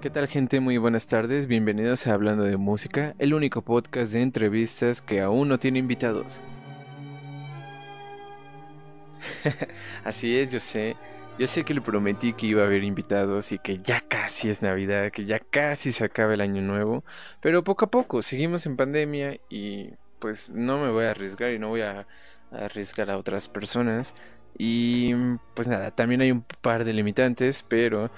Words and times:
¿Qué 0.00 0.10
tal 0.10 0.28
gente? 0.28 0.60
Muy 0.60 0.76
buenas 0.76 1.06
tardes, 1.06 1.46
bienvenidos 1.46 2.06
a 2.06 2.12
Hablando 2.12 2.44
de 2.44 2.58
Música, 2.58 3.14
el 3.18 3.32
único 3.32 3.62
podcast 3.62 4.12
de 4.12 4.20
entrevistas 4.20 5.00
que 5.00 5.20
aún 5.20 5.48
no 5.48 5.58
tiene 5.58 5.78
invitados. 5.78 6.42
Así 10.04 10.36
es, 10.36 10.50
yo 10.52 10.60
sé, 10.60 10.96
yo 11.38 11.46
sé 11.46 11.64
que 11.64 11.72
le 11.72 11.80
prometí 11.80 12.34
que 12.34 12.46
iba 12.46 12.62
a 12.62 12.66
haber 12.66 12.84
invitados 12.84 13.52
y 13.52 13.58
que 13.58 13.78
ya 13.78 14.02
casi 14.02 14.50
es 14.50 14.60
Navidad, 14.60 15.10
que 15.10 15.24
ya 15.24 15.40
casi 15.40 15.92
se 15.92 16.04
acaba 16.04 16.34
el 16.34 16.42
año 16.42 16.60
nuevo, 16.60 17.02
pero 17.40 17.64
poco 17.64 17.86
a 17.86 17.90
poco 17.90 18.20
seguimos 18.20 18.66
en 18.66 18.76
pandemia 18.76 19.38
y 19.48 19.92
pues 20.18 20.50
no 20.50 20.78
me 20.78 20.90
voy 20.90 21.06
a 21.06 21.10
arriesgar 21.12 21.52
y 21.52 21.58
no 21.58 21.70
voy 21.70 21.80
a, 21.80 22.06
arriesgar 22.50 23.10
a 23.10 23.18
otras 23.18 23.48
personas. 23.48 24.14
Y 24.58 25.14
pues 25.54 25.68
nada, 25.68 25.90
también 25.90 26.20
hay 26.20 26.32
un 26.32 26.42
par 26.62 26.84
de 26.84 26.92
limitantes, 26.92 27.62
pero 27.68 28.10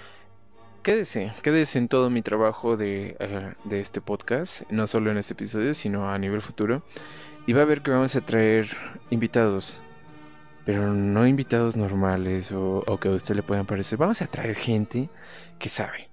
quédese, 0.82 1.32
quédese 1.42 1.78
en 1.78 1.88
todo 1.88 2.10
mi 2.10 2.22
trabajo 2.22 2.76
de, 2.76 3.16
eh, 3.18 3.52
de, 3.64 3.80
este 3.80 4.00
podcast, 4.00 4.62
no 4.70 4.86
solo 4.86 5.10
en 5.10 5.18
este 5.18 5.34
episodio, 5.34 5.74
sino 5.74 6.10
a 6.10 6.18
nivel 6.18 6.42
futuro. 6.42 6.82
Y 7.46 7.52
va 7.52 7.62
a 7.62 7.64
ver 7.64 7.82
que 7.82 7.90
vamos 7.90 8.14
a 8.14 8.20
traer 8.20 8.68
invitados, 9.10 9.76
pero 10.64 10.92
no 10.92 11.26
invitados 11.26 11.76
normales 11.76 12.52
o, 12.52 12.84
que 13.00 13.08
a 13.08 13.12
usted 13.12 13.34
le 13.34 13.42
puedan 13.42 13.66
parecer. 13.66 13.98
Vamos 13.98 14.20
a 14.20 14.26
traer 14.26 14.54
gente 14.54 15.08
que 15.58 15.70
sabe, 15.70 16.10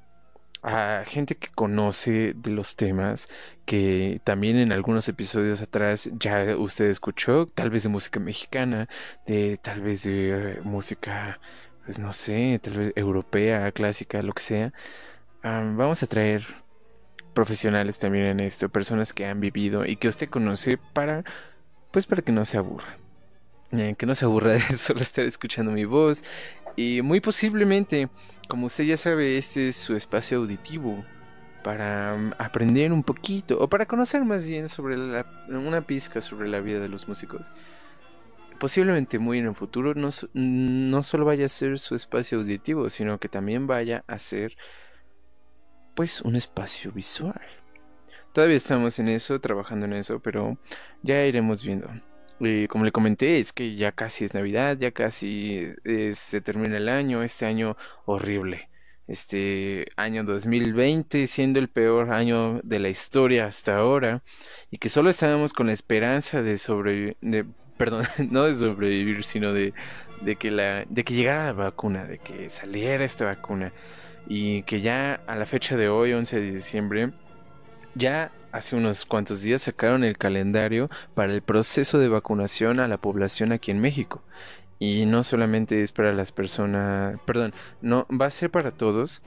a 0.64 1.04
gente 1.06 1.36
que 1.36 1.50
conoce 1.50 2.34
de 2.34 2.52
los 2.52 2.78
temas, 2.78 3.28
que 3.66 4.22
también 4.24 4.58
en 4.58 4.72
algunos 4.72 5.10
episodios 5.10 5.62
atrás 5.62 6.10
ya 6.14 6.56
usted 6.58 6.86
escuchó, 6.86 7.46
tal 7.48 7.70
vez 7.70 7.84
de 7.84 7.90
música 7.90 8.20
mexicana, 8.20 8.88
de 9.28 9.58
tal 9.58 9.82
vez 9.82 10.04
de 10.04 10.60
música 10.64 11.40
pues 11.86 12.00
no 12.00 12.12
sé, 12.12 12.60
tal 12.62 12.78
vez 12.78 12.94
europea, 12.96 13.72
clásica, 13.72 14.22
lo 14.24 14.34
que 14.34 14.42
sea. 14.42 14.74
vamos 15.44 16.02
a 16.04 16.08
traer 16.08 16.44
profesionales 17.34 18.00
también 18.00 18.26
en 18.26 18.40
esto, 18.40 18.70
personas 18.70 19.14
que 19.14 19.26
han 19.26 19.40
vivido 19.40 19.86
y 19.86 19.98
que 19.98 20.08
usted 20.08 20.30
conoce 20.30 20.78
para, 20.78 21.24
pues 21.92 22.08
para 22.08 22.24
que 22.24 22.32
no 22.32 22.44
se 22.46 22.58
aburra. 22.58 22.98
Eh, 23.72 23.96
que 23.98 24.06
no 24.06 24.16
se 24.16 24.26
aburra 24.26 24.54
de 24.54 24.60
solo 24.78 25.02
estar 25.02 25.26
escuchando 25.26 25.72
mi 25.72 25.86
voz. 25.86 26.24
Y 26.76 27.02
muy 27.04 27.22
posiblemente, 27.22 28.10
como 28.48 28.68
usted 28.68 28.86
ya 28.86 28.98
sabe, 28.98 29.38
este 29.38 29.70
es 29.70 29.76
su 29.76 29.96
espacio 29.96 30.40
auditivo 30.40 31.06
para 31.64 32.14
aprender 32.38 32.92
un 32.92 33.04
poquito 33.04 33.60
o 33.60 33.68
para 33.68 33.86
conocer 33.86 34.24
más 34.24 34.46
bien 34.46 34.70
sobre 34.70 34.96
una 35.50 35.82
pizca 35.82 36.22
sobre 36.22 36.48
la 36.48 36.60
vida 36.62 36.80
de 36.80 36.90
los 36.90 37.08
músicos 37.08 37.52
posiblemente 38.60 39.20
muy 39.20 39.40
en 39.40 39.48
el 39.48 39.56
futuro 39.56 39.94
no, 39.96 40.10
no 40.34 41.04
solo 41.04 41.26
vaya 41.26 41.46
a 41.46 41.50
ser 41.50 41.80
su 41.80 41.96
espacio 41.96 42.40
auditivo, 42.40 42.90
sino 42.90 43.20
que 43.20 43.30
también 43.30 43.68
vaya 43.68 44.04
a 44.08 44.18
ser 44.20 44.58
pues 45.96 46.22
un 46.22 46.36
espacio 46.36 46.92
visual. 46.92 47.42
Todavía 48.34 48.58
estamos 48.58 49.00
en 49.00 49.08
eso, 49.08 49.40
trabajando 49.40 49.86
en 49.86 49.94
eso, 49.94 50.20
pero 50.20 50.58
ya 51.04 51.26
iremos 51.26 51.64
viendo. 51.64 51.90
Y 52.40 52.68
como 52.68 52.84
le 52.84 52.92
comenté, 52.92 53.40
es 53.40 53.54
que 53.54 53.76
ya 53.76 53.94
casi 53.94 54.26
es 54.26 54.34
Navidad, 54.34 54.78
ya 54.78 54.92
casi 54.92 55.74
eh, 55.86 56.12
se 56.16 56.42
termina 56.42 56.78
el 56.78 56.90
año, 56.90 57.24
este 57.24 57.46
año 57.46 57.78
horrible. 58.06 58.70
Este 59.08 59.88
año 59.96 60.24
2020 60.24 61.28
siendo 61.28 61.60
el 61.60 61.70
peor 61.70 62.12
año 62.12 62.60
de 62.64 62.80
la 62.80 62.90
historia 62.90 63.46
hasta 63.46 63.78
ahora 63.78 64.24
y 64.72 64.80
que 64.80 64.90
solo 64.90 65.12
estábamos 65.12 65.54
con 65.54 65.68
la 65.68 65.74
esperanza 65.74 66.42
de 66.42 66.58
sobrevivir, 66.58 67.16
perdón, 67.78 68.06
no 68.30 68.44
de 68.44 68.56
sobrevivir, 68.56 69.24
sino 69.24 69.54
de, 69.54 69.74
de, 70.22 70.36
que 70.36 70.52
la, 70.52 70.86
de 70.90 71.04
que 71.04 71.14
llegara 71.14 71.46
la 71.46 71.54
vacuna, 71.54 72.06
de 72.06 72.18
que 72.20 72.50
saliera 72.50 73.06
esta 73.06 73.26
vacuna 73.26 73.72
y 74.28 74.64
que 74.64 74.82
ya 74.82 75.22
a 75.28 75.36
la 75.36 75.46
fecha 75.46 75.78
de 75.78 75.90
hoy, 75.90 76.14
11 76.14 76.42
de 76.42 76.52
diciembre, 76.52 77.12
ya 77.94 78.32
hace 78.52 78.76
unos 78.76 79.06
cuantos 79.06 79.42
días 79.42 79.64
sacaron 79.64 80.04
el 80.04 80.18
calendario 80.18 80.90
para 81.14 81.34
el 81.34 81.42
proceso 81.42 82.00
de 82.00 82.10
vacunación 82.10 82.80
a 82.80 82.88
la 82.88 82.98
población 82.98 83.52
aquí 83.52 83.72
en 83.72 83.82
México. 83.82 84.24
Y 84.80 85.06
no 85.06 85.24
solamente 85.24 85.82
es 85.82 85.92
para 85.92 86.14
las 86.14 86.32
personas, 86.32 87.20
perdón, 87.26 87.54
no 87.82 88.06
va 88.10 88.26
a 88.26 88.32
ser 88.32 88.50
para 88.50 88.72
todos, 88.72 89.22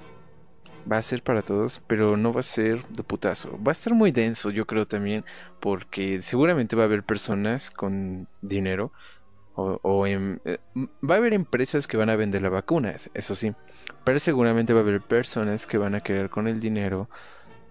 va 0.90 0.98
a 0.98 1.02
ser 1.02 1.22
para 1.22 1.42
todos, 1.42 1.80
pero 1.86 2.16
no 2.16 2.32
va 2.32 2.40
a 2.40 2.42
ser 2.42 2.86
de 2.88 3.02
putazo. 3.02 3.58
Va 3.62 3.70
a 3.70 3.72
estar 3.72 3.94
muy 3.94 4.10
denso, 4.12 4.50
yo 4.50 4.66
creo 4.66 4.86
también, 4.86 5.24
porque 5.60 6.22
seguramente 6.22 6.76
va 6.76 6.82
a 6.82 6.86
haber 6.86 7.02
personas 7.02 7.70
con 7.70 8.28
dinero 8.42 8.92
o, 9.60 10.06
en, 10.06 10.40
eh, 10.44 10.58
va 11.02 11.16
a 11.16 11.18
haber 11.18 11.34
empresas 11.34 11.88
que 11.88 11.96
van 11.96 12.10
a 12.10 12.16
vender 12.16 12.42
las 12.42 12.52
vacunas, 12.52 13.10
eso 13.14 13.34
sí, 13.34 13.52
pero 14.04 14.20
seguramente 14.20 14.72
va 14.72 14.80
a 14.80 14.82
haber 14.82 15.00
personas 15.00 15.66
que 15.66 15.78
van 15.78 15.96
a 15.96 16.00
querer 16.00 16.30
con 16.30 16.46
el 16.46 16.60
dinero 16.60 17.08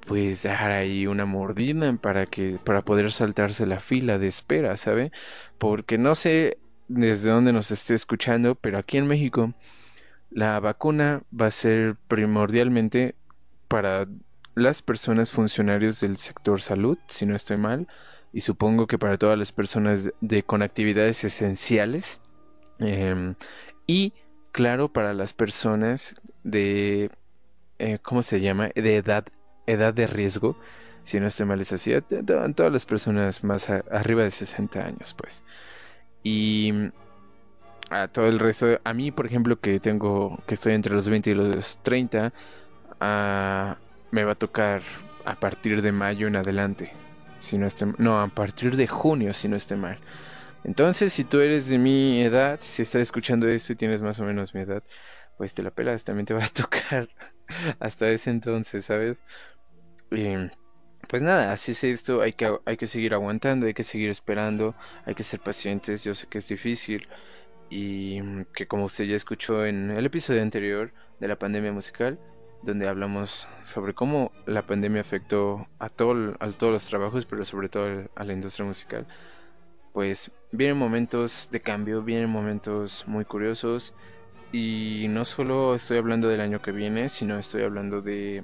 pues 0.05 0.43
dejar 0.43 0.71
ahí 0.71 1.05
una 1.07 1.25
mordida 1.25 1.93
para 1.97 2.25
que 2.25 2.59
para 2.63 2.81
poder 2.81 3.11
saltarse 3.11 3.65
la 3.65 3.79
fila 3.79 4.17
de 4.17 4.27
espera, 4.27 4.77
¿sabe? 4.77 5.11
Porque 5.57 5.97
no 5.97 6.15
sé 6.15 6.59
desde 6.87 7.29
dónde 7.29 7.53
nos 7.53 7.71
esté 7.71 7.93
escuchando, 7.93 8.55
pero 8.55 8.77
aquí 8.77 8.97
en 8.97 9.07
México 9.07 9.53
la 10.29 10.59
vacuna 10.59 11.23
va 11.39 11.47
a 11.47 11.51
ser 11.51 11.95
primordialmente 12.07 13.15
para 13.67 14.07
las 14.55 14.81
personas 14.81 15.31
funcionarios 15.31 15.99
del 16.01 16.17
sector 16.17 16.61
salud, 16.61 16.97
si 17.07 17.25
no 17.25 17.35
estoy 17.35 17.57
mal, 17.57 17.87
y 18.33 18.41
supongo 18.41 18.87
que 18.87 18.97
para 18.97 19.17
todas 19.17 19.37
las 19.37 19.51
personas 19.51 20.11
de, 20.21 20.43
con 20.43 20.61
actividades 20.61 21.23
esenciales, 21.23 22.21
em, 22.79 23.35
y 23.85 24.13
claro, 24.51 24.91
para 24.91 25.13
las 25.13 25.33
personas 25.33 26.15
de, 26.43 27.11
eh, 27.79 27.99
¿cómo 28.01 28.21
se 28.23 28.41
llama? 28.41 28.69
De 28.75 28.97
edad, 28.97 29.25
edad 29.67 29.93
de 29.93 30.07
riesgo, 30.07 30.57
si 31.03 31.19
no 31.19 31.27
estoy 31.27 31.45
mal 31.45 31.61
es 31.61 31.71
así, 31.71 31.93
todas 32.55 32.71
las 32.71 32.85
personas 32.85 33.43
más 33.43 33.69
arriba 33.69 34.23
de 34.23 34.31
60 34.31 34.85
años, 34.85 35.13
pues. 35.17 35.43
Y 36.23 36.73
a 37.89 38.07
todo 38.07 38.27
el 38.27 38.39
resto. 38.39 38.79
A 38.83 38.93
mí, 38.93 39.11
por 39.11 39.25
ejemplo, 39.25 39.59
que 39.59 39.79
tengo, 39.79 40.39
que 40.47 40.55
estoy 40.55 40.73
entre 40.73 40.93
los 40.93 41.07
20 41.09 41.31
y 41.31 41.35
los 41.35 41.79
30, 41.83 42.33
ah, 42.99 43.77
me 44.11 44.23
va 44.23 44.33
a 44.33 44.35
tocar 44.35 44.81
a 45.25 45.35
partir 45.39 45.81
de 45.81 45.91
mayo 45.91 46.27
en 46.27 46.35
adelante. 46.35 46.93
Si 47.39 47.57
no, 47.57 47.67
esté, 47.67 47.85
no, 47.97 48.19
a 48.21 48.27
partir 48.27 48.75
de 48.75 48.87
junio, 48.87 49.33
si 49.33 49.47
no 49.47 49.55
esté 49.55 49.75
mal. 49.75 49.99
Entonces, 50.63 51.13
si 51.13 51.23
tú 51.23 51.39
eres 51.39 51.69
de 51.69 51.77
mi 51.77 52.21
edad, 52.21 52.59
si 52.61 52.81
estás 52.81 53.01
escuchando 53.01 53.47
esto 53.47 53.73
y 53.73 53.75
tienes 53.75 54.01
más 54.01 54.19
o 54.19 54.23
menos 54.23 54.53
mi 54.53 54.61
edad, 54.61 54.83
pues 55.37 55.53
te 55.53 55.63
la 55.63 55.71
pelas, 55.71 56.03
también 56.03 56.25
te 56.25 56.33
va 56.33 56.43
a 56.43 56.47
tocar 56.53 57.09
hasta 57.79 58.09
ese 58.09 58.31
entonces, 58.31 58.85
¿sabes? 58.85 59.17
pues 61.07 61.21
nada, 61.21 61.51
así 61.53 61.71
es 61.71 61.83
esto, 61.83 62.21
hay 62.21 62.33
que, 62.33 62.57
hay 62.65 62.77
que 62.77 62.87
seguir 62.87 63.13
aguantando, 63.13 63.65
hay 63.67 63.73
que 63.73 63.83
seguir 63.83 64.09
esperando, 64.09 64.75
hay 65.05 65.15
que 65.15 65.23
ser 65.23 65.39
pacientes, 65.39 66.03
yo 66.03 66.13
sé 66.15 66.27
que 66.27 66.39
es 66.39 66.47
difícil, 66.47 67.07
y 67.69 68.21
mm, 68.21 68.45
que 68.53 68.67
como 68.67 68.85
usted 68.85 69.05
ya 69.05 69.15
escuchó 69.15 69.65
en 69.65 69.91
el 69.91 70.05
episodio 70.05 70.41
anterior 70.41 70.91
de 71.19 71.27
la 71.27 71.39
pandemia 71.39 71.71
musical, 71.71 72.19
donde 72.63 72.87
hablamos 72.87 73.47
sobre 73.63 73.93
cómo 73.93 74.31
la 74.45 74.65
pandemia 74.65 75.01
afectó 75.01 75.67
a, 75.79 75.89
todo, 75.89 76.35
a 76.39 76.51
todos 76.51 76.73
los 76.73 76.85
trabajos, 76.85 77.25
pero 77.25 77.45
sobre 77.45 77.69
todo 77.69 78.09
a 78.15 78.23
la 78.23 78.33
industria 78.33 78.65
musical, 78.65 79.07
pues 79.93 80.31
vienen 80.51 80.77
momentos 80.77 81.49
de 81.51 81.61
cambio, 81.61 82.03
vienen 82.03 82.29
momentos 82.29 83.05
muy 83.07 83.25
curiosos 83.25 83.93
y 84.51 85.07
no 85.09 85.25
solo 85.25 85.75
estoy 85.75 85.97
hablando 85.97 86.27
del 86.27 86.41
año 86.41 86.61
que 86.61 86.71
viene, 86.71 87.09
sino 87.09 87.37
estoy 87.37 87.63
hablando 87.63 88.01
de 88.01 88.43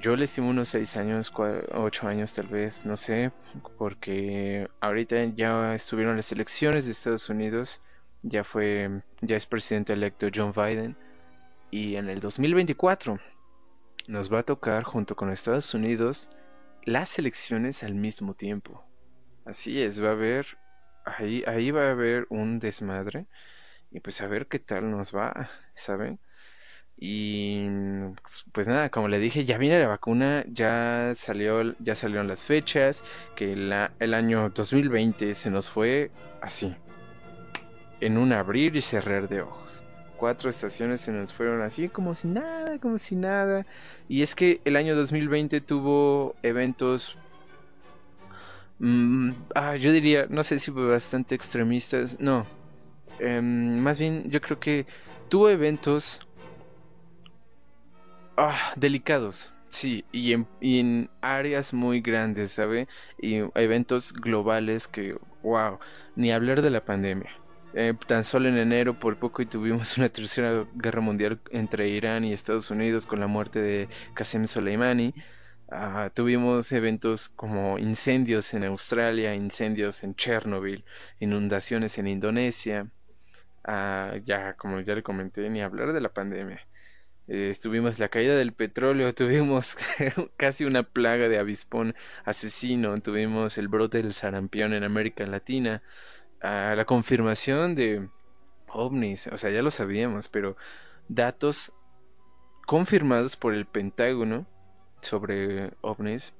yo 0.00 0.16
le 0.16 0.24
estimo 0.24 0.50
unos 0.50 0.68
6 0.68 0.96
años, 0.96 1.32
8 1.34 2.08
años 2.08 2.34
tal 2.34 2.46
vez, 2.48 2.84
no 2.84 2.96
sé, 2.96 3.32
porque 3.78 4.68
ahorita 4.80 5.24
ya 5.34 5.74
estuvieron 5.74 6.16
las 6.16 6.30
elecciones 6.32 6.84
de 6.84 6.92
Estados 6.92 7.28
Unidos, 7.28 7.80
ya 8.22 8.44
fue, 8.44 9.02
ya 9.20 9.36
es 9.36 9.46
presidente 9.46 9.92
electo 9.92 10.28
John 10.34 10.52
Biden, 10.52 10.96
y 11.70 11.96
en 11.96 12.08
el 12.08 12.20
2024 12.20 13.18
nos 14.08 14.32
va 14.32 14.40
a 14.40 14.42
tocar 14.44 14.84
junto 14.84 15.16
con 15.16 15.30
Estados 15.30 15.74
Unidos 15.74 16.28
las 16.84 17.18
elecciones 17.18 17.82
al 17.82 17.94
mismo 17.94 18.34
tiempo. 18.34 18.84
Así 19.44 19.80
es, 19.80 20.02
va 20.02 20.10
a 20.10 20.12
haber, 20.12 20.46
ahí, 21.04 21.42
ahí 21.46 21.70
va 21.70 21.88
a 21.88 21.90
haber 21.90 22.26
un 22.30 22.58
desmadre, 22.58 23.26
y 23.90 24.00
pues 24.00 24.20
a 24.20 24.26
ver 24.26 24.46
qué 24.46 24.58
tal 24.58 24.90
nos 24.90 25.14
va, 25.14 25.50
¿saben? 25.74 26.20
Y 26.98 27.66
pues 28.52 28.68
nada, 28.68 28.88
como 28.88 29.08
le 29.08 29.18
dije, 29.18 29.44
ya 29.44 29.58
viene 29.58 29.78
la 29.78 29.88
vacuna, 29.88 30.44
ya 30.48 31.12
salió, 31.14 31.74
ya 31.78 31.94
salieron 31.94 32.26
las 32.26 32.42
fechas, 32.42 33.04
que 33.34 33.54
la, 33.54 33.92
el 33.98 34.14
año 34.14 34.50
2020 34.54 35.34
se 35.34 35.50
nos 35.50 35.68
fue 35.68 36.10
así, 36.40 36.74
en 38.00 38.16
un 38.16 38.32
abrir 38.32 38.76
y 38.76 38.80
cerrar 38.80 39.28
de 39.28 39.42
ojos. 39.42 39.84
Cuatro 40.16 40.48
estaciones 40.48 41.02
se 41.02 41.12
nos 41.12 41.34
fueron 41.34 41.60
así, 41.60 41.90
como 41.90 42.14
si 42.14 42.28
nada, 42.28 42.78
como 42.78 42.96
si 42.96 43.14
nada. 43.16 43.66
Y 44.08 44.22
es 44.22 44.34
que 44.34 44.62
el 44.64 44.76
año 44.76 44.96
2020 44.96 45.60
tuvo 45.60 46.34
eventos, 46.42 47.18
mm, 48.78 49.32
ah, 49.54 49.76
yo 49.76 49.92
diría, 49.92 50.26
no 50.30 50.42
sé 50.42 50.58
si 50.58 50.70
bastante 50.70 51.34
extremistas, 51.34 52.18
no. 52.20 52.46
Em, 53.18 53.78
más 53.78 53.98
bien, 53.98 54.30
yo 54.30 54.40
creo 54.40 54.58
que 54.58 54.86
tuvo 55.28 55.50
eventos 55.50 56.25
ah, 58.36 58.72
delicados. 58.76 59.52
Sí, 59.68 60.04
y 60.12 60.32
en, 60.32 61.10
áreas 61.20 61.74
muy 61.74 62.00
grandes, 62.00 62.52
¿sabe? 62.52 62.88
Y 63.18 63.36
eventos 63.54 64.12
globales 64.12 64.88
que, 64.88 65.18
wow, 65.42 65.78
ni 66.14 66.32
hablar 66.32 66.62
de 66.62 66.70
la 66.70 66.84
pandemia. 66.84 67.30
Eh, 67.74 67.92
tan 68.06 68.24
solo 68.24 68.48
en 68.48 68.56
enero 68.56 68.98
por 68.98 69.18
poco 69.18 69.42
y 69.42 69.46
tuvimos 69.46 69.98
una 69.98 70.08
tercera 70.08 70.66
guerra 70.74 71.00
mundial 71.00 71.40
entre 71.50 71.88
Irán 71.88 72.24
y 72.24 72.32
Estados 72.32 72.70
Unidos 72.70 73.06
con 73.06 73.20
la 73.20 73.26
muerte 73.26 73.60
de 73.60 73.88
Qasem 74.14 74.46
Soleimani. 74.46 75.14
Ah, 75.70 76.10
tuvimos 76.14 76.70
eventos 76.72 77.28
como 77.30 77.78
incendios 77.78 78.54
en 78.54 78.64
Australia, 78.64 79.34
incendios 79.34 80.04
en 80.04 80.14
Chernobyl, 80.14 80.84
inundaciones 81.20 81.98
en 81.98 82.06
Indonesia. 82.06 82.88
Ah, 83.64 84.14
ya, 84.24 84.54
como 84.54 84.80
ya 84.80 84.94
le 84.94 85.02
comenté, 85.02 85.50
ni 85.50 85.60
hablar 85.60 85.92
de 85.92 86.00
la 86.00 86.10
pandemia. 86.10 86.60
Eh, 87.28 87.48
estuvimos 87.50 87.98
la 87.98 88.08
caída 88.08 88.36
del 88.36 88.52
petróleo, 88.52 89.14
tuvimos 89.14 89.76
casi 90.36 90.64
una 90.64 90.82
plaga 90.84 91.28
de 91.28 91.38
avispón 91.38 91.94
asesino, 92.24 93.00
tuvimos 93.00 93.58
el 93.58 93.68
brote 93.68 93.98
del 93.98 94.12
sarampión 94.12 94.72
en 94.72 94.84
América 94.84 95.26
Latina, 95.26 95.82
ah, 96.40 96.74
la 96.76 96.84
confirmación 96.84 97.74
de 97.74 98.08
ovnis, 98.68 99.26
o 99.28 99.38
sea, 99.38 99.50
ya 99.50 99.62
lo 99.62 99.70
sabíamos, 99.70 100.28
pero 100.28 100.56
datos 101.08 101.72
confirmados 102.66 103.36
por 103.36 103.54
el 103.54 103.66
Pentágono 103.66 104.46
sobre 105.00 105.72
ovnis. 105.80 106.34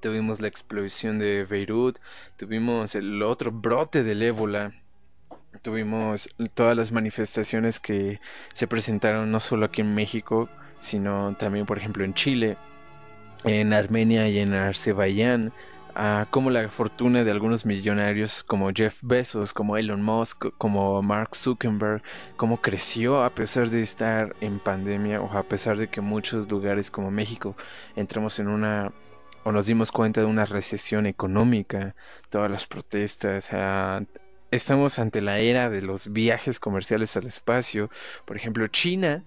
Tuvimos 0.00 0.40
la 0.40 0.48
explosión 0.48 1.18
de 1.18 1.44
Beirut, 1.44 1.98
tuvimos 2.36 2.94
el 2.94 3.22
otro 3.22 3.50
brote 3.50 4.02
del 4.02 4.22
ébola, 4.22 4.74
tuvimos 5.62 6.28
todas 6.54 6.76
las 6.76 6.92
manifestaciones 6.92 7.80
que 7.80 8.20
se 8.52 8.68
presentaron 8.68 9.30
no 9.30 9.40
solo 9.40 9.66
aquí 9.66 9.80
en 9.80 9.94
México, 9.94 10.48
sino 10.78 11.34
también, 11.38 11.66
por 11.66 11.78
ejemplo, 11.78 12.04
en 12.04 12.14
Chile, 12.14 12.56
en 13.44 13.72
Armenia 13.72 14.28
y 14.28 14.38
en 14.38 14.54
Azerbaiyán, 14.54 15.52
a 15.94 16.26
como 16.30 16.50
la 16.50 16.68
fortuna 16.68 17.24
de 17.24 17.30
algunos 17.30 17.64
millonarios 17.64 18.42
como 18.42 18.70
Jeff 18.74 18.98
Bezos, 19.02 19.52
como 19.52 19.76
Elon 19.76 20.02
Musk, 20.02 20.46
como 20.58 21.00
Mark 21.02 21.36
Zuckerberg, 21.36 22.02
cómo 22.36 22.60
creció 22.60 23.22
a 23.22 23.30
pesar 23.30 23.70
de 23.70 23.80
estar 23.80 24.34
en 24.40 24.58
pandemia 24.58 25.20
o 25.20 25.32
a 25.36 25.44
pesar 25.44 25.78
de 25.78 25.88
que 25.88 26.00
muchos 26.00 26.50
lugares 26.50 26.90
como 26.90 27.10
México 27.10 27.56
entramos 27.96 28.38
en 28.40 28.48
una 28.48 28.92
o 29.44 29.52
nos 29.52 29.66
dimos 29.66 29.92
cuenta 29.92 30.20
de 30.20 30.26
una 30.26 30.46
recesión 30.46 31.06
económica, 31.06 31.94
todas 32.30 32.50
las 32.50 32.66
protestas, 32.66 33.50
estamos 34.54 34.98
ante 34.98 35.20
la 35.20 35.38
era 35.38 35.70
de 35.70 35.82
los 35.82 36.12
viajes 36.12 36.60
comerciales 36.60 37.16
al 37.16 37.26
espacio, 37.26 37.90
por 38.24 38.36
ejemplo, 38.36 38.66
China, 38.68 39.24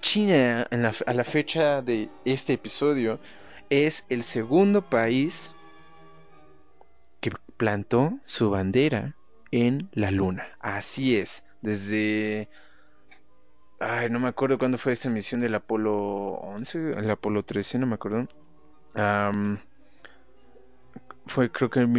China 0.00 0.68
a 0.70 1.12
la 1.12 1.24
fecha 1.24 1.82
de 1.82 2.08
este 2.24 2.54
episodio 2.54 3.20
es 3.70 4.04
el 4.08 4.22
segundo 4.22 4.82
país 4.82 5.54
plantó 7.62 8.18
su 8.24 8.50
bandera 8.50 9.14
en 9.52 9.88
la 9.92 10.10
luna. 10.10 10.48
Así 10.58 11.16
es, 11.16 11.44
desde... 11.60 12.48
Ay, 13.78 14.10
no 14.10 14.18
me 14.18 14.26
acuerdo 14.26 14.58
cuándo 14.58 14.78
fue 14.78 14.92
esta 14.92 15.08
misión 15.08 15.40
del 15.40 15.54
Apolo 15.54 16.40
11, 16.42 16.90
el 16.98 17.08
Apolo 17.08 17.44
13, 17.44 17.78
no 17.78 17.86
me 17.86 17.94
acuerdo. 17.94 18.26
fue 21.26 21.52
creo 21.52 21.70
que 21.70 21.78
en 21.78 21.92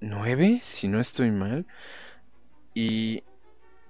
1969, 0.00 0.60
si 0.62 0.88
no 0.88 1.00
estoy 1.00 1.30
mal. 1.30 1.66
Y 2.74 3.22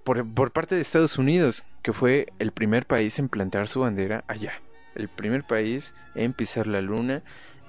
por, 0.05 0.27
por, 0.33 0.53
parte 0.53 0.75
de 0.75 0.81
Estados 0.81 1.19
Unidos, 1.19 1.65
que 1.83 1.93
fue 1.93 2.29
el 2.39 2.53
primer 2.53 2.87
país 2.87 3.19
en 3.19 3.29
plantar 3.29 3.69
su 3.69 3.81
bandera 3.81 4.25
allá. 4.29 4.53
El 4.95 5.09
primer 5.09 5.45
país 5.45 5.95
en 6.15 6.33
pisar 6.33 6.67
la 6.67 6.81
luna 6.81 7.23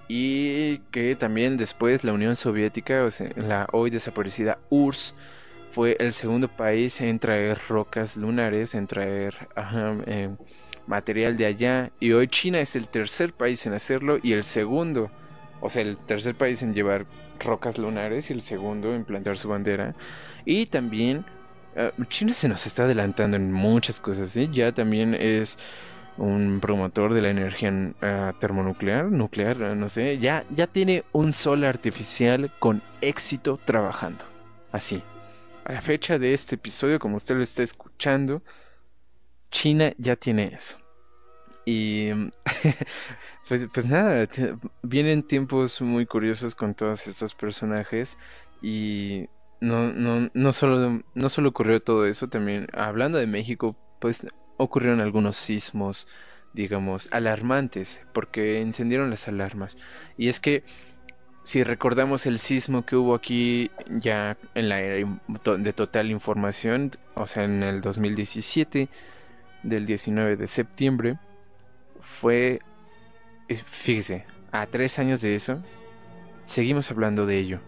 y 0.07 0.79
que 0.91 1.15
también 1.15 1.55
después 1.55 2.03
la 2.03 2.13
Unión 2.13 2.35
Soviética, 2.35 3.03
o 3.03 3.11
sea, 3.11 3.29
la 3.35 3.67
hoy 3.71 3.91
desaparecida 3.91 4.57
URSS, 4.69 5.13
fue 5.71 5.95
el 5.99 6.13
segundo 6.13 6.47
país 6.47 6.99
en 6.99 7.19
traer 7.19 7.59
rocas 7.69 8.17
lunares, 8.17 8.73
en 8.73 8.87
traer 8.87 9.35
eh, 10.07 10.29
material 10.87 11.37
de 11.37 11.45
allá. 11.45 11.91
Y 11.99 12.11
hoy 12.11 12.27
China 12.27 12.59
es 12.59 12.75
el 12.75 12.89
tercer 12.89 13.33
país 13.33 13.65
en 13.67 13.73
hacerlo 13.73 14.19
y 14.21 14.33
el 14.33 14.43
segundo, 14.43 15.11
o 15.61 15.69
sea, 15.69 15.83
el 15.83 15.95
tercer 15.97 16.33
país 16.35 16.63
en 16.63 16.73
llevar 16.73 17.05
rocas 17.39 17.77
lunares 17.77 18.29
y 18.29 18.33
el 18.33 18.41
segundo 18.41 18.93
en 18.93 19.05
plantar 19.05 19.37
su 19.37 19.49
bandera. 19.49 19.95
Y 20.45 20.65
también 20.67 21.25
eh, 21.75 21.91
China 22.09 22.33
se 22.33 22.49
nos 22.49 22.65
está 22.65 22.83
adelantando 22.83 23.37
en 23.37 23.51
muchas 23.51 23.99
cosas. 23.99 24.33
Ya 24.51 24.71
también 24.71 25.13
es 25.13 25.57
un 26.17 26.59
promotor 26.59 27.13
de 27.13 27.21
la 27.21 27.29
energía 27.29 27.71
uh, 27.71 28.37
termonuclear, 28.39 29.05
nuclear, 29.05 29.57
no 29.57 29.87
sé, 29.87 30.19
ya, 30.19 30.45
ya 30.53 30.67
tiene 30.67 31.05
un 31.13 31.31
sol 31.31 31.63
artificial 31.63 32.51
con 32.59 32.81
éxito 33.01 33.59
trabajando. 33.63 34.25
Así. 34.71 35.01
A 35.63 35.73
la 35.73 35.81
fecha 35.81 36.19
de 36.19 36.33
este 36.33 36.55
episodio, 36.55 36.99
como 36.99 37.15
usted 37.15 37.35
lo 37.35 37.43
está 37.43 37.63
escuchando, 37.63 38.41
China 39.51 39.93
ya 39.97 40.15
tiene 40.15 40.53
eso. 40.53 40.77
Y 41.65 42.09
pues, 43.49 43.67
pues 43.73 43.87
nada, 43.87 44.29
vienen 44.83 45.23
tiempos 45.23 45.81
muy 45.81 46.05
curiosos 46.05 46.53
con 46.53 46.75
todos 46.75 47.07
estos 47.07 47.33
personajes 47.33 48.15
y 48.61 49.27
no, 49.59 49.91
no, 49.91 50.29
no, 50.31 50.51
solo, 50.51 51.01
no 51.15 51.29
solo 51.29 51.49
ocurrió 51.49 51.81
todo 51.81 52.05
eso, 52.05 52.29
también 52.29 52.67
hablando 52.73 53.17
de 53.17 53.25
México, 53.25 53.75
pues 53.99 54.27
ocurrieron 54.57 55.01
algunos 55.01 55.35
sismos, 55.35 56.07
digamos, 56.53 57.09
alarmantes, 57.11 58.01
porque 58.13 58.61
encendieron 58.61 59.09
las 59.09 59.27
alarmas. 59.27 59.79
Y 60.15 60.29
es 60.29 60.39
que, 60.39 60.63
si 61.41 61.63
recordamos 61.63 62.27
el 62.27 62.37
sismo 62.37 62.85
que 62.85 62.97
hubo 62.97 63.15
aquí 63.15 63.71
ya 63.89 64.37
en 64.53 64.69
la 64.69 64.79
era 64.79 65.09
de 65.57 65.73
total 65.73 66.11
información, 66.11 66.91
o 67.15 67.25
sea, 67.25 67.45
en 67.45 67.63
el 67.63 67.81
2017, 67.81 68.89
del 69.63 69.87
19 69.87 70.35
de 70.35 70.45
septiembre, 70.45 71.17
fue, 71.99 72.59
fíjese, 73.55 74.25
a 74.51 74.65
tres 74.67 74.99
años 74.99 75.21
de 75.21 75.35
eso, 75.35 75.61
seguimos 76.43 76.89
hablando 76.91 77.25
de 77.25 77.37
ello. 77.37 77.59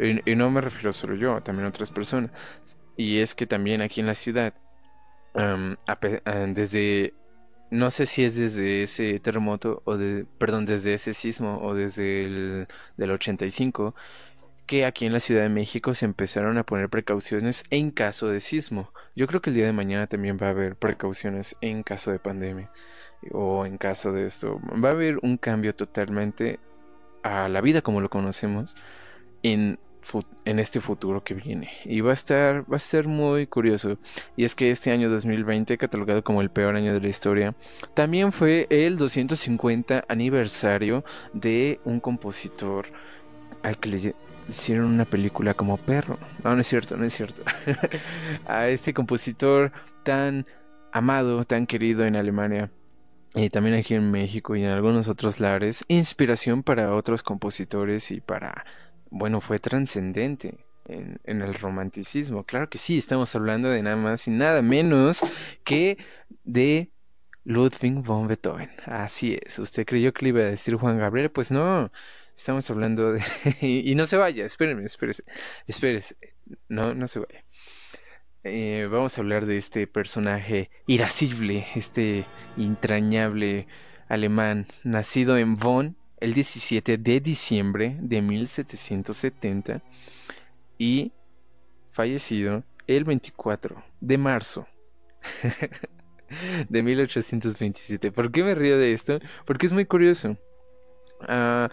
Y, 0.00 0.34
no 0.36 0.50
me 0.50 0.60
refiero 0.60 0.92
solo 0.92 1.14
yo, 1.16 1.42
también 1.42 1.66
otras 1.66 1.90
personas. 1.90 2.30
Y 2.96 3.18
es 3.18 3.34
que 3.34 3.46
también 3.46 3.82
aquí 3.82 4.00
en 4.00 4.06
la 4.06 4.14
ciudad 4.14 4.54
desde, 6.54 7.14
no 7.70 7.90
sé 7.90 8.06
si 8.06 8.24
es 8.24 8.34
desde 8.34 8.82
ese 8.82 9.20
terremoto 9.20 9.82
o 9.84 9.96
de, 9.96 10.26
perdón, 10.38 10.66
desde 10.66 10.94
ese 10.94 11.14
sismo 11.14 11.60
o 11.62 11.74
desde 11.74 12.24
el 12.24 12.68
del 12.96 13.10
85, 13.12 13.94
que 14.66 14.84
aquí 14.84 15.06
en 15.06 15.12
la 15.12 15.20
Ciudad 15.20 15.42
de 15.42 15.48
México 15.48 15.94
se 15.94 16.04
empezaron 16.04 16.58
a 16.58 16.64
poner 16.64 16.88
precauciones 16.90 17.64
en 17.70 17.90
caso 17.90 18.28
de 18.28 18.40
sismo. 18.40 18.92
Yo 19.16 19.26
creo 19.26 19.40
que 19.40 19.50
el 19.50 19.56
día 19.56 19.66
de 19.66 19.72
mañana 19.72 20.06
también 20.08 20.38
va 20.40 20.48
a 20.48 20.50
haber 20.50 20.76
precauciones 20.76 21.56
en 21.60 21.82
caso 21.82 22.10
de 22.10 22.18
pandemia 22.18 22.70
o 23.32 23.66
en 23.66 23.78
caso 23.78 24.12
de 24.12 24.26
esto. 24.26 24.60
Va 24.82 24.90
a 24.90 24.92
haber 24.92 25.18
un 25.22 25.36
cambio 25.36 25.74
totalmente 25.74 26.60
a 27.22 27.48
la 27.48 27.60
vida 27.60 27.82
como 27.82 28.00
lo 28.00 28.08
conocemos 28.10 28.76
en 29.42 29.78
en 30.44 30.58
este 30.58 30.80
futuro 30.80 31.22
que 31.22 31.34
viene. 31.34 31.70
Y 31.84 32.00
va 32.00 32.10
a 32.10 32.14
estar, 32.14 32.70
va 32.70 32.76
a 32.76 32.80
ser 32.80 33.06
muy 33.06 33.46
curioso. 33.46 33.98
Y 34.36 34.44
es 34.44 34.54
que 34.54 34.70
este 34.70 34.90
año 34.90 35.10
2020, 35.10 35.76
catalogado 35.78 36.24
como 36.24 36.40
el 36.40 36.50
peor 36.50 36.76
año 36.76 36.92
de 36.92 37.00
la 37.00 37.08
historia, 37.08 37.54
también 37.94 38.32
fue 38.32 38.66
el 38.70 38.96
250 38.96 40.04
aniversario 40.08 41.04
de 41.32 41.80
un 41.84 42.00
compositor 42.00 42.86
al 43.62 43.78
que 43.78 43.88
le 43.88 44.14
hicieron 44.48 44.86
una 44.86 45.04
película 45.04 45.54
como 45.54 45.76
perro. 45.76 46.18
No, 46.42 46.54
no 46.54 46.60
es 46.60 46.66
cierto, 46.66 46.96
no 46.96 47.04
es 47.04 47.14
cierto. 47.14 47.42
a 48.46 48.68
este 48.68 48.94
compositor 48.94 49.72
tan 50.04 50.46
amado, 50.92 51.44
tan 51.44 51.66
querido 51.66 52.04
en 52.04 52.16
Alemania. 52.16 52.70
Y 53.34 53.50
también 53.50 53.76
aquí 53.76 53.94
en 53.94 54.10
México 54.10 54.56
y 54.56 54.64
en 54.64 54.70
algunos 54.70 55.08
otros 55.08 55.38
lares, 55.38 55.84
inspiración 55.88 56.62
para 56.62 56.94
otros 56.94 57.22
compositores 57.22 58.10
y 58.10 58.20
para 58.20 58.64
bueno, 59.10 59.40
fue 59.40 59.58
trascendente 59.58 60.58
en, 60.86 61.20
el 61.24 61.54
romanticismo. 61.54 62.44
Claro 62.44 62.68
que 62.68 62.78
sí, 62.78 62.98
estamos 62.98 63.34
hablando 63.34 63.68
de 63.68 63.82
nada 63.82 63.96
más 63.96 64.26
y 64.28 64.30
nada 64.30 64.62
menos 64.62 65.20
que 65.64 65.98
de 66.44 66.90
Ludwig 67.44 67.94
von 68.02 68.26
Beethoven. 68.26 68.70
Así 68.86 69.38
es. 69.42 69.58
¿Usted 69.58 69.86
creyó 69.86 70.12
que 70.12 70.24
le 70.24 70.28
iba 70.30 70.40
a 70.40 70.44
decir 70.44 70.74
Juan 70.76 70.98
Gabriel? 70.98 71.30
Pues 71.30 71.50
no. 71.50 71.90
Estamos 72.36 72.68
hablando 72.70 73.12
de... 73.12 73.22
y 73.60 73.94
no 73.94 74.06
se 74.06 74.16
vaya, 74.16 74.44
espérenme, 74.44 74.84
espérese. 74.84 75.24
Espérese. 75.66 76.16
No, 76.68 76.94
no 76.94 77.06
se 77.08 77.18
vaya. 77.18 77.44
Eh, 78.44 78.88
vamos 78.90 79.18
a 79.18 79.20
hablar 79.20 79.46
de 79.46 79.56
este 79.56 79.88
personaje 79.88 80.70
irascible, 80.86 81.66
este 81.74 82.24
entrañable 82.56 83.66
alemán, 84.08 84.66
nacido 84.84 85.36
en 85.38 85.56
Bonn 85.56 85.96
el 86.20 86.34
17 86.34 86.98
de 86.98 87.20
diciembre 87.20 87.96
de 88.00 88.22
1770 88.22 89.82
y 90.78 91.12
fallecido 91.90 92.62
el 92.86 93.04
24 93.04 93.84
de 94.00 94.18
marzo 94.18 94.68
de 96.68 96.82
1827. 96.82 98.12
¿Por 98.12 98.30
qué 98.30 98.44
me 98.44 98.54
río 98.54 98.78
de 98.78 98.92
esto? 98.92 99.18
Porque 99.46 99.66
es 99.66 99.72
muy 99.72 99.84
curioso. 99.84 100.36
Ah, 101.22 101.70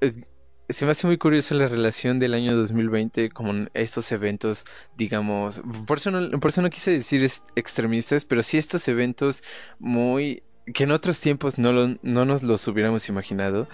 eh, 0.00 0.24
se 0.68 0.84
me 0.84 0.92
hace 0.92 1.06
muy 1.06 1.16
curioso 1.16 1.54
la 1.54 1.66
relación 1.66 2.18
del 2.18 2.34
año 2.34 2.54
2020 2.54 3.30
con 3.30 3.70
estos 3.74 4.12
eventos, 4.12 4.64
digamos, 4.96 5.62
por 5.86 5.98
eso 5.98 6.10
no, 6.10 6.38
por 6.40 6.50
eso 6.50 6.60
no 6.62 6.70
quise 6.70 6.90
decir 6.90 7.28
extremistas, 7.56 8.24
pero 8.24 8.42
sí 8.42 8.58
estos 8.58 8.86
eventos 8.88 9.42
muy 9.78 10.42
que 10.74 10.84
en 10.84 10.90
otros 10.90 11.20
tiempos 11.20 11.58
no, 11.58 11.96
no 12.02 12.24
nos 12.24 12.42
los 12.42 12.66
hubiéramos 12.68 13.08
imaginado. 13.08 13.68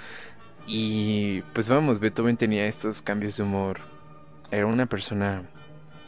Y 0.67 1.43
pues 1.53 1.69
vamos, 1.69 2.01
Beethoven 2.01 2.37
tenía 2.37 2.67
estos 2.67 3.03
cambios 3.03 3.37
de 3.37 3.43
humor. 3.43 3.81
Era 4.51 4.67
una 4.67 4.87
persona 4.87 5.43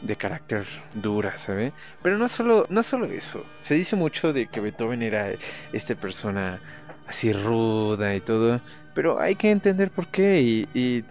de 0.01 0.15
carácter 0.15 0.65
dura, 0.93 1.37
¿sabe? 1.37 1.73
Pero 2.01 2.17
no 2.17 2.27
solo, 2.27 2.65
no 2.69 2.83
solo 2.83 3.05
eso. 3.05 3.45
Se 3.59 3.75
dice 3.75 3.95
mucho 3.95 4.33
de 4.33 4.47
que 4.47 4.61
Beethoven 4.61 5.01
era 5.01 5.31
esta 5.73 5.95
persona 5.95 6.61
así 7.07 7.33
ruda 7.33 8.15
y 8.15 8.21
todo. 8.21 8.61
Pero 8.97 9.19
hay 9.21 9.35
que 9.35 9.51
entender 9.51 9.91
por 9.91 10.07
qué. 10.07 10.41
Y, 10.41 10.67
y 10.73 11.03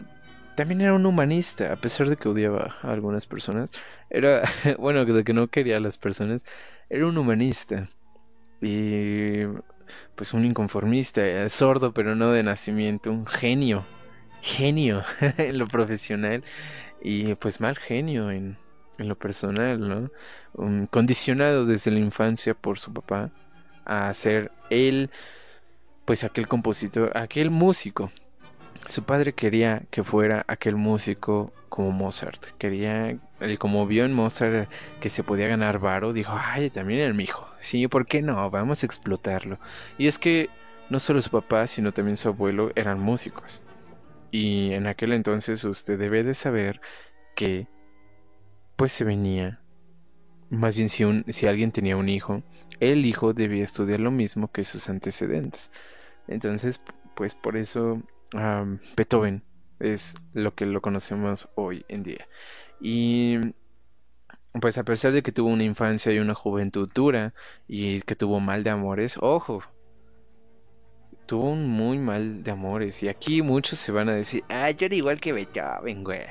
también 0.57 0.81
era 0.81 0.93
un 0.93 1.07
humanista, 1.07 1.73
a 1.73 1.77
pesar 1.77 2.09
de 2.09 2.17
que 2.17 2.29
odiaba 2.29 2.75
a 2.83 2.91
algunas 2.91 3.27
personas. 3.27 3.71
Era, 4.11 4.43
bueno, 4.81 5.05
de 5.05 5.23
que 5.23 5.33
no 5.33 5.47
quería 5.47 5.77
a 5.77 5.81
las 5.81 5.97
personas. 5.97 6.45
Era 6.91 7.07
un 7.07 7.17
humanista. 7.17 7.87
Y 8.61 9.45
pues 10.17 10.35
un 10.35 10.45
inconformista, 10.45 11.25
eh, 11.25 11.49
sordo 11.49 11.93
pero 11.93 12.17
no 12.17 12.33
de 12.33 12.43
nacimiento, 12.43 13.13
un 13.13 13.25
genio, 13.25 13.85
genio 14.41 15.05
en 15.39 15.57
lo 15.57 15.69
profesional 15.69 16.43
y 17.01 17.37
pues 17.37 17.61
mal 17.61 17.77
genio 17.77 18.33
en, 18.33 18.57
en 18.99 19.09
lo 19.09 19.15
personal, 19.17 19.79
¿no? 19.79 20.11
Un, 20.55 20.89
condicionado 20.89 21.67
desde 21.67 21.93
la 21.93 22.01
infancia 22.01 22.55
por 22.55 22.81
su 22.81 22.93
papá 22.93 23.31
a 23.85 24.13
ser 24.13 24.51
él, 24.71 25.11
pues 26.07 26.25
aquel 26.25 26.49
compositor, 26.49 27.15
aquel 27.15 27.51
músico. 27.51 28.11
Su 28.89 29.03
padre 29.03 29.35
quería 29.35 29.83
que 29.91 30.03
fuera 30.03 30.45
aquel 30.49 30.77
músico 30.77 31.53
como 31.69 31.91
Mozart. 31.91 32.47
Quería, 32.59 33.19
él 33.41 33.59
como 33.59 33.87
vio 33.87 34.05
en 34.05 34.15
Mozart 34.15 34.71
que 35.01 35.11
se 35.11 35.25
podía 35.25 35.49
ganar 35.49 35.81
varo, 35.81 36.13
dijo, 36.13 36.33
ay, 36.41 36.71
también 36.71 37.01
el 37.01 37.15
mi 37.15 37.25
hijo. 37.25 37.49
Sí, 37.61 37.89
¿por 37.89 38.07
qué 38.07 38.23
no? 38.23 38.49
Vamos 38.51 38.83
a 38.83 38.87
explotarlo. 38.87 39.59
Y 39.99 40.07
es 40.07 40.19
que 40.19 40.49
no 40.89 41.01
solo 41.01 41.21
su 41.21 41.31
papá, 41.31 41.67
sino 41.67 41.93
también 41.93 42.17
su 42.17 42.29
abuelo 42.29 42.71
eran 42.77 43.01
músicos. 43.01 43.61
Y 44.31 44.73
en 44.73 44.87
aquel 44.87 45.13
entonces 45.13 45.65
usted 45.65 45.99
debe 45.99 46.23
de 46.23 46.35
saber 46.35 46.81
que 47.35 47.67
pues 48.77 48.93
se 48.93 49.03
venía. 49.05 49.61
Más 50.51 50.77
bien 50.77 50.89
si, 50.89 51.03
un, 51.03 51.25
si 51.29 51.49
alguien 51.49 51.73
tenía 51.73 51.97
un 51.97 52.09
hijo, 52.09 52.45
el 52.79 53.05
hijo 53.07 53.33
debía 53.33 53.65
estudiar 53.65 53.99
lo 53.99 54.13
mismo 54.13 54.53
que 54.53 54.63
sus 54.63 54.89
antecedentes. 54.89 55.73
Entonces, 56.29 56.81
pues 57.15 57.35
por 57.35 57.57
eso 57.57 58.03
Beethoven 58.97 59.43
es 59.79 60.15
lo 60.33 60.55
que 60.55 60.67
lo 60.67 60.81
conocemos 60.81 61.49
hoy 61.55 61.85
en 61.89 62.03
día. 62.03 62.29
Y 62.81 63.39
pues 64.61 64.79
a 64.79 64.85
pesar 64.85 65.13
de 65.13 65.23
que 65.23 65.33
tuvo 65.33 65.49
una 65.49 65.65
infancia 65.65 66.13
y 66.13 66.19
una 66.19 66.35
juventud 66.35 66.91
dura 66.95 67.35
y 67.69 68.01
que 68.03 68.17
tuvo 68.17 68.41
mal 68.41 68.65
de 68.65 68.71
amores, 68.71 69.17
ojo, 69.21 69.63
tuvo 71.27 71.51
un 71.51 71.69
muy 71.69 71.99
mal 71.99 72.43
de 72.43 72.51
amores. 72.51 73.03
Y 73.03 73.09
aquí 73.09 73.43
muchos 73.43 73.79
se 73.79 73.93
van 73.93 74.09
a 74.09 74.15
decir, 74.15 74.45
ah, 74.49 74.71
yo 74.71 74.87
era 74.87 74.95
igual 74.95 75.21
que 75.21 75.33
Beethoven, 75.33 76.05
güey. 76.05 76.27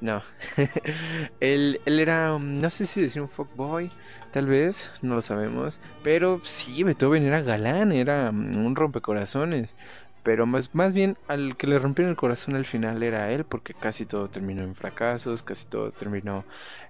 No, 0.00 0.22
él, 1.40 1.80
él, 1.86 2.00
era, 2.00 2.38
no 2.38 2.70
sé 2.70 2.86
si 2.86 3.00
decir 3.00 3.22
un 3.22 3.28
fuckboy, 3.28 3.90
tal 4.30 4.46
vez, 4.46 4.92
no 5.02 5.14
lo 5.16 5.22
sabemos. 5.22 5.80
Pero 6.02 6.40
sí, 6.44 6.82
Beethoven 6.82 7.24
era 7.24 7.40
galán, 7.42 7.92
era 7.92 8.30
un 8.30 8.76
rompecorazones. 8.76 9.74
Pero 10.22 10.44
más, 10.44 10.74
más 10.74 10.92
bien 10.92 11.16
al 11.28 11.56
que 11.56 11.68
le 11.68 11.78
rompieron 11.78 12.10
el 12.10 12.16
corazón 12.16 12.56
al 12.56 12.66
final 12.66 13.02
era 13.02 13.30
él, 13.32 13.44
porque 13.44 13.74
casi 13.74 14.06
todo 14.06 14.28
terminó 14.28 14.64
en 14.64 14.74
fracasos, 14.74 15.42
casi 15.42 15.66
todo 15.68 15.92
terminó 15.92 16.44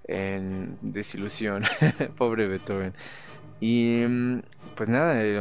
en 0.05 0.79
desilusión. 0.81 1.65
Pobre 2.17 2.49
Beethoven. 2.49 2.95
Y 3.61 4.05
mm, 4.09 4.41
pues 4.75 4.89
nada, 4.89 5.23
eh, 5.25 5.39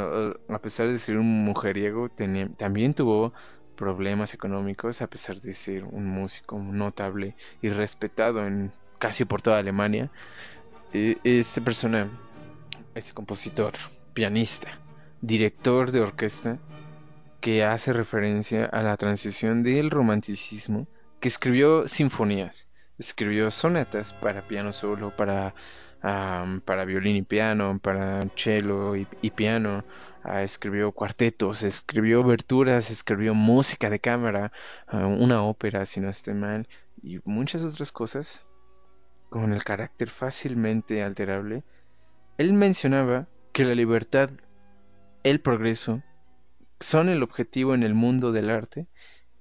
a 0.50 0.60
pesar 0.60 0.88
de 0.90 0.98
ser 1.00 1.18
un 1.18 1.46
mujeriego, 1.46 2.10
también 2.58 2.94
tuvo 2.94 3.34
problemas 3.76 4.34
económicos, 4.34 5.02
a 5.02 5.08
pesar 5.08 5.40
de 5.40 5.54
ser 5.54 5.84
un 5.84 6.06
músico 6.06 6.58
notable 6.60 7.36
y 7.62 7.70
respetado 7.70 8.46
en 8.46 8.72
casi 9.00 9.26
por 9.26 9.42
toda 9.42 9.60
Alemania. 9.60 10.10
E, 10.94 11.18
esta 11.24 11.62
persona, 11.62 12.10
este 12.96 13.14
compositor, 13.14 13.74
pianista, 14.14 14.80
director 15.22 15.92
de 15.92 16.02
orquesta, 16.02 16.58
que 17.42 17.64
hace 17.64 17.94
referencia 17.94 18.66
a 18.66 18.82
la 18.82 18.98
transición 18.98 19.62
del 19.62 19.92
romanticismo, 19.92 20.88
que 21.20 21.28
escribió 21.28 21.88
sinfonías, 21.88 22.68
escribió 22.98 23.52
sonatas 23.52 24.14
para 24.14 24.48
piano 24.48 24.74
solo, 24.74 25.16
para, 25.16 25.54
para 26.02 26.86
violín 26.86 27.18
y 27.18 27.22
piano, 27.22 27.80
para 27.80 28.22
cello 28.36 28.96
y, 28.96 29.06
piano, 29.32 29.84
ah, 30.26 30.44
escribió 30.44 30.92
cuartetos, 30.92 31.64
escribió 31.64 32.22
oberturas, 32.22 32.92
escribió 32.92 33.34
música 33.34 33.90
de 33.90 34.00
cámara, 34.00 34.52
ah, 34.88 35.06
una 35.06 35.44
ópera, 35.44 35.86
si 35.86 36.00
no 36.00 36.10
estoy 36.10 36.34
mal, 36.34 36.68
y 37.02 37.20
muchas 37.26 37.64
otras 37.64 37.92
cosas 37.92 38.46
con 39.30 39.54
el 39.54 39.64
carácter 39.64 40.10
fácilmente 40.10 41.04
alterable. 41.04 41.64
Él 42.38 42.54
mencionaba 42.54 43.28
que 43.54 43.66
la 43.66 43.76
libertad, 43.76 44.30
el 45.24 45.40
progreso, 45.40 46.04
son 46.80 47.10
el 47.10 47.24
objetivo 47.24 47.74
en 47.74 47.84
el 47.84 47.94
mundo 47.94 48.32
del 48.32 48.50
arte, 48.50 48.88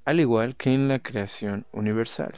al 0.04 0.20
igual 0.20 0.56
que 0.56 0.72
en 0.72 0.88
la 0.88 1.00
creación 1.00 1.66
universal. 1.72 2.34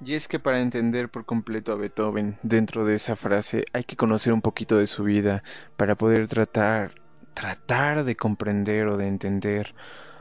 Y 0.00 0.14
es 0.14 0.28
que 0.28 0.38
para 0.38 0.60
entender 0.60 1.08
por 1.08 1.24
completo 1.24 1.72
a 1.72 1.76
Beethoven 1.76 2.36
dentro 2.42 2.84
de 2.84 2.94
esa 2.96 3.16
frase 3.16 3.64
hay 3.72 3.84
que 3.84 3.96
conocer 3.96 4.32
un 4.32 4.42
poquito 4.42 4.78
de 4.78 4.86
su 4.86 5.04
vida 5.04 5.42
para 5.76 5.94
poder 5.94 6.28
tratar, 6.28 6.94
tratar 7.32 8.04
de 8.04 8.16
comprender 8.16 8.88
o 8.88 8.96
de 8.96 9.06
entender 9.06 9.74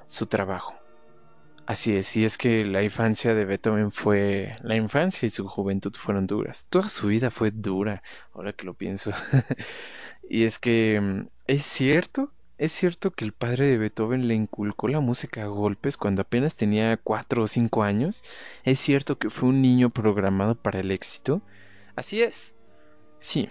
su 0.08 0.27
trabajo. 0.27 0.75
Así 1.65 1.96
es, 1.96 2.18
y 2.18 2.25
es 2.25 2.38
que 2.38 2.65
la 2.65 2.84
infancia 2.84 3.34
de 3.34 3.46
Beethoven 3.46 3.92
fue, 3.94 4.51
la 4.62 4.75
infancia 4.75 5.25
y 5.25 5.30
su 5.30 5.48
juventud 5.48 5.94
fueron 5.96 6.27
duras. 6.27 6.68
Toda 6.70 6.89
su 6.89 7.08
vida 7.08 7.32
fue 7.32 7.51
dura, 7.51 8.03
ahora 8.34 8.51
que 8.51 8.65
lo 8.65 8.74
pienso. 8.74 9.12
y 10.30 10.44
es 10.44 10.60
que 10.60 11.00
mm, 11.00 11.27
es 11.48 11.65
cierto 11.65 12.34
¿Es 12.63 12.72
cierto 12.72 13.12
que 13.12 13.25
el 13.25 13.34
padre 13.34 13.67
de 13.67 13.77
Beethoven 13.77 14.29
le 14.29 14.36
inculcó 14.36 14.88
la 14.88 15.01
música 15.01 15.43
a 15.43 15.48
golpes 15.48 15.98
cuando 15.98 16.22
apenas 16.22 16.55
tenía 16.55 16.96
cuatro 16.96 17.43
o 17.43 17.48
cinco 17.48 17.84
años? 17.84 18.24
¿Es 18.63 18.79
cierto 18.79 19.17
que 19.17 19.29
fue 19.29 19.50
un 19.50 19.62
niño 19.62 19.89
programado 19.89 20.55
para 20.55 20.79
el 20.79 20.89
éxito? 20.91 21.41
Así 21.98 22.22
es. 22.22 22.55
Sí, 23.17 23.50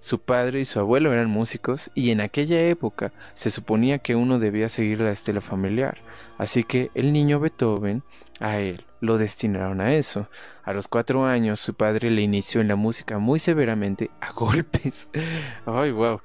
su 0.00 0.18
padre 0.18 0.58
y 0.58 0.64
su 0.64 0.80
abuelo 0.80 1.12
eran 1.12 1.30
músicos 1.30 1.92
y 1.94 2.10
en 2.10 2.20
aquella 2.20 2.60
época 2.62 3.12
se 3.34 3.52
suponía 3.52 4.00
que 4.00 4.16
uno 4.16 4.40
debía 4.40 4.68
seguir 4.68 5.00
la 5.00 5.12
estela 5.12 5.40
familiar, 5.40 5.98
así 6.36 6.64
que 6.64 6.90
el 6.96 7.12
niño 7.12 7.38
Beethoven 7.38 8.02
a 8.40 8.58
él 8.58 8.84
lo 8.98 9.16
destinaron 9.16 9.80
a 9.80 9.94
eso. 9.94 10.28
A 10.64 10.72
los 10.72 10.88
cuatro 10.88 11.24
años 11.24 11.60
su 11.60 11.74
padre 11.74 12.10
le 12.10 12.22
inició 12.22 12.60
en 12.60 12.66
la 12.66 12.74
música 12.74 13.20
muy 13.20 13.38
severamente 13.38 14.10
a 14.20 14.32
golpes. 14.32 15.08
Ay, 15.66 15.92
wow. 15.92 16.20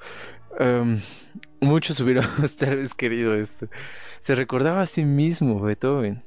Muchos 1.66 2.00
hubiéramos 2.00 2.56
tal 2.58 2.78
vez 2.78 2.94
querido 2.94 3.34
esto. 3.34 3.68
Se 4.22 4.36
recordaba 4.36 4.82
a 4.82 4.86
sí 4.86 5.04
mismo 5.04 5.60
Beethoven, 5.60 6.24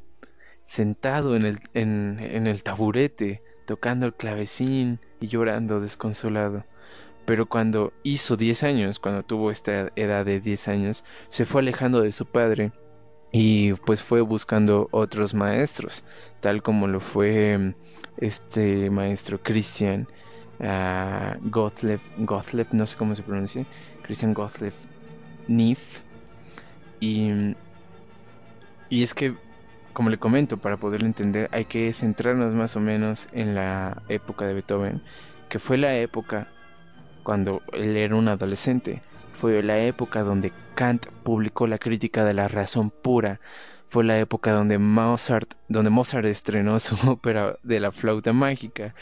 sentado 0.64 1.37
en 1.37 1.45
el, 1.45 1.61
en, 1.75 2.49
el 2.49 2.64
taburete, 2.64 3.40
tocando 3.64 4.07
el 4.07 4.14
clavecín 4.14 4.99
y 5.21 5.28
llorando 5.28 5.78
desconsolado. 5.78 6.64
Pero 7.25 7.47
cuando 7.47 7.92
hizo 8.02 8.37
10 8.37 8.64
años, 8.64 8.99
cuando 8.99 9.23
tuvo 9.23 9.52
esta 9.52 9.92
edad 9.95 10.26
de 10.26 10.40
10 10.40 10.66
años, 10.66 11.04
se 11.28 11.45
fue 11.45 11.61
alejando 11.61 12.02
de 12.02 12.11
su 12.11 12.26
padre 12.26 12.73
y 13.30 13.75
pues 13.75 14.02
fue 14.02 14.23
buscando 14.23 14.88
otros 14.90 15.35
maestros, 15.35 16.02
tal 16.40 16.64
como 16.64 16.88
lo 16.88 16.99
fue 16.99 17.76
este 18.16 18.90
maestro 18.90 19.40
Christian 19.40 20.09
uh, 20.59 21.38
Gottlieb, 21.49 22.00
Gottlieb, 22.16 22.66
no 22.73 22.87
sé 22.87 22.97
cómo 22.97 23.14
se 23.14 23.23
pronuncia, 23.23 23.64
Christian 24.02 24.35
Gottlieb 24.35 24.88
Nif. 25.49 25.81
Y, 27.00 27.55
y 28.88 29.02
es 29.02 29.14
que, 29.14 29.35
como 29.93 30.11
le 30.11 30.19
comento, 30.19 30.59
para 30.59 30.76
poderlo 30.76 31.07
entender 31.07 31.49
hay 31.52 31.64
que 31.64 31.93
centrarnos 31.93 32.55
más 32.55 32.76
o 32.76 32.81
menos 32.81 33.28
en 33.33 33.55
la 33.55 34.02
época 34.09 34.47
de 34.47 34.55
Beethoven, 34.55 35.02
que 35.49 35.59
fue 35.59 35.76
la 35.78 35.97
época 35.97 36.49
cuando 37.23 37.62
él 37.73 37.97
era 37.97 38.14
un 38.14 38.28
adolescente. 38.28 39.02
Fue 39.35 39.62
la 39.62 39.78
época 39.78 40.23
donde 40.23 40.52
Kant 40.75 41.07
publicó 41.23 41.67
la 41.67 41.78
crítica 41.78 42.25
de 42.25 42.35
la 42.35 42.49
razón 42.49 42.90
pura. 42.90 43.40
Fue 43.88 44.02
la 44.05 44.19
época 44.19 44.52
donde 44.52 44.78
Mozart, 44.78 45.55
donde 45.69 45.90
Mozart 45.90 46.26
estrenó 46.26 46.81
su 46.81 46.97
ópera 47.11 47.57
de 47.62 47.81
la 47.81 47.93
flauta 47.93 48.33
mágica. 48.33 48.95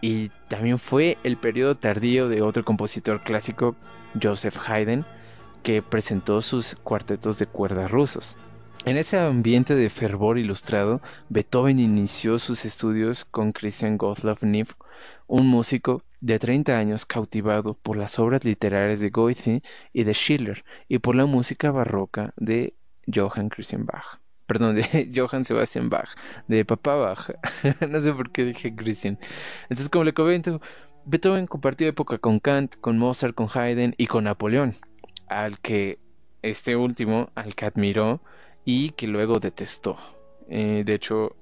y 0.00 0.30
también 0.48 0.78
fue 0.78 1.16
el 1.24 1.36
periodo 1.36 1.76
tardío 1.76 2.28
de 2.28 2.42
otro 2.42 2.64
compositor 2.64 3.22
clásico, 3.22 3.76
Joseph 4.20 4.58
Haydn, 4.68 5.06
que 5.64 5.82
presentó 5.82 6.42
sus 6.42 6.76
cuartetos 6.76 7.38
de 7.38 7.46
cuerdas 7.46 7.90
rusos. 7.90 8.36
En 8.84 8.98
ese 8.98 9.18
ambiente 9.18 9.74
de 9.74 9.88
fervor 9.88 10.38
ilustrado, 10.38 11.00
Beethoven 11.30 11.80
inició 11.80 12.38
sus 12.38 12.66
estudios 12.66 13.24
con 13.24 13.52
Christian 13.52 13.96
Gottlob 13.96 14.38
Neff, 14.42 14.74
un 15.26 15.46
músico 15.46 16.02
de 16.20 16.38
30 16.38 16.78
años 16.78 17.06
cautivado 17.06 17.74
por 17.74 17.96
las 17.96 18.18
obras 18.18 18.44
literarias 18.44 19.00
de 19.00 19.08
Goethe 19.08 19.62
y 19.94 20.04
de 20.04 20.12
Schiller 20.12 20.64
y 20.86 20.98
por 20.98 21.16
la 21.16 21.24
música 21.24 21.70
barroca 21.70 22.34
de 22.36 22.74
Johann 23.12 23.48
Christian 23.48 23.86
Bach. 23.86 24.20
Perdón, 24.46 24.74
de 24.74 25.10
Johann 25.16 25.46
Sebastian 25.46 25.88
Bach, 25.88 26.10
de 26.46 26.66
Papá 26.66 26.94
Bach. 26.96 27.30
no 27.88 28.00
sé 28.00 28.12
por 28.12 28.30
qué 28.32 28.44
dije 28.44 28.76
Christian. 28.76 29.18
Entonces, 29.62 29.88
como 29.88 30.04
le 30.04 30.12
comento, 30.12 30.60
Beethoven 31.06 31.46
compartió 31.46 31.88
época 31.88 32.18
con 32.18 32.38
Kant, 32.38 32.76
con 32.82 32.98
Mozart, 32.98 33.34
con 33.34 33.48
Haydn 33.52 33.94
y 33.96 34.06
con 34.06 34.24
Napoleón, 34.24 34.76
al 35.28 35.58
que 35.60 35.98
este 36.42 36.76
último, 36.76 37.30
al 37.34 37.54
que 37.54 37.64
admiró 37.64 38.20
y 38.64 38.90
que 38.90 39.06
luego 39.06 39.40
detestó. 39.40 39.96
Eh, 40.48 40.82
de 40.84 40.94
hecho, 40.94 41.36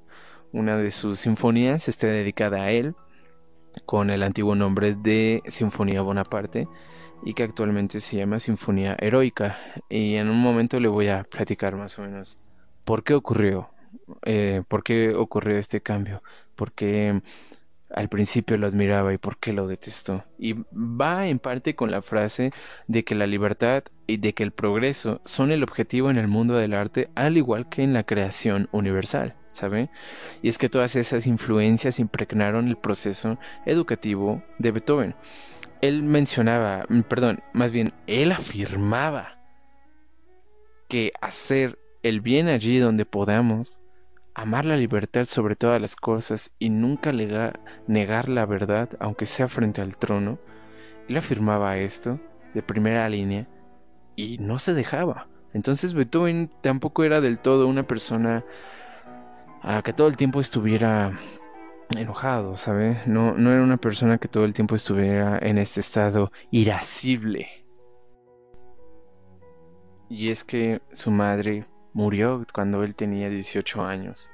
una 0.52 0.76
de 0.76 0.90
sus 0.90 1.20
sinfonías 1.20 1.88
está 1.88 2.06
dedicada 2.06 2.62
a 2.62 2.70
él, 2.70 2.94
con 3.86 4.10
el 4.10 4.22
antiguo 4.22 4.54
nombre 4.54 4.94
de 4.94 5.42
Sinfonía 5.48 6.02
Bonaparte, 6.02 6.68
y 7.24 7.34
que 7.34 7.42
actualmente 7.42 8.00
se 8.00 8.16
llama 8.16 8.38
Sinfonía 8.38 8.96
Heroica. 9.00 9.58
Y 9.88 10.16
en 10.16 10.28
un 10.28 10.40
momento 10.40 10.78
le 10.80 10.88
voy 10.88 11.08
a 11.08 11.24
platicar 11.24 11.76
más 11.76 11.98
o 11.98 12.02
menos 12.02 12.38
por 12.84 13.04
qué 13.04 13.14
ocurrió, 13.14 13.70
eh, 14.24 14.62
por 14.68 14.82
qué 14.82 15.14
ocurrió 15.14 15.56
este 15.56 15.80
cambio, 15.80 16.22
por 16.56 16.72
qué 16.72 17.22
al 17.94 18.08
principio 18.08 18.56
lo 18.56 18.66
admiraba 18.66 19.12
y 19.12 19.18
por 19.18 19.38
qué 19.38 19.52
lo 19.52 19.66
detestó. 19.66 20.24
Y 20.38 20.54
va 20.72 21.26
en 21.26 21.38
parte 21.38 21.74
con 21.74 21.90
la 21.90 22.02
frase 22.02 22.52
de 22.86 23.04
que 23.04 23.14
la 23.14 23.26
libertad 23.26 23.84
y 24.06 24.18
de 24.18 24.34
que 24.34 24.42
el 24.42 24.52
progreso 24.52 25.20
son 25.24 25.50
el 25.52 25.62
objetivo 25.62 26.10
en 26.10 26.18
el 26.18 26.28
mundo 26.28 26.54
del 26.54 26.74
arte, 26.74 27.10
al 27.14 27.36
igual 27.36 27.68
que 27.68 27.82
en 27.82 27.92
la 27.92 28.04
creación 28.04 28.68
universal, 28.72 29.34
¿sabe? 29.50 29.90
Y 30.42 30.48
es 30.48 30.58
que 30.58 30.68
todas 30.68 30.96
esas 30.96 31.26
influencias 31.26 31.98
impregnaron 31.98 32.68
el 32.68 32.76
proceso 32.76 33.38
educativo 33.66 34.42
de 34.58 34.70
Beethoven. 34.70 35.14
Él 35.80 36.02
mencionaba, 36.02 36.84
mm, 36.88 37.02
perdón, 37.02 37.42
más 37.52 37.72
bien, 37.72 37.92
él 38.06 38.32
afirmaba 38.32 39.38
que 40.88 41.12
hacer 41.20 41.78
el 42.02 42.20
bien 42.20 42.48
allí 42.48 42.78
donde 42.78 43.04
podamos 43.04 43.78
amar 44.34 44.64
la 44.64 44.76
libertad 44.76 45.24
sobre 45.24 45.56
todas 45.56 45.80
las 45.80 45.96
cosas 45.96 46.52
y 46.58 46.70
nunca 46.70 47.12
negar 47.12 48.28
la 48.28 48.46
verdad, 48.46 48.90
aunque 49.00 49.26
sea 49.26 49.48
frente 49.48 49.80
al 49.80 49.96
trono, 49.96 50.38
él 51.08 51.16
afirmaba 51.16 51.76
esto 51.78 52.20
de 52.54 52.62
primera 52.62 53.08
línea 53.08 53.46
y 54.16 54.38
no 54.38 54.58
se 54.58 54.74
dejaba. 54.74 55.28
Entonces 55.52 55.94
Beethoven 55.94 56.50
tampoco 56.62 57.04
era 57.04 57.20
del 57.20 57.38
todo 57.38 57.66
una 57.66 57.86
persona 57.86 58.44
a 59.62 59.82
que 59.82 59.92
todo 59.92 60.08
el 60.08 60.16
tiempo 60.16 60.40
estuviera 60.40 61.12
enojado, 61.96 62.56
¿sabe? 62.56 63.02
No, 63.06 63.34
no 63.36 63.52
era 63.52 63.62
una 63.62 63.76
persona 63.76 64.18
que 64.18 64.28
todo 64.28 64.44
el 64.44 64.54
tiempo 64.54 64.74
estuviera 64.74 65.38
en 65.38 65.58
este 65.58 65.80
estado 65.80 66.32
irascible. 66.50 67.48
Y 70.08 70.30
es 70.30 70.44
que 70.44 70.82
su 70.92 71.10
madre 71.10 71.66
Murió 71.94 72.46
cuando 72.52 72.82
él 72.84 72.94
tenía 72.94 73.28
18 73.28 73.84
años, 73.84 74.30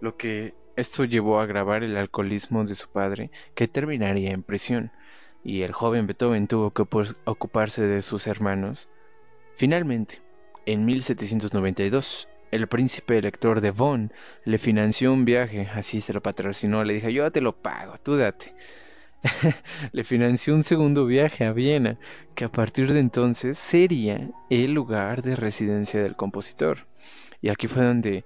lo 0.00 0.16
que 0.16 0.54
esto 0.76 1.04
llevó 1.04 1.40
a 1.40 1.44
agravar 1.44 1.84
el 1.84 1.96
alcoholismo 1.96 2.64
de 2.64 2.74
su 2.74 2.88
padre, 2.88 3.30
que 3.54 3.68
terminaría 3.68 4.32
en 4.32 4.42
prisión, 4.42 4.90
y 5.44 5.62
el 5.62 5.72
joven 5.72 6.06
Beethoven 6.06 6.48
tuvo 6.48 6.72
que 6.72 6.82
ocuparse 7.24 7.82
de 7.82 8.02
sus 8.02 8.26
hermanos. 8.26 8.88
Finalmente, 9.56 10.20
en 10.66 10.84
1792, 10.84 12.28
el 12.50 12.66
príncipe 12.66 13.18
elector 13.18 13.60
de 13.60 13.70
Bonn 13.70 14.12
le 14.44 14.58
financió 14.58 15.12
un 15.12 15.24
viaje, 15.24 15.68
así 15.72 16.00
se 16.00 16.12
lo 16.12 16.22
patrocinó, 16.22 16.84
le 16.84 16.94
dijo, 16.94 17.08
yo 17.08 17.30
te 17.30 17.40
lo 17.40 17.56
pago, 17.56 17.94
tú 18.02 18.16
date. 18.16 18.52
le 19.92 20.04
financió 20.04 20.54
un 20.54 20.62
segundo 20.62 21.06
viaje 21.06 21.44
a 21.44 21.52
Viena, 21.52 21.98
que 22.34 22.44
a 22.44 22.52
partir 22.52 22.92
de 22.92 23.00
entonces 23.00 23.58
sería 23.58 24.30
el 24.50 24.72
lugar 24.72 25.22
de 25.22 25.36
residencia 25.36 26.02
del 26.02 26.16
compositor. 26.16 26.86
Y 27.40 27.48
aquí 27.48 27.68
fue 27.68 27.84
donde 27.84 28.24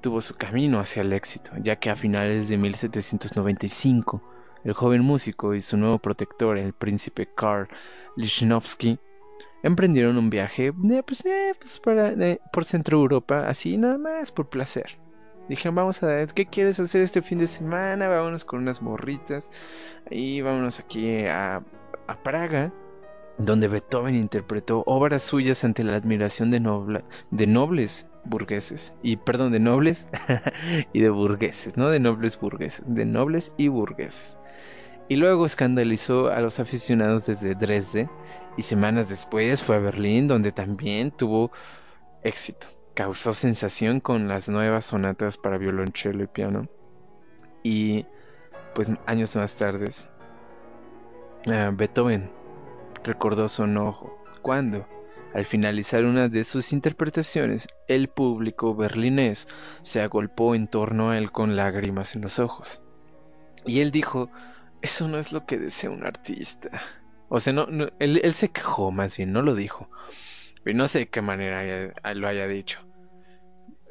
tuvo 0.00 0.20
su 0.20 0.34
camino 0.34 0.80
hacia 0.80 1.02
el 1.02 1.12
éxito, 1.12 1.52
ya 1.62 1.76
que 1.76 1.90
a 1.90 1.96
finales 1.96 2.48
de 2.48 2.56
1795 2.56 4.22
el 4.64 4.72
joven 4.72 5.02
músico 5.02 5.54
y 5.54 5.62
su 5.62 5.76
nuevo 5.76 5.98
protector, 5.98 6.58
el 6.58 6.72
príncipe 6.72 7.28
Karl 7.34 7.68
Lichnowsky, 8.16 8.98
emprendieron 9.62 10.16
un 10.16 10.30
viaje 10.30 10.66
eh, 10.66 11.02
pues, 11.06 11.24
eh, 11.24 11.54
pues 11.58 11.80
por 11.80 12.64
Centro 12.64 12.98
Europa, 12.98 13.46
así 13.48 13.76
nada 13.76 13.98
más 13.98 14.32
por 14.32 14.48
placer. 14.48 14.98
Dijeron, 15.48 15.74
vamos 15.74 16.02
a 16.02 16.06
ver, 16.06 16.32
¿qué 16.32 16.46
quieres 16.46 16.78
hacer 16.78 17.02
este 17.02 17.22
fin 17.22 17.38
de 17.38 17.48
semana? 17.48 18.08
Vámonos 18.08 18.44
con 18.44 18.60
unas 18.60 18.80
morritas. 18.82 19.50
Y 20.08 20.42
vámonos 20.42 20.78
aquí 20.78 21.26
a, 21.26 21.62
Praga 22.22 22.72
donde 23.38 23.68
Beethoven 23.68 24.16
interpretó 24.16 24.82
obras 24.84 25.22
suyas 25.22 25.62
ante 25.62 25.84
la 25.84 25.94
admiración 25.94 26.50
de 26.50 27.46
nobles 27.46 28.09
burgueses, 28.24 28.94
y 29.02 29.16
perdón, 29.16 29.52
de 29.52 29.60
nobles 29.60 30.06
y 30.92 31.00
de 31.00 31.10
burgueses, 31.10 31.76
no 31.76 31.88
de 31.88 32.00
nobles 32.00 32.38
burgueses, 32.38 32.84
de 32.86 33.04
nobles 33.04 33.52
y 33.56 33.68
burgueses. 33.68 34.38
Y 35.08 35.16
luego 35.16 35.44
escandalizó 35.44 36.28
a 36.28 36.40
los 36.40 36.60
aficionados 36.60 37.26
desde 37.26 37.56
Dresde 37.56 38.08
y 38.56 38.62
semanas 38.62 39.08
después 39.08 39.62
fue 39.62 39.76
a 39.76 39.80
Berlín 39.80 40.28
donde 40.28 40.52
también 40.52 41.10
tuvo 41.10 41.50
éxito. 42.22 42.68
Causó 42.94 43.32
sensación 43.32 43.98
con 43.98 44.28
las 44.28 44.48
nuevas 44.48 44.86
sonatas 44.86 45.36
para 45.36 45.58
violonchelo 45.58 46.22
y 46.22 46.26
piano. 46.28 46.68
Y 47.64 48.06
pues 48.74 48.90
años 49.06 49.34
más 49.34 49.56
tarde, 49.56 49.90
ah, 51.48 51.72
Beethoven 51.74 52.30
recordó 53.02 53.48
su 53.48 53.64
enojo 53.64 54.22
cuando, 54.42 54.86
al 55.34 55.44
finalizar 55.44 56.04
una 56.04 56.28
de 56.28 56.44
sus 56.44 56.72
interpretaciones, 56.72 57.68
el 57.86 58.08
público 58.08 58.74
berlinés 58.74 59.46
se 59.82 60.00
agolpó 60.00 60.54
en 60.54 60.66
torno 60.66 61.10
a 61.10 61.18
él 61.18 61.30
con 61.30 61.56
lágrimas 61.56 62.14
en 62.16 62.22
los 62.22 62.38
ojos. 62.38 62.82
Y 63.64 63.80
él 63.80 63.90
dijo, 63.90 64.30
eso 64.82 65.06
no 65.08 65.18
es 65.18 65.32
lo 65.32 65.46
que 65.46 65.58
desea 65.58 65.90
un 65.90 66.04
artista. 66.04 66.82
O 67.28 67.38
sea, 67.38 67.52
no, 67.52 67.66
él, 67.98 68.34
se 68.34 68.50
quejó 68.50 68.90
más 68.90 69.16
bien, 69.16 69.32
no 69.32 69.42
lo 69.42 69.54
dijo. 69.54 69.88
Y 70.66 70.74
no 70.74 70.88
sé 70.88 71.00
de 71.00 71.08
qué 71.08 71.22
manera 71.22 71.92
lo 72.14 72.28
haya 72.28 72.48
dicho. 72.48 72.80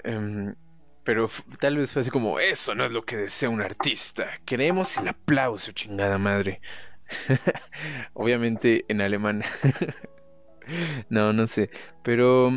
Em, 0.04 0.56
pero 1.04 1.30
tal 1.60 1.78
vez 1.78 1.92
fue 1.92 2.02
así 2.02 2.12
como, 2.12 2.40
eso 2.40 2.76
no 2.76 2.86
es 2.86 2.92
lo 2.92 3.04
que 3.04 3.16
desea 3.16 3.50
un 3.50 3.62
artista. 3.62 4.30
Queremos 4.46 4.98
el 4.98 5.08
aplauso, 5.08 5.72
chingada 5.72 6.18
madre. 6.18 6.62
Obviamente 8.14 8.86
en 8.90 9.02
alemán. 9.02 9.44
no, 11.10 11.34
no 11.34 11.48
sé. 11.48 11.70
Pero, 12.04 12.52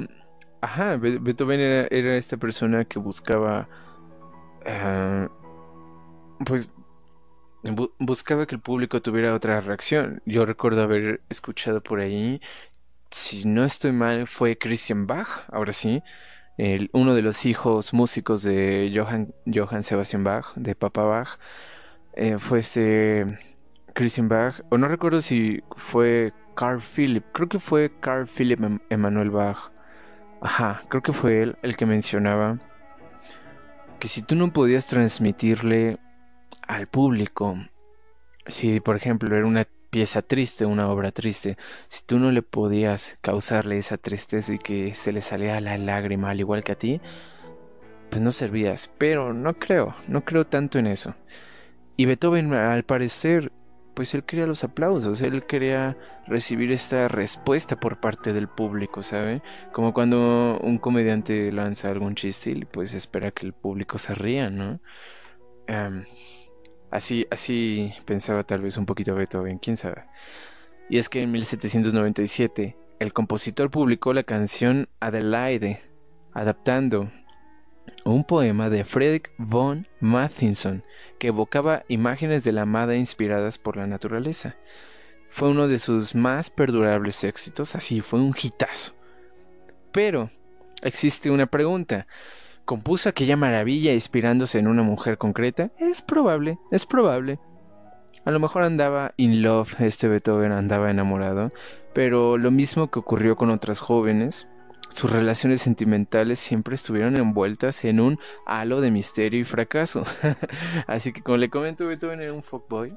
ajá, 0.61 0.97
Beethoven 0.97 1.61
era, 1.61 2.17
esta 2.17 2.37
persona 2.37 2.85
que 2.85 2.99
buscaba, 2.99 3.69
ah, 4.67 5.29
pues, 6.45 6.71
buscaba 7.99 8.47
que 8.47 8.57
el 8.57 8.61
público 8.61 9.03
tuviera 9.03 9.35
otra 9.35 9.61
reacción. 9.61 10.23
Yo 10.27 10.47
recuerdo 10.47 10.83
haber 10.83 11.23
escuchado 11.29 11.83
por 11.83 12.01
ahí, 12.01 12.41
si 13.11 13.47
no 13.47 13.65
estoy 13.65 13.93
mal, 13.93 14.27
fue 14.27 14.59
Christian 14.59 15.07
Bach, 15.07 15.45
ahora 15.49 15.73
sí. 15.73 16.03
El, 16.59 16.91
uno 16.93 17.15
de 17.15 17.23
los 17.23 17.47
hijos 17.47 17.93
músicos 17.95 18.43
de 18.43 18.93
Johann, 18.95 19.35
Johann 19.53 19.83
Sebastian 19.83 20.25
Bach, 20.25 20.55
de 20.57 20.75
Papa 20.75 21.03
Bach, 21.05 21.39
eh, 22.15 22.39
fue 22.39 22.61
este 22.61 23.39
Christian 23.95 24.29
Bach, 24.29 24.61
o 24.71 24.79
no 24.79 24.89
recuerdo 24.89 25.21
si 25.21 25.63
fue 25.77 26.33
Carl 26.55 26.81
Philip, 26.81 27.25
creo 27.33 27.49
que 27.49 27.59
fue 27.59 27.93
Carl 28.01 28.27
Philip 28.27 28.63
em-, 28.63 28.81
Emanuel 28.91 29.31
Bach. 29.31 29.71
Ajá, 30.41 30.83
creo 30.89 31.03
que 31.03 31.13
fue 31.13 31.43
él 31.43 31.57
el 31.63 31.77
que 31.77 31.87
mencionaba 31.87 32.59
que 34.01 34.09
si 34.09 34.23
tú 34.23 34.35
no 34.35 34.53
podías 34.53 34.89
transmitirle 34.89 35.99
al 36.67 36.89
público, 36.89 37.57
si 38.49 38.81
por 38.81 38.97
ejemplo 38.97 39.37
era 39.37 39.47
una 39.47 39.69
pieza 39.91 40.23
triste, 40.23 40.67
una 40.67 40.89
obra 40.89 41.13
triste, 41.13 41.57
si 41.87 42.03
tú 42.05 42.19
no 42.19 42.33
le 42.33 42.43
podías 42.43 43.19
causarle 43.21 43.79
esa 43.79 43.99
tristeza 43.99 44.55
y 44.55 44.59
que 44.59 44.95
se 44.95 45.13
le 45.13 45.23
saliera 45.23 45.61
la 45.61 45.79
lágrima 45.79 46.31
al 46.31 46.41
igual 46.41 46.65
que 46.65 46.73
a 46.73 46.79
ti, 46.79 47.01
pues 48.11 48.21
no 48.21 48.33
servías. 48.33 48.91
Pero 48.99 49.33
no 49.33 49.55
creo, 49.55 49.95
no 50.09 50.25
creo 50.25 50.47
tanto 50.47 50.81
en 50.81 50.89
eso. 50.89 51.15
Y 51.97 52.07
Beethoven 52.07 52.53
al 52.55 52.83
parecer 52.83 53.53
pues 53.95 54.15
él 54.15 54.25
quería 54.25 54.47
los 54.47 54.65
aplausos, 54.65 55.21
él 55.21 55.45
quería 55.47 55.97
recibir 56.27 56.73
esta 56.73 57.09
respuesta 57.09 57.79
por 57.79 58.01
parte 58.01 58.33
del 58.33 58.49
público, 58.49 59.03
¿sabe? 59.03 59.43
Como 59.73 59.93
cuando 59.93 60.59
un 60.63 60.79
comediante 60.79 61.53
lanza 61.53 61.91
algún 61.91 62.15
chiste 62.15 62.51
y 62.51 62.65
pues 62.65 62.95
espera 62.95 63.31
que 63.31 63.47
el 63.47 63.53
público 63.53 63.99
se 63.99 64.15
ría, 64.15 64.51
¿no? 64.51 64.81
Así, 66.91 67.27
así 67.31 67.93
pensaba 68.05 68.45
tal 68.45 68.61
vez 68.61 68.77
un 68.77 68.87
poquito 68.87 69.15
Beethoven, 69.15 69.59
quién 69.59 69.77
sabe. 69.77 70.05
Y 70.91 70.99
es 70.99 71.09
que 71.09 71.23
en 71.23 71.33
1797 71.33 72.77
el 72.99 73.13
compositor 73.13 73.71
publicó 73.71 74.13
la 74.13 74.25
canción 74.25 74.89
Adelaide, 75.01 75.81
adaptando 76.35 77.11
un 78.05 78.25
poema 78.25 78.71
de 78.71 78.85
Friedrich 78.85 79.31
von 79.39 79.87
Mathinson 80.01 80.85
que 81.19 81.29
evocaba 81.29 81.85
imágenes 81.89 82.45
de 82.45 82.53
la 82.53 82.63
amada 82.63 82.97
inspiradas 82.97 83.59
por 83.59 83.77
la 83.77 83.87
naturaleza. 83.87 84.57
Fue 85.31 85.49
uno 85.49 85.69
de 85.69 85.79
sus 85.79 86.15
más 86.15 86.51
perdurables 86.51 87.25
éxitos, 87.25 87.75
así 87.75 88.01
fue 88.01 88.21
un 88.21 88.35
hitazo. 88.41 88.93
Pero 89.93 90.31
existe 90.83 91.31
una 91.31 91.47
pregunta. 91.47 92.07
¿Compuso 92.65 93.09
aquella 93.09 93.37
maravilla 93.37 93.93
inspirándose 93.93 94.59
en 94.59 94.67
una 94.69 94.83
mujer 94.83 95.19
concreta? 95.19 95.71
Es 95.79 96.03
probable, 96.03 96.59
es 96.71 96.87
probable. 96.87 97.39
A 98.25 98.31
lo 98.31 98.39
mejor 98.39 98.63
andaba 98.63 99.15
in 99.17 99.43
love, 99.43 99.81
este 99.81 100.07
Beethoven 100.07 100.53
andaba 100.53 100.91
enamorado, 100.91 101.51
pero 101.93 102.39
lo 102.39 102.51
mismo 102.51 102.91
que 102.91 103.01
ocurrió 103.01 103.37
con 103.37 103.51
otras 103.51 103.81
jóvenes, 103.81 104.47
sus 104.95 105.11
relaciones 105.11 105.63
sentimentales 105.63 106.39
siempre 106.39 106.75
estuvieron 106.75 107.17
envueltas 107.17 107.85
en 107.85 108.01
un 108.01 108.19
halo 108.47 108.81
de 108.81 108.91
misterio 108.91 109.41
y 109.41 109.45
fracaso. 109.45 110.05
Así 110.87 111.13
que 111.13 111.23
como 111.23 111.39
le 111.39 111.51
comento, 111.51 111.87
Beethoven 111.87 112.21
era 112.21 112.33
un 112.33 112.43
fuckboy, 112.43 112.97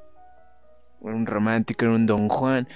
un 1.02 1.26
romántico, 1.26 1.86
era 1.86 1.94
un 1.94 2.06
don 2.06 2.28
Juan, 2.28 2.68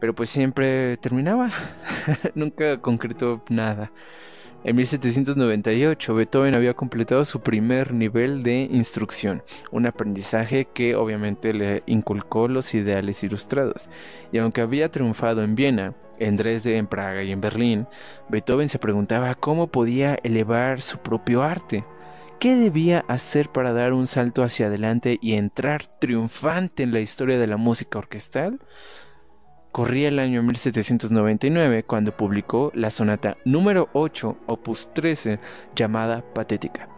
pero 0.00 0.14
pues 0.14 0.30
siempre 0.30 0.96
terminaba, 0.98 1.50
nunca 2.34 2.80
concretó 2.80 3.44
nada. 3.48 3.92
En 4.64 4.76
1798, 4.76 6.14
Beethoven 6.14 6.54
había 6.54 6.74
completado 6.74 7.24
su 7.24 7.40
primer 7.40 7.92
nivel 7.92 8.44
de 8.44 8.68
instrucción, 8.70 9.42
un 9.72 9.86
aprendizaje 9.86 10.68
que 10.72 10.94
obviamente 10.94 11.52
le 11.52 11.82
inculcó 11.86 12.46
los 12.46 12.72
ideales 12.74 13.24
ilustrados. 13.24 13.88
Y 14.30 14.38
aunque 14.38 14.60
había 14.60 14.88
triunfado 14.88 15.42
en 15.42 15.56
Viena, 15.56 15.94
en 16.18 16.36
Dresde, 16.36 16.76
en 16.76 16.86
Praga 16.86 17.22
y 17.22 17.32
en 17.32 17.40
Berlín, 17.40 17.86
Beethoven 18.28 18.68
se 18.68 18.78
preguntaba 18.78 19.34
cómo 19.34 19.68
podía 19.68 20.18
elevar 20.22 20.82
su 20.82 20.98
propio 20.98 21.42
arte. 21.42 21.84
¿Qué 22.38 22.56
debía 22.56 23.04
hacer 23.06 23.50
para 23.50 23.72
dar 23.72 23.92
un 23.92 24.08
salto 24.08 24.42
hacia 24.42 24.66
adelante 24.66 25.18
y 25.22 25.34
entrar 25.34 25.86
triunfante 25.86 26.82
en 26.82 26.92
la 26.92 26.98
historia 26.98 27.38
de 27.38 27.46
la 27.46 27.56
música 27.56 28.00
orquestal? 28.00 28.58
Corría 29.72 30.08
el 30.08 30.18
año 30.18 30.42
1799 30.42 31.84
cuando 31.84 32.14
publicó 32.14 32.72
la 32.74 32.90
sonata 32.90 33.38
número 33.46 33.88
8, 33.94 34.36
opus 34.46 34.92
13, 34.92 35.38
llamada 35.74 36.22
Patética, 36.34 36.88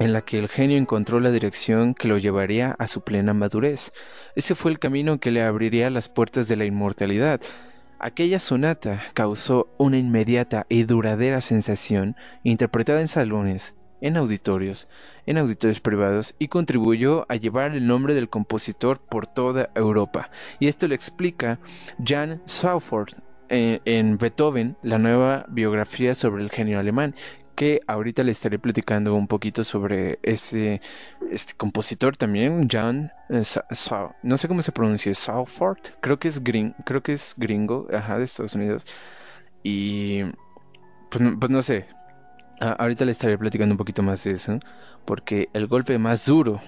en 0.00 0.12
la 0.12 0.22
que 0.22 0.40
el 0.40 0.48
genio 0.48 0.76
encontró 0.76 1.20
la 1.20 1.30
dirección 1.30 1.94
que 1.94 2.08
lo 2.08 2.18
llevaría 2.18 2.74
a 2.80 2.88
su 2.88 3.02
plena 3.02 3.32
madurez. 3.32 3.92
Ese 4.34 4.56
fue 4.56 4.72
el 4.72 4.80
camino 4.80 5.20
que 5.20 5.30
le 5.30 5.42
abriría 5.44 5.88
las 5.88 6.08
puertas 6.08 6.48
de 6.48 6.56
la 6.56 6.64
inmortalidad. 6.64 7.42
Aquella 8.02 8.38
sonata 8.38 9.02
causó 9.12 9.68
una 9.76 9.98
inmediata 9.98 10.64
y 10.70 10.84
duradera 10.84 11.42
sensación, 11.42 12.16
interpretada 12.44 13.02
en 13.02 13.08
salones, 13.08 13.74
en 14.00 14.16
auditorios, 14.16 14.88
en 15.26 15.36
auditorios 15.36 15.80
privados 15.80 16.34
y 16.38 16.48
contribuyó 16.48 17.26
a 17.28 17.36
llevar 17.36 17.72
el 17.72 17.86
nombre 17.86 18.14
del 18.14 18.30
compositor 18.30 19.00
por 19.00 19.26
toda 19.26 19.68
Europa. 19.74 20.30
Y 20.58 20.68
esto 20.68 20.88
lo 20.88 20.94
explica 20.94 21.58
Jan 22.02 22.40
Sauford 22.46 23.10
eh, 23.50 23.80
en, 23.84 24.16
Beethoven, 24.16 24.76
la 24.82 24.96
nueva 24.96 25.44
biografía 25.48 26.14
sobre 26.14 26.42
el 26.42 26.50
genio 26.50 26.78
alemán, 26.78 27.14
que 27.60 27.82
ahorita 27.86 28.22
le 28.22 28.32
estaré 28.32 28.58
platicando 28.58 29.14
un 29.14 29.26
poquito 29.26 29.64
sobre 29.64 30.18
ese 30.22 30.80
este 31.30 31.52
compositor 31.52 32.16
también, 32.16 32.66
Jan 32.70 33.12
eh, 33.28 33.42
no 34.22 34.38
sé 34.38 34.48
cómo 34.48 34.62
se 34.62 34.72
pronuncia, 34.72 35.12
Sauford, 35.12 35.80
creo 36.00 36.18
que 36.18 36.28
es 36.28 36.42
gring, 36.42 36.72
creo 36.86 37.02
que 37.02 37.12
es 37.12 37.34
gringo, 37.36 37.86
ajá, 37.92 38.16
de 38.16 38.24
Estados 38.24 38.54
Unidos. 38.54 38.86
Y 39.62 40.22
pues, 41.10 41.22
pues 41.38 41.50
no 41.50 41.62
sé, 41.62 41.84
ahorita 42.60 43.04
le 43.04 43.12
estaré 43.12 43.36
platicando 43.36 43.74
un 43.74 43.78
poquito 43.78 44.02
más 44.02 44.24
de 44.24 44.30
eso, 44.30 44.58
porque 45.04 45.50
el 45.52 45.66
golpe 45.66 45.98
más 45.98 46.24
duro 46.24 46.62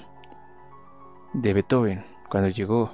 de 1.33 1.55
Beethoven 1.55 2.05
cuando 2.29 2.51
llegó, 2.51 2.93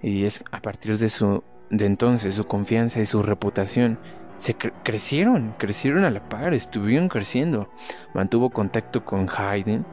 y 0.00 0.26
es 0.26 0.44
a 0.52 0.62
partir 0.62 0.96
de 0.96 1.08
su 1.08 1.42
de 1.70 1.86
entonces 1.86 2.36
su 2.36 2.46
confianza 2.46 3.00
y 3.00 3.06
su 3.06 3.24
reputación 3.24 3.98
se 4.38 4.54
crecieron, 4.54 5.54
crecieron 5.58 6.04
a 6.04 6.10
la 6.10 6.28
par, 6.28 6.54
estuvieron 6.54 7.08
creciendo. 7.08 7.70
Mantuvo 8.14 8.50
contacto 8.50 9.04
con 9.04 9.28
Haydn, 9.28 9.84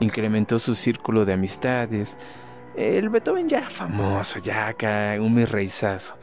incrementó 0.00 0.58
su 0.58 0.74
círculo 0.74 1.24
de 1.24 1.34
amistades. 1.34 2.16
El 2.76 3.08
Beethoven 3.08 3.48
ya 3.48 3.58
era 3.58 3.70
famoso, 3.70 4.38
ya 4.40 4.68
acá, 4.68 5.16
un 5.20 5.34
mirreizazo. 5.34 6.16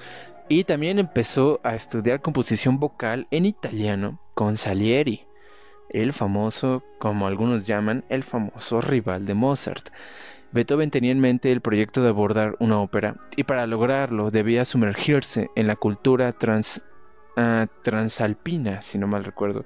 Y 0.50 0.66
también 0.66 1.00
empezó 1.00 1.62
a 1.64 1.76
estudiar 1.76 2.22
composición 2.22 2.80
vocal 2.80 3.28
en 3.32 3.46
italiano 3.46 4.20
con 4.34 4.58
Salieri 4.58 5.26
el 5.92 6.14
famoso, 6.14 6.84
como 7.00 7.28
algunos 7.28 7.68
llaman, 7.68 8.04
el 8.10 8.24
famoso 8.24 8.82
rival 8.82 9.26
de 9.26 9.34
Mozart. 9.34 9.90
Beethoven 10.52 10.92
tenía 10.92 11.12
en 11.12 11.20
mente 11.20 11.52
el 11.52 11.62
proyecto 11.62 12.02
de 12.02 12.10
abordar 12.10 12.56
una 12.60 12.80
ópera 12.80 13.16
y 13.38 13.44
para 13.44 13.68
lograrlo 13.68 14.32
debía 14.32 14.66
sumergirse 14.66 15.50
en 15.56 15.68
la 15.68 15.76
cultura 15.76 16.34
trans, 16.34 16.84
ah, 17.38 17.68
transalpina, 17.84 18.82
si 18.82 18.98
no 18.98 19.08
mal 19.08 19.24
recuerdo, 19.24 19.66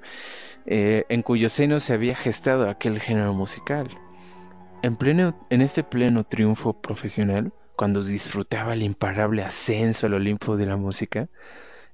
eh, 0.66 1.04
en 1.08 1.22
cuyo 1.22 1.48
seno 1.48 1.80
se 1.80 1.92
había 1.92 2.14
gestado 2.14 2.68
aquel 2.68 3.00
género 3.00 3.32
musical. 3.34 3.88
En, 4.82 4.96
pleno, 4.96 5.46
en 5.50 5.62
este 5.62 5.82
pleno 5.82 6.24
triunfo 6.24 6.80
profesional, 6.80 7.52
cuando 7.76 8.02
disfrutaba 8.02 8.74
el 8.74 8.82
imparable 8.82 9.42
ascenso 9.42 10.06
al 10.06 10.14
Olimpo 10.14 10.56
de 10.56 10.66
la 10.66 10.76
música, 10.76 11.28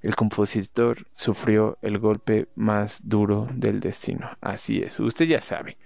el 0.01 0.15
compositor 0.15 1.07
sufrió 1.15 1.77
el 1.81 1.97
golpe 1.97 2.49
más 2.55 3.01
duro 3.03 3.47
del 3.53 3.79
destino. 3.79 4.29
Así 4.41 4.81
es, 4.81 4.99
usted 4.99 5.25
ya 5.25 5.41
sabe. 5.41 5.77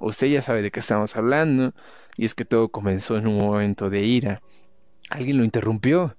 Usted 0.00 0.28
ya 0.28 0.42
sabe 0.42 0.62
de 0.62 0.70
qué 0.70 0.80
estamos 0.80 1.16
hablando. 1.16 1.74
Y 2.16 2.24
es 2.24 2.34
que 2.34 2.44
todo 2.44 2.70
comenzó 2.70 3.16
en 3.16 3.26
un 3.26 3.38
momento 3.38 3.90
de 3.90 4.02
ira. 4.02 4.42
Alguien 5.10 5.38
lo 5.38 5.44
interrumpió. 5.44 6.16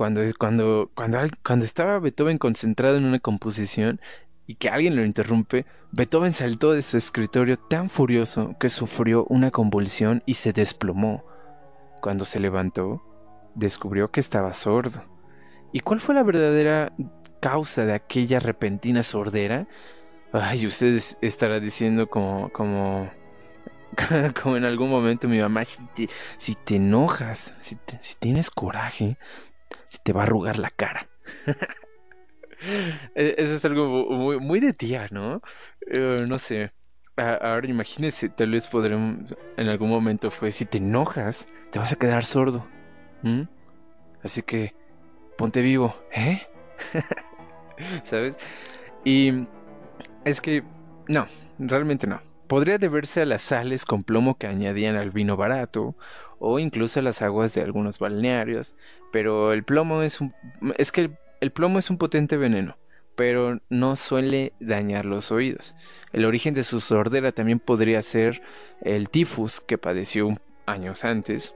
Cuando, 0.00 0.22
cuando, 0.38 0.90
cuando, 0.94 1.18
cuando 1.44 1.66
estaba 1.66 1.98
Beethoven 1.98 2.38
concentrado 2.38 2.96
en 2.96 3.04
una 3.04 3.18
composición 3.18 4.00
y 4.46 4.54
que 4.54 4.70
alguien 4.70 4.96
lo 4.96 5.04
interrumpe, 5.04 5.66
Beethoven 5.92 6.32
saltó 6.32 6.72
de 6.72 6.80
su 6.80 6.96
escritorio 6.96 7.58
tan 7.58 7.90
furioso 7.90 8.56
que 8.58 8.70
sufrió 8.70 9.26
una 9.26 9.50
convulsión 9.50 10.22
y 10.24 10.32
se 10.32 10.54
desplomó. 10.54 11.26
Cuando 12.00 12.24
se 12.24 12.40
levantó, 12.40 13.02
descubrió 13.54 14.10
que 14.10 14.20
estaba 14.20 14.54
sordo. 14.54 15.04
¿Y 15.70 15.80
cuál 15.80 16.00
fue 16.00 16.14
la 16.14 16.22
verdadera 16.22 16.94
causa 17.40 17.84
de 17.84 17.92
aquella 17.92 18.38
repentina 18.38 19.02
sordera? 19.02 19.68
Ay, 20.32 20.66
usted 20.66 20.98
estará 21.20 21.60
diciendo 21.60 22.08
como, 22.08 22.48
como, 22.54 23.10
como 24.42 24.56
en 24.56 24.64
algún 24.64 24.88
momento 24.88 25.28
mi 25.28 25.40
mamá, 25.40 25.64
si 25.66 25.84
te, 25.94 26.08
si 26.38 26.54
te 26.54 26.76
enojas, 26.76 27.52
si, 27.58 27.76
tienes 28.18 28.50
coraje, 28.50 29.18
se 29.88 29.98
te 30.02 30.12
va 30.12 30.22
a 30.22 30.24
arrugar 30.24 30.58
la 30.58 30.70
cara. 30.70 31.08
E, 33.14 33.36
eso 33.38 33.54
es 33.54 33.64
algo 33.64 34.10
muy, 34.38 34.60
de 34.60 34.74
tía, 34.74 35.08
¿no? 35.10 35.40
Eh, 35.90 36.26
no 36.28 36.38
sé. 36.38 36.72
Ahora 37.16 37.66
imagínese, 37.66 38.28
tal 38.28 38.50
vez 38.50 38.66
podremos, 38.68 39.34
en 39.56 39.68
algún 39.68 39.88
momento 39.88 40.30
fue, 40.30 40.52
si 40.52 40.66
te 40.66 40.76
enojas, 40.76 41.48
te 41.70 41.78
vas 41.78 41.92
a 41.92 41.96
quedar 41.96 42.22
sordo. 42.24 42.66
Así 44.22 44.42
que 44.42 44.74
ponte 45.36 45.62
vivo, 45.62 45.94
¿eh? 46.12 46.42
¿Sabes? 48.04 48.34
Y 49.04 49.46
es 50.24 50.40
que, 50.40 50.62
no, 51.08 51.26
realmente 51.58 52.06
no. 52.06 52.20
Podría 52.46 52.78
deberse 52.78 53.22
a 53.22 53.26
las 53.26 53.42
sales 53.42 53.84
con 53.84 54.02
plomo 54.02 54.36
que 54.36 54.46
añadían 54.46 54.96
al 54.96 55.10
vino 55.10 55.36
barato, 55.36 55.96
o 56.38 56.58
incluso 56.58 57.00
a 57.00 57.02
las 57.02 57.22
aguas 57.22 57.54
de 57.54 57.62
algunos 57.62 57.98
balnearios, 57.98 58.74
pero 59.10 59.52
el 59.52 59.64
plomo 59.64 60.02
es 60.02 60.20
un... 60.20 60.34
es 60.76 60.92
que 60.92 61.10
el, 61.40 61.50
plomo 61.52 61.78
es 61.78 61.90
un 61.90 61.98
potente 61.98 62.36
veneno, 62.36 62.76
pero 63.16 63.60
no 63.68 63.96
suele 63.96 64.52
dañar 64.60 65.04
los 65.04 65.32
oídos. 65.32 65.74
El 66.12 66.24
origen 66.24 66.54
de 66.54 66.64
su 66.64 66.80
sordera 66.80 67.32
también 67.32 67.60
podría 67.60 68.02
ser 68.02 68.42
el 68.80 69.08
tifus 69.10 69.60
que 69.60 69.78
padeció 69.78 70.36
años 70.66 71.04
antes, 71.04 71.54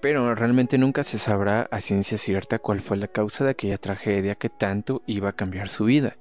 pero 0.00 0.34
realmente 0.34 0.78
nunca 0.78 1.04
se 1.04 1.18
sabrá 1.18 1.68
a 1.70 1.80
ciencia 1.80 2.18
cierta 2.18 2.58
cuál 2.58 2.80
fue 2.80 2.96
la 2.96 3.08
causa 3.08 3.44
de 3.44 3.50
aquella 3.50 3.78
tragedia 3.78 4.34
que 4.34 4.48
tanto 4.48 5.02
iba 5.06 5.30
a 5.30 5.36
cambiar 5.36 5.68
su 5.68 5.84
vida. 5.84 6.16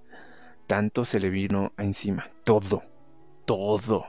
Tanto 0.67 1.05
se 1.05 1.19
le 1.19 1.29
vino 1.29 1.73
encima. 1.77 2.29
Todo. 2.43 2.83
Todo. 3.45 4.07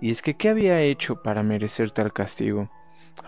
Y 0.00 0.10
es 0.10 0.22
que, 0.22 0.34
¿qué 0.34 0.48
había 0.48 0.80
hecho 0.80 1.22
para 1.22 1.42
merecer 1.42 1.90
tal 1.90 2.12
castigo? 2.12 2.70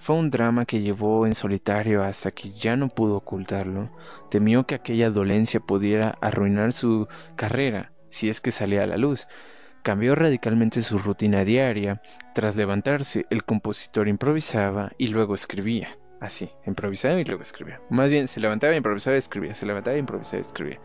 Fue 0.00 0.16
un 0.16 0.30
drama 0.30 0.64
que 0.66 0.80
llevó 0.80 1.26
en 1.26 1.34
solitario 1.34 2.02
hasta 2.02 2.30
que 2.30 2.50
ya 2.50 2.76
no 2.76 2.88
pudo 2.88 3.16
ocultarlo. 3.16 3.90
Temió 4.30 4.66
que 4.66 4.74
aquella 4.74 5.10
dolencia 5.10 5.60
pudiera 5.60 6.16
arruinar 6.20 6.72
su 6.72 7.08
carrera 7.36 7.92
si 8.08 8.28
es 8.28 8.40
que 8.40 8.50
salía 8.50 8.84
a 8.84 8.86
la 8.86 8.96
luz. 8.96 9.26
cambió 9.82 10.16
radicalmente 10.16 10.82
su 10.82 10.98
rutina 10.98 11.44
diaria. 11.44 12.02
Tras 12.34 12.56
levantarse, 12.56 13.26
el 13.30 13.44
compositor 13.44 14.08
improvisaba 14.08 14.90
y 14.98 15.08
luego 15.08 15.34
escribía. 15.34 15.96
Así, 16.20 16.50
improvisaba 16.66 17.20
y 17.20 17.24
luego 17.24 17.42
escribía. 17.42 17.80
Más 17.90 18.10
bien, 18.10 18.26
se 18.26 18.40
levantaba, 18.40 18.74
improvisaba 18.74 19.16
escribía. 19.16 19.54
Se 19.54 19.66
levantaba, 19.66 19.96
improvisaba 19.96 20.40
escribía. 20.40 20.80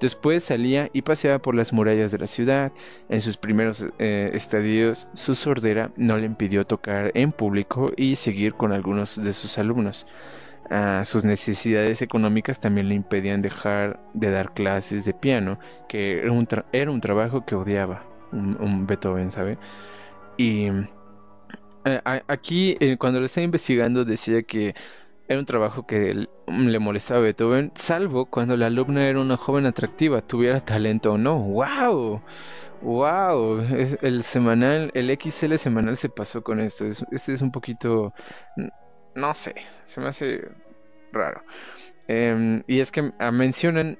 Después 0.00 0.44
salía 0.44 0.90
y 0.92 1.02
paseaba 1.02 1.38
por 1.38 1.54
las 1.54 1.72
murallas 1.72 2.12
de 2.12 2.18
la 2.18 2.26
ciudad. 2.26 2.72
En 3.08 3.20
sus 3.20 3.36
primeros 3.36 3.86
eh, 3.98 4.30
estadios, 4.34 5.08
su 5.14 5.34
sordera 5.34 5.90
no 5.96 6.18
le 6.18 6.26
impidió 6.26 6.66
tocar 6.66 7.12
en 7.14 7.32
público 7.32 7.90
y 7.96 8.16
seguir 8.16 8.54
con 8.54 8.72
algunos 8.72 9.22
de 9.22 9.32
sus 9.32 9.56
alumnos. 9.58 10.06
Ah, 10.68 11.02
sus 11.04 11.24
necesidades 11.24 12.02
económicas 12.02 12.58
también 12.58 12.88
le 12.88 12.96
impedían 12.96 13.40
dejar 13.40 14.00
de 14.14 14.30
dar 14.30 14.52
clases 14.52 15.04
de 15.04 15.14
piano, 15.14 15.58
que 15.88 16.18
era 16.18 16.32
un, 16.32 16.48
era 16.72 16.90
un 16.90 17.00
trabajo 17.00 17.46
que 17.46 17.54
odiaba, 17.54 18.02
un, 18.32 18.86
Beethoven, 18.86 19.30
¿sabe? 19.30 19.58
Y 20.36 20.66
eh, 21.84 22.00
aquí, 22.26 22.76
eh, 22.80 22.96
cuando 22.98 23.20
lo 23.20 23.26
estaba 23.26 23.44
investigando, 23.44 24.04
decía 24.04 24.42
que 24.42 24.74
era 25.28 25.38
un 25.40 25.46
trabajo 25.46 25.86
que 25.86 26.26
le 26.46 26.78
molestaba 26.78 27.20
a 27.20 27.24
Beethoven, 27.24 27.72
salvo 27.74 28.26
cuando 28.26 28.56
la 28.56 28.66
alumna 28.66 29.08
era 29.08 29.20
una 29.20 29.36
joven 29.36 29.66
atractiva, 29.66 30.22
tuviera 30.22 30.60
talento 30.60 31.12
o 31.12 31.18
no. 31.18 31.38
¡Wow! 31.38 32.22
¡Wow! 32.82 33.60
El 34.02 34.22
semanal, 34.22 34.90
el 34.94 35.16
XL 35.18 35.56
semanal 35.56 35.96
se 35.96 36.08
pasó 36.08 36.42
con 36.42 36.60
esto. 36.60 36.86
Esto 36.86 37.32
es 37.32 37.42
un 37.42 37.50
poquito. 37.50 38.14
No 39.14 39.34
sé, 39.34 39.54
se 39.84 40.00
me 40.00 40.08
hace 40.08 40.48
raro. 41.12 41.42
Em, 42.06 42.62
y 42.68 42.80
es 42.80 42.92
que 42.92 43.12
ah, 43.18 43.32
mencionan. 43.32 43.98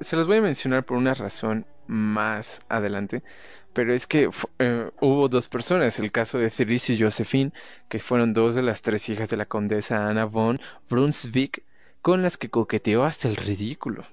se 0.00 0.16
los 0.16 0.26
voy 0.26 0.38
a 0.38 0.42
mencionar 0.42 0.84
por 0.84 0.96
una 0.96 1.14
razón 1.14 1.66
más 1.86 2.62
adelante. 2.68 3.22
Pero 3.72 3.94
es 3.94 4.06
que 4.06 4.28
eh, 4.58 4.90
hubo 5.00 5.28
dos 5.28 5.48
personas, 5.48 5.98
el 5.98 6.12
caso 6.12 6.38
de 6.38 6.50
Therese 6.50 6.92
y 6.94 7.00
Josephine, 7.00 7.52
que 7.88 7.98
fueron 7.98 8.34
dos 8.34 8.54
de 8.54 8.62
las 8.62 8.82
tres 8.82 9.08
hijas 9.08 9.28
de 9.28 9.36
la 9.36 9.46
condesa 9.46 10.08
Anna 10.08 10.26
von 10.26 10.60
Brunswick, 10.90 11.64
con 12.02 12.22
las 12.22 12.36
que 12.36 12.50
coqueteó 12.50 13.04
hasta 13.04 13.28
el 13.28 13.36
ridículo. 13.36 14.04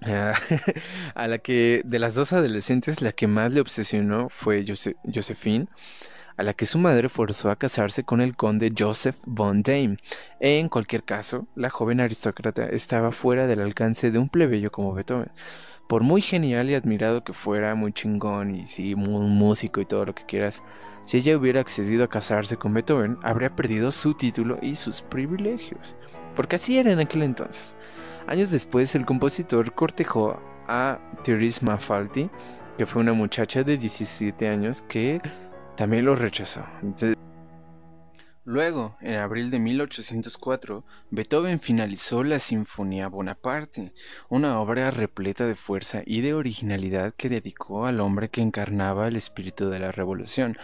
a 1.14 1.26
la 1.26 1.38
que 1.38 1.82
de 1.84 1.98
las 1.98 2.14
dos 2.14 2.32
adolescentes 2.32 3.02
la 3.02 3.10
que 3.10 3.26
más 3.26 3.52
le 3.52 3.60
obsesionó 3.60 4.28
fue 4.28 4.64
Josephine, 4.64 5.66
a 6.36 6.44
la 6.44 6.54
que 6.54 6.66
su 6.66 6.78
madre 6.78 7.08
forzó 7.08 7.50
a 7.50 7.56
casarse 7.56 8.04
con 8.04 8.20
el 8.20 8.36
conde 8.36 8.72
Joseph 8.76 9.16
von 9.24 9.62
Dame. 9.62 9.98
En 10.38 10.68
cualquier 10.68 11.02
caso, 11.02 11.48
la 11.56 11.68
joven 11.68 12.00
aristócrata 12.00 12.66
estaba 12.66 13.10
fuera 13.10 13.48
del 13.48 13.60
alcance 13.60 14.12
de 14.12 14.18
un 14.18 14.28
plebeyo 14.28 14.70
como 14.70 14.94
Beethoven 14.94 15.32
por 15.88 16.02
muy 16.02 16.20
genial 16.20 16.70
y 16.70 16.74
admirado 16.74 17.24
que 17.24 17.32
fuera, 17.32 17.74
muy 17.74 17.92
chingón 17.92 18.54
y 18.54 18.66
sí, 18.68 18.94
muy 18.94 19.26
músico 19.26 19.80
y 19.80 19.86
todo 19.86 20.04
lo 20.04 20.14
que 20.14 20.26
quieras, 20.26 20.62
si 21.04 21.16
ella 21.16 21.36
hubiera 21.36 21.62
accedido 21.62 22.04
a 22.04 22.08
casarse 22.08 22.58
con 22.58 22.74
Beethoven, 22.74 23.16
habría 23.22 23.56
perdido 23.56 23.90
su 23.90 24.12
título 24.12 24.58
y 24.60 24.76
sus 24.76 25.00
privilegios. 25.00 25.96
Porque 26.36 26.56
así 26.56 26.78
era 26.78 26.92
en 26.92 27.00
aquel 27.00 27.22
entonces. 27.22 27.74
Años 28.26 28.50
después, 28.50 28.94
el 28.94 29.06
compositor 29.06 29.72
cortejó 29.72 30.38
a 30.68 30.98
Therese 31.24 31.64
Mafalti, 31.64 32.28
que 32.76 32.84
fue 32.84 33.00
una 33.00 33.14
muchacha 33.14 33.64
de 33.64 33.78
17 33.78 34.46
años 34.46 34.82
que 34.82 35.22
también 35.76 36.04
lo 36.04 36.14
rechazó. 36.14 36.62
Luego, 38.48 38.96
en 39.02 39.16
abril 39.16 39.50
de 39.50 39.58
1804, 39.58 40.82
Beethoven 41.10 41.60
finalizó 41.60 42.24
la 42.24 42.38
Sinfonía 42.38 43.06
Bonaparte, 43.08 43.92
una 44.30 44.58
obra 44.58 44.90
repleta 44.90 45.46
de 45.46 45.54
fuerza 45.54 46.00
y 46.06 46.22
de 46.22 46.32
originalidad 46.32 47.12
que 47.14 47.28
dedicó 47.28 47.84
al 47.84 48.00
hombre 48.00 48.30
que 48.30 48.40
encarnaba 48.40 49.06
el 49.06 49.16
espíritu 49.16 49.68
de 49.68 49.80
la 49.80 49.92
revolución. 49.92 50.56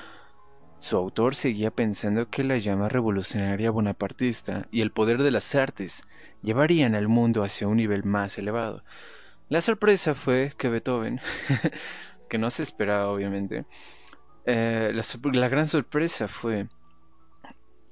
Su 0.78 0.96
autor 0.96 1.34
seguía 1.34 1.70
pensando 1.70 2.30
que 2.30 2.42
la 2.42 2.56
llama 2.56 2.88
revolucionaria 2.88 3.70
bonapartista 3.70 4.66
y 4.70 4.80
el 4.80 4.90
poder 4.90 5.22
de 5.22 5.30
las 5.30 5.54
artes 5.54 6.04
llevarían 6.40 6.94
al 6.94 7.08
mundo 7.08 7.44
hacia 7.44 7.68
un 7.68 7.76
nivel 7.76 8.02
más 8.02 8.38
elevado. 8.38 8.82
La 9.50 9.60
sorpresa 9.60 10.14
fue 10.14 10.54
que 10.56 10.70
Beethoven, 10.70 11.20
que 12.30 12.38
no 12.38 12.48
se 12.48 12.62
esperaba 12.62 13.08
obviamente, 13.08 13.66
eh, 14.46 14.98
la 15.34 15.48
gran 15.50 15.66
sorpresa 15.66 16.28
fue 16.28 16.66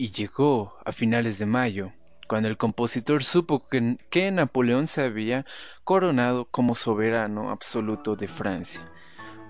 y 0.02 0.10
llegó 0.10 0.76
a 0.84 0.90
finales 0.90 1.38
de 1.38 1.46
mayo, 1.46 1.92
cuando 2.26 2.48
el 2.48 2.56
compositor 2.56 3.22
supo 3.22 3.68
que, 3.68 4.32
Napoleón 4.32 4.88
se 4.88 5.04
había 5.04 5.46
coronado 5.84 6.46
como 6.46 6.74
soberano 6.74 7.50
absoluto 7.50 8.16
de 8.16 8.26
Francia, 8.26 8.82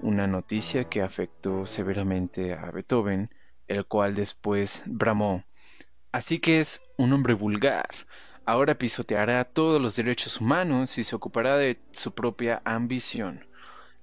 una 0.03 0.27
noticia 0.27 0.91
que 0.91 1.01
afectó 1.01 1.65
severamente 1.65 2.53
a 2.53 2.71
Beethoven, 2.71 3.31
el 3.67 3.87
cual 3.87 4.15
después 4.15 4.83
bramó. 4.85 5.43
Así 6.12 6.38
que 6.38 6.61
es 6.61 6.83
un 6.99 7.15
hombre 7.15 7.33
vulgar. 7.33 7.88
Ahora 8.45 8.77
pisoteará 8.77 9.45
todos 9.47 9.81
los 9.81 9.97
derechos 9.97 10.38
humanos 10.38 10.99
y 10.99 11.05
se 11.05 11.17
ocupará 11.17 11.57
de 11.57 11.81
su 11.93 12.12
propia 12.12 12.61
ambición. 12.67 13.47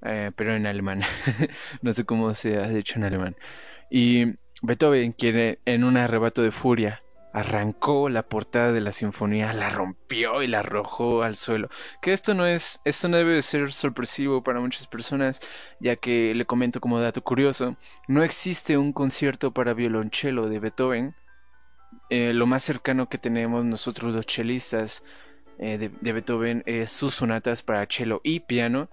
Eh, 0.01 0.31
pero 0.35 0.55
en 0.55 0.65
alemán. 0.65 1.03
no 1.83 1.93
sé 1.93 2.05
cómo 2.05 2.33
se 2.33 2.57
ha 2.57 2.67
dicho 2.69 2.97
en 2.97 3.03
alemán. 3.03 3.35
Y 3.91 4.33
Beethoven, 4.61 5.13
quien 5.13 5.59
en 5.65 5.83
un 5.83 5.97
arrebato 5.97 6.41
de 6.41 6.51
furia 6.51 6.99
arrancó 7.31 8.09
la 8.09 8.23
portada 8.23 8.71
de 8.71 8.81
la 8.81 8.91
sinfonía, 8.91 9.53
la 9.53 9.69
rompió 9.69 10.41
y 10.41 10.47
la 10.47 10.59
arrojó 10.59 11.23
al 11.23 11.35
suelo. 11.35 11.69
Que 12.01 12.13
esto 12.13 12.33
no 12.33 12.45
es, 12.45 12.81
esto 12.85 13.07
no 13.07 13.17
debe 13.17 13.41
ser 13.41 13.71
sorpresivo 13.71 14.43
para 14.43 14.59
muchas 14.59 14.87
personas, 14.87 15.39
ya 15.79 15.95
que 15.95 16.33
le 16.33 16.45
comento 16.45 16.81
como 16.81 16.99
dato 16.99 17.23
curioso, 17.23 17.77
no 18.07 18.23
existe 18.23 18.77
un 18.77 18.93
concierto 18.93 19.53
para 19.53 19.73
violonchelo 19.73 20.49
de 20.49 20.59
Beethoven. 20.59 21.15
Eh, 22.09 22.33
lo 22.33 22.45
más 22.45 22.63
cercano 22.63 23.09
que 23.09 23.17
tenemos 23.17 23.65
nosotros 23.65 24.13
los 24.13 24.25
chelistas 24.25 25.03
eh, 25.59 25.77
de, 25.77 25.89
de 26.01 26.13
Beethoven 26.13 26.63
es 26.65 26.91
sus 26.91 27.15
sonatas 27.15 27.63
para 27.63 27.87
cello 27.89 28.21
y 28.23 28.41
piano 28.41 28.89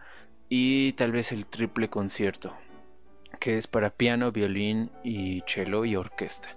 y 0.48 0.92
tal 0.92 1.12
vez 1.12 1.32
el 1.32 1.46
triple 1.46 1.88
concierto 1.88 2.56
que 3.38 3.56
es 3.56 3.66
para 3.66 3.90
piano, 3.90 4.32
violín 4.32 4.90
y 5.04 5.42
cello 5.46 5.84
y 5.84 5.96
orquesta. 5.96 6.50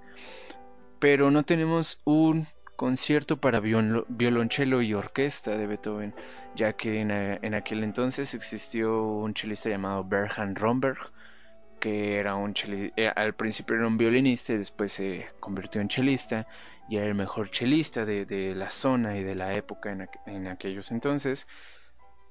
Pero 0.99 1.31
no 1.31 1.43
tenemos 1.43 1.99
un 2.03 2.47
concierto 2.75 3.37
para 3.37 3.59
violonchelo 3.59 4.81
y 4.81 4.93
orquesta 4.93 5.57
de 5.57 5.67
Beethoven, 5.67 6.13
ya 6.55 6.73
que 6.73 7.01
en, 7.01 7.53
aquel 7.53 7.83
entonces 7.83 8.33
existió 8.33 9.03
un 9.03 9.33
chelista 9.33 9.69
llamado 9.69 10.05
Berhan 10.05 10.55
Romberg, 10.55 11.11
que 11.81 12.17
era 12.17 12.35
un 12.35 12.53
eh, 12.95 13.11
al 13.15 13.33
principio 13.35 13.75
era 13.75 13.87
un 13.87 13.97
violinista 13.97 14.53
y 14.53 14.57
después 14.57 14.93
se 14.93 15.27
convirtió 15.39 15.81
en 15.81 15.87
chelista 15.89 16.47
y 16.89 16.97
era 16.97 17.05
el 17.05 17.15
mejor 17.15 17.51
chelista 17.51 18.05
de, 18.05 18.53
la 18.55 18.69
zona 18.69 19.17
y 19.17 19.23
de 19.23 19.35
la 19.35 19.53
época 19.53 20.09
en 20.25 20.47
aquellos 20.47 20.91
entonces. 20.91 21.47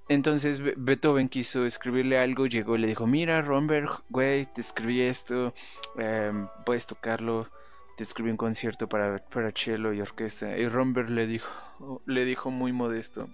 Entonces 0.08 0.62
Beethoven 0.76 1.28
quiso 1.28 1.66
escribirle 1.66 2.18
algo, 2.18 2.46
llegó 2.46 2.76
y 2.76 2.78
le 2.80 2.88
dijo, 2.88 3.06
mira 3.06 3.42
Romberg, 3.42 3.90
güey, 4.08 4.46
te 4.46 4.62
escribí 4.62 5.02
esto, 5.02 5.52
em, 5.98 6.48
puedes 6.64 6.86
tocarlo, 6.86 7.48
te 7.96 8.04
escribí 8.04 8.30
un 8.30 8.38
concierto 8.38 8.88
para, 8.88 9.18
para 9.18 9.52
cello 9.52 9.92
y 9.92 10.00
orquesta. 10.00 10.56
Y 10.56 10.66
Romberg 10.66 11.10
le 11.10 11.26
dijo, 11.26 12.02
le 12.06 12.24
dijo 12.24 12.50
muy 12.50 12.72
modesto, 12.72 13.28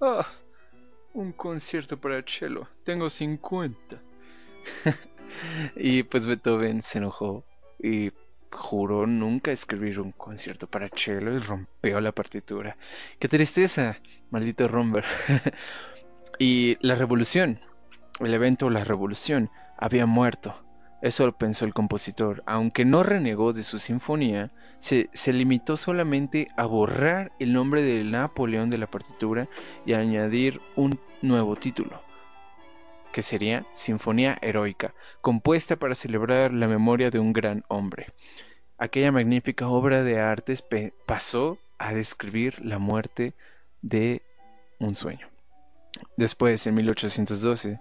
ah, 0.00 0.26
un 1.12 1.32
concierto 1.32 2.00
para 2.00 2.22
cello, 2.22 2.66
tengo 2.82 3.10
50. 3.10 4.00
y 5.76 6.02
pues 6.04 6.24
Beethoven 6.24 6.80
se 6.80 6.98
enojó 6.98 7.44
y 7.78 8.10
juró 8.54 9.06
nunca 9.06 9.52
escribir 9.52 10.00
un 10.00 10.12
concierto 10.12 10.66
para 10.66 10.88
cello 10.88 11.32
y 11.32 11.38
rompió 11.38 12.00
la 12.00 12.12
partitura. 12.12 12.76
¡Qué 13.18 13.28
tristeza! 13.28 13.98
Maldito 14.30 14.68
Romber. 14.68 15.04
y 16.38 16.76
la 16.80 16.94
revolución, 16.94 17.60
el 18.20 18.32
evento 18.32 18.70
La 18.70 18.84
Revolución, 18.84 19.50
había 19.76 20.06
muerto. 20.06 20.54
Eso 21.02 21.30
pensó 21.32 21.66
el 21.66 21.74
compositor. 21.74 22.42
Aunque 22.46 22.84
no 22.84 23.02
renegó 23.02 23.52
de 23.52 23.62
su 23.62 23.78
sinfonía, 23.78 24.52
se, 24.80 25.10
se, 25.12 25.32
limitó 25.34 25.76
solamente 25.76 26.48
a 26.56 26.64
borrar 26.64 27.32
el 27.38 27.52
nombre 27.52 27.82
de 27.82 28.04
Napoleón 28.04 28.70
de 28.70 28.78
la 28.78 28.86
partitura 28.86 29.48
y 29.84 29.92
a 29.92 29.98
añadir 29.98 30.60
un 30.76 30.98
nuevo 31.20 31.56
título, 31.56 32.00
que 33.14 33.22
sería 33.22 33.64
Sinfonía 33.72 34.36
Heroica, 34.42 34.92
compuesta 35.22 35.76
para 35.76 35.94
celebrar 35.94 36.52
la 36.52 36.68
memoria 36.68 37.10
de 37.10 37.18
un 37.18 37.32
gran 37.32 37.64
hombre 37.68 38.08
aquella 38.78 39.12
magnífica 39.12 39.68
obra 39.68 40.02
de 40.02 40.20
artes 40.20 40.64
pasó 41.06 41.58
a 41.78 41.92
describir 41.92 42.64
la 42.64 42.78
muerte 42.78 43.34
de 43.82 44.22
un 44.78 44.94
sueño. 44.94 45.28
Después, 46.16 46.66
en 46.66 46.74
1812, 46.74 47.80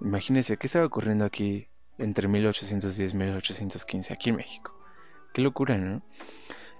imagínense 0.00 0.56
qué 0.56 0.66
estaba 0.66 0.86
ocurriendo 0.86 1.24
aquí 1.24 1.68
entre 1.98 2.28
1810 2.28 3.12
y 3.12 3.16
1815, 3.16 4.12
aquí 4.12 4.30
en 4.30 4.36
México. 4.36 4.74
Qué 5.34 5.42
locura, 5.42 5.76
¿no? 5.76 6.02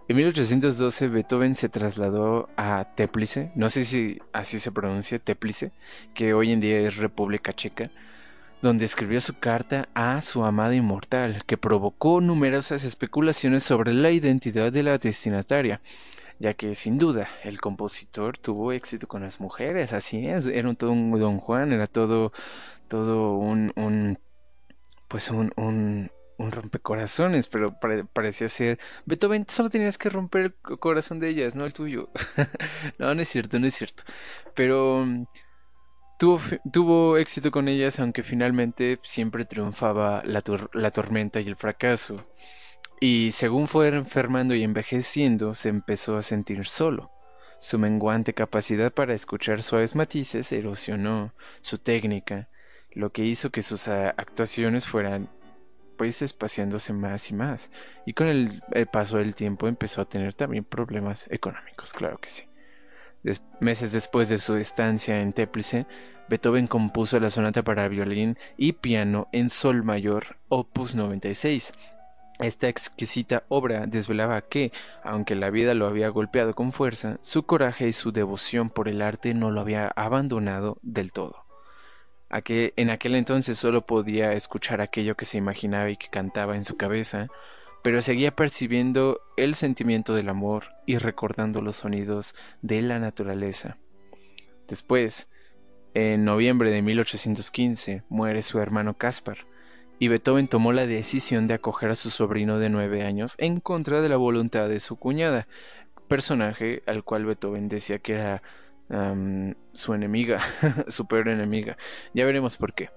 En 0.09 0.16
1812 0.16 1.09
Beethoven 1.09 1.55
se 1.55 1.68
trasladó 1.68 2.49
a 2.57 2.87
Teplice, 2.94 3.53
no 3.55 3.68
sé 3.68 3.85
si 3.85 4.18
así 4.33 4.59
se 4.59 4.73
pronuncia, 4.73 5.18
Teplice, 5.18 5.71
que 6.14 6.33
hoy 6.33 6.51
en 6.51 6.61
día 6.61 6.81
es 6.81 6.97
República 6.97 7.53
Checa, 7.53 7.90
donde 8.62 8.87
escribió 8.87 9.21
su 9.21 9.38
carta 9.38 9.90
a 9.92 10.23
su 10.23 10.44
amada 10.44 10.75
inmortal, 10.75 11.44
que 11.44 11.59
provocó 11.59 12.23
numerosas 12.23 12.85
especulaciones 12.85 13.64
sobre 13.64 13.92
la 13.92 14.11
identidad 14.11 14.73
de 14.73 14.83
la 14.83 14.97
destinataria, 14.97 15.83
ya 16.38 16.55
que 16.55 16.75
sin 16.75 16.97
duda 16.97 17.29
el 17.44 17.61
compositor 17.61 18.38
tuvo 18.38 18.73
éxito 18.73 19.09
con 19.09 19.21
las 19.21 19.40
mujeres, 19.40 19.92
así 19.92 20.27
es, 20.27 20.47
era 20.47 20.73
todo 20.73 20.92
un 20.92 21.21
don 21.21 21.37
Juan, 21.37 21.71
era 21.71 21.87
todo, 21.87 22.33
todo 22.88 23.37
un, 23.37 23.73
un 23.77 24.18
pues 25.07 25.31
un, 25.31 25.53
un, 25.57 26.11
un 26.38 26.53
rompecorazones, 26.53 27.48
pero 27.48 27.79
parecía 28.12 28.48
ser 28.48 28.79
Beethoven, 29.05 29.44
solo 29.48 29.70
tenías 29.70 29.98
que 29.98 30.09
romper 30.09 30.55
el 30.70 30.79
corazón 30.79 31.18
de 31.20 31.29
ellas, 31.29 31.55
no 31.55 31.66
el 31.66 31.72
tuyo. 31.74 32.11
no, 32.98 33.14
no 33.14 33.20
es 33.20 33.29
cierto, 33.29 33.59
no 33.59 33.66
es 33.66 33.74
cierto. 33.74 34.05
Pero 34.55 35.05
mm, 35.05 35.24
tuvo, 36.18 36.40
tuvo 36.72 37.18
éxito 37.18 37.51
con 37.51 37.68
ellas, 37.68 37.98
aunque 38.01 38.22
finalmente 38.22 39.01
siempre 39.03 39.44
triunfaba 39.44 40.22
la, 40.24 40.42
la 40.72 40.90
tormenta 40.92 41.40
y 41.40 41.48
el 41.48 41.57
fracaso. 41.57 42.24
Y 43.01 43.33
según 43.33 43.66
fue 43.66 43.88
enfermando 43.88 44.55
y 44.55 44.62
envejeciendo, 44.62 45.55
se 45.55 45.68
empezó 45.68 46.16
a 46.16 46.22
sentir 46.22 46.64
solo. 46.66 47.11
Su 47.61 47.79
menguante 47.79 48.35
capacidad 48.35 48.92
para 48.92 49.14
escuchar 49.14 49.64
suaves 49.64 49.96
matices 49.96 50.53
erosionó 50.53 51.35
su 51.61 51.79
técnica, 51.79 52.48
lo 52.92 53.11
que 53.11 53.24
hizo 53.24 53.51
que 53.51 53.62
sus 53.62 53.88
actuaciones 53.88 54.87
fueran 54.87 55.29
pues 55.99 56.23
espaciándose 56.23 56.95
más 56.95 57.31
y 57.31 57.35
más. 57.35 57.71
Y 58.07 58.15
con 58.15 58.29
el, 58.29 58.63
paso 58.91 59.19
del 59.19 59.35
tiempo 59.35 59.69
empezó 59.69 60.01
a 60.01 60.09
tener 60.09 60.33
también 60.33 60.65
problemas 60.65 61.27
económicos, 61.29 61.93
claro 61.93 62.19
que 62.19 62.31
sí. 62.31 62.45
meses 63.61 63.93
después 63.93 64.31
de 64.31 64.39
su 64.39 64.57
estancia 64.57 65.21
en 65.21 65.35
Teplice, 65.35 65.87
Beethoven 66.31 66.67
compuso 66.67 67.21
la 67.21 67.31
sonata 67.31 67.63
para 67.63 67.89
violín 67.89 68.39
y 68.57 68.73
piano 68.73 69.29
en 69.33 69.51
sol 69.51 69.83
mayor, 69.83 70.39
opus 70.49 70.95
96. 70.95 71.75
Esta 72.39 72.69
exquisita 72.69 73.43
obra 73.49 73.87
desvelaba 73.87 74.41
que, 74.43 74.73
aunque 75.03 75.35
la 75.35 75.51
vida 75.51 75.75
lo 75.75 75.87
había 75.87 76.09
golpeado 76.09 76.55
con 76.55 76.73
fuerza, 76.73 77.19
su 77.23 77.45
coraje 77.45 77.89
y 77.89 77.93
su 77.93 78.13
devoción 78.13 78.71
por 78.71 78.89
el 78.89 79.03
arte 79.03 79.35
no 79.35 79.51
lo 79.51 79.61
había 79.61 79.89
abandonado 79.89 80.79
del 80.83 81.11
todo 81.13 81.48
en 82.31 82.91
aquel 82.91 83.14
entonces 83.14 83.59
solo 83.59 83.87
podía 83.87 84.33
escuchar 84.33 84.81
aquello 84.81 85.17
que 85.17 85.25
se 85.25 85.38
imaginaba 85.38 85.91
y 85.91 85.97
que 85.97 86.09
cantaba 86.09 86.57
en 86.57 86.64
su 86.64 86.77
cabeza, 86.77 87.29
pero 87.83 88.03
seguía 88.03 88.35
percibiendo 88.35 89.21
el 89.37 89.55
sentimiento 89.55 90.14
del 90.14 90.29
amor 90.29 90.67
y 90.87 90.99
recordando 90.99 91.62
los 91.62 91.77
sonidos 91.77 92.35
de 92.61 92.83
la 92.83 92.99
naturaleza. 92.99 93.79
Después, 94.67 95.29
en 95.95 96.25
noviembre 96.25 96.71
de 96.71 96.83
1815, 96.83 98.03
muere 98.09 98.43
su 98.43 98.59
hermano 98.59 98.95
Caspar, 98.95 99.47
y 99.99 100.09
Beethoven 100.09 100.47
tomó 100.47 100.73
la 100.73 100.87
decisión 100.87 101.47
de 101.47 101.55
acoger 101.55 101.91
a 101.91 101.97
su 101.97 102.11
sobrino 102.11 102.59
de 102.59 102.69
nueve 102.69 103.05
años 103.05 103.35
en 103.38 103.59
contra 103.61 104.01
de 104.01 104.09
la 104.09 104.17
voluntad 104.17 104.69
de 104.69 104.81
su 104.81 104.97
cuñada, 104.97 105.49
personaje 106.09 106.83
al 106.87 107.05
cual 107.05 107.27
Beethoven 107.27 107.69
decía 107.69 107.99
que 107.99 108.14
era 108.14 108.43
su 109.72 109.94
enemiga, 109.94 110.40
su 110.88 111.07
peor 111.07 111.29
enemiga. 111.29 111.77
Ya 112.14 112.24
veremos 112.24 112.57
por 112.57 112.74
qué. 112.74 112.90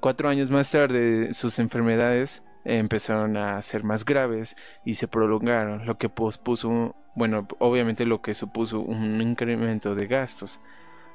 Cuatro 0.00 0.28
años 0.28 0.50
más 0.50 0.70
tarde, 0.70 1.32
sus 1.34 1.58
enfermedades 1.58 2.44
empezaron 2.64 3.36
a 3.36 3.60
ser 3.62 3.84
más 3.84 4.04
graves 4.04 4.56
y 4.84 4.94
se 4.94 5.08
prolongaron, 5.08 5.86
lo 5.86 5.98
que 5.98 6.08
pospuso, 6.08 6.94
bueno, 7.14 7.46
obviamente 7.58 8.06
lo 8.06 8.22
que 8.22 8.34
supuso 8.34 8.80
un 8.80 9.20
incremento 9.20 9.94
de 9.94 10.06
gastos. 10.06 10.60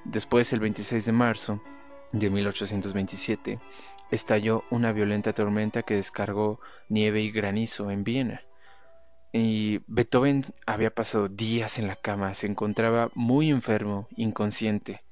Después, 0.05 0.53
el 0.53 0.59
26 0.59 1.05
de 1.05 1.11
marzo 1.11 1.61
de 2.11 2.29
1827, 2.29 3.59
estalló 4.11 4.63
una 4.71 4.91
violenta 4.91 5.33
tormenta 5.33 5.83
que 5.83 5.95
descargó 5.95 6.59
nieve 6.87 7.21
y 7.21 7.31
granizo 7.31 7.91
en 7.91 8.03
Viena. 8.03 8.41
Y 9.31 9.81
Beethoven 9.87 10.43
había 10.65 10.93
pasado 10.93 11.27
días 11.27 11.77
en 11.77 11.87
la 11.87 11.95
cama, 11.95 12.33
se 12.33 12.47
encontraba 12.47 13.11
muy 13.13 13.51
enfermo, 13.51 14.07
inconsciente, 14.15 15.03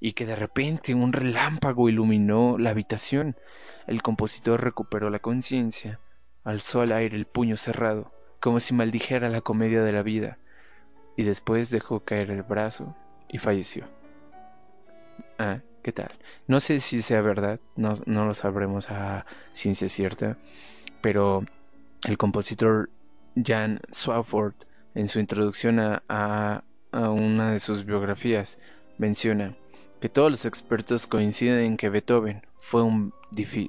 y 0.00 0.12
que 0.12 0.26
de 0.26 0.34
repente 0.34 0.94
un 0.94 1.12
relámpago 1.12 1.88
iluminó 1.88 2.58
la 2.58 2.70
habitación. 2.70 3.36
El 3.86 4.02
compositor 4.02 4.62
recuperó 4.62 5.08
la 5.08 5.20
conciencia, 5.20 6.00
alzó 6.42 6.80
al 6.80 6.92
aire 6.92 7.16
el 7.16 7.26
puño 7.26 7.56
cerrado, 7.56 8.12
como 8.40 8.58
si 8.58 8.74
maldijera 8.74 9.28
la 9.28 9.40
comedia 9.40 9.82
de 9.84 9.92
la 9.92 10.02
vida, 10.02 10.38
y 11.16 11.22
después 11.22 11.70
dejó 11.70 12.00
caer 12.00 12.30
el 12.30 12.42
brazo 12.42 12.96
y 13.28 13.38
falleció. 13.38 13.86
Ah, 15.38 15.60
¿qué 15.84 15.92
tal? 15.92 16.18
No 16.48 16.58
sé 16.58 16.80
si 16.80 17.02
sea 17.02 17.20
verdad, 17.20 17.60
no, 17.76 17.94
no 18.06 18.26
lo 18.26 18.34
sabremos 18.34 18.90
a 18.90 19.26
ciencia 19.52 19.88
cierta, 19.88 20.38
pero 21.02 21.44
el 22.04 22.18
compositor 22.18 22.90
Jan 23.36 23.80
Swafford, 23.90 24.54
en 24.94 25.08
su 25.08 25.20
introducción 25.20 25.78
a, 25.80 26.64
una 26.92 27.52
de 27.52 27.60
sus 27.60 27.84
biografías, 27.84 28.58
menciona 28.98 29.54
que 30.00 30.08
todos 30.08 30.30
los 30.30 30.44
expertos 30.44 31.06
coinciden 31.06 31.60
en 31.60 31.76
que 31.76 31.88
Beethoven 31.88 32.42
fue 32.58 32.82
un, 32.82 33.12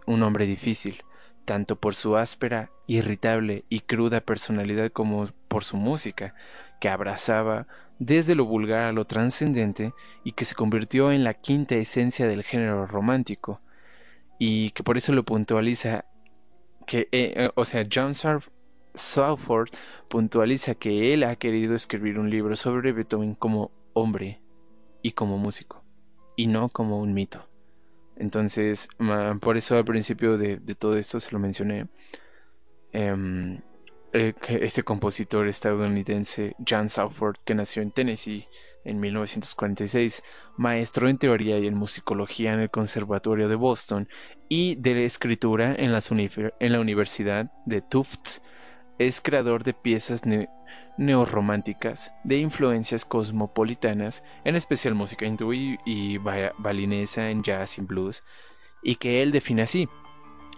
hombre 0.07 0.47
difícil, 0.47 1.03
tanto 1.45 1.75
por 1.75 1.93
su 1.95 2.17
áspera, 2.17 2.71
irritable 2.87 3.63
y 3.69 3.81
cruda 3.81 4.21
personalidad 4.21 4.91
como 4.91 5.29
por 5.47 5.63
su 5.63 5.77
música, 5.77 6.33
que 6.79 6.89
abrazaba 6.89 7.67
desde 7.99 8.33
lo 8.33 8.45
vulgar 8.45 8.83
a 8.83 8.91
lo 8.91 9.05
trascendente 9.05 9.93
y 10.23 10.31
que 10.31 10.45
se 10.45 10.55
convirtió 10.55 11.11
en 11.11 11.23
la 11.23 11.35
quinta 11.35 11.75
esencia 11.75 12.27
del 12.27 12.43
género 12.43 12.87
romántico, 12.87 13.61
y 14.39 14.71
que 14.71 14.81
por 14.83 14.97
eso 14.97 15.13
lo 15.13 15.23
puntualiza 15.23 16.05
que, 16.87 17.07
eh, 17.11 17.49
o 17.53 17.63
sea, 17.63 17.85
John 17.93 18.15
Salford 18.93 19.69
puntualiza 20.09 20.75
que 20.75 21.13
él 21.13 21.23
ha 21.23 21.35
querido 21.35 21.75
escribir 21.75 22.19
un 22.19 22.29
libro 22.29 22.55
sobre 22.55 22.91
Beethoven 22.91 23.35
como 23.35 23.71
hombre 23.93 24.41
y 25.01 25.11
como 25.11 25.37
músico, 25.37 25.83
y 26.35 26.47
no 26.47 26.69
como 26.69 26.99
un 26.99 27.13
mito. 27.13 27.47
Entonces, 28.17 28.87
por 29.41 29.57
eso 29.57 29.77
al 29.77 29.85
principio 29.85 30.37
de, 30.37 30.57
todo 30.75 30.97
esto 30.97 31.19
se 31.19 31.31
lo 31.31 31.39
mencioné. 31.39 31.87
Em, 32.91 33.61
eh, 34.13 34.33
este 34.47 34.83
compositor 34.83 35.47
estadounidense, 35.47 36.55
John 36.67 36.89
Salford, 36.89 37.37
que 37.45 37.55
nació 37.55 37.81
en 37.81 37.91
Tennessee 37.91 38.47
en 38.83 38.99
1946, 38.99 40.23
maestro 40.57 41.07
en 41.07 41.17
teoría 41.17 41.57
y 41.59 41.67
en 41.67 41.77
musicología 41.77 42.53
en 42.53 42.59
el 42.59 42.69
Conservatorio 42.69 43.47
de 43.47 43.55
Boston 43.55 44.09
y 44.49 44.75
de 44.75 45.05
escritura 45.05 45.75
en, 45.75 45.91
en 46.59 46.71
la 46.71 46.79
Universidad 46.79 47.51
de 47.65 47.81
Tufts 47.81 48.41
es 49.07 49.21
creador 49.21 49.63
de 49.63 49.73
piezas 49.73 50.23
neorrománticas 50.97 52.13
de 52.23 52.37
influencias 52.37 53.05
cosmopolitanas, 53.05 54.23
en 54.43 54.55
especial 54.55 54.95
música 54.95 55.25
hindú 55.25 55.53
y, 55.53 56.17
balinesa 56.17 57.29
en 57.29 57.43
jazz 57.43 57.77
y 57.77 57.81
blues, 57.81 58.23
y 58.83 58.95
que 58.95 59.21
él 59.21 59.31
define 59.31 59.63
así: 59.63 59.89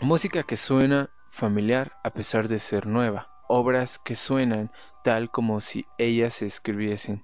música 0.01 0.43
que 0.43 0.57
suena 0.57 1.09
familiar 1.31 1.93
a 2.03 2.11
pesar 2.11 2.47
de 2.47 2.59
ser 2.59 2.85
nueva, 2.85 3.29
obras 3.47 3.99
que 3.99 4.15
suenan 4.15 4.71
tal 5.03 5.31
como 5.31 5.59
si 5.59 5.85
ellas 5.97 6.35
se 6.35 6.45
escribiesen. 6.45 7.23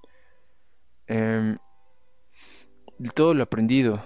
Em, 1.06 1.58
todo 3.14 3.34
lo 3.34 3.42
aprendido 3.42 4.02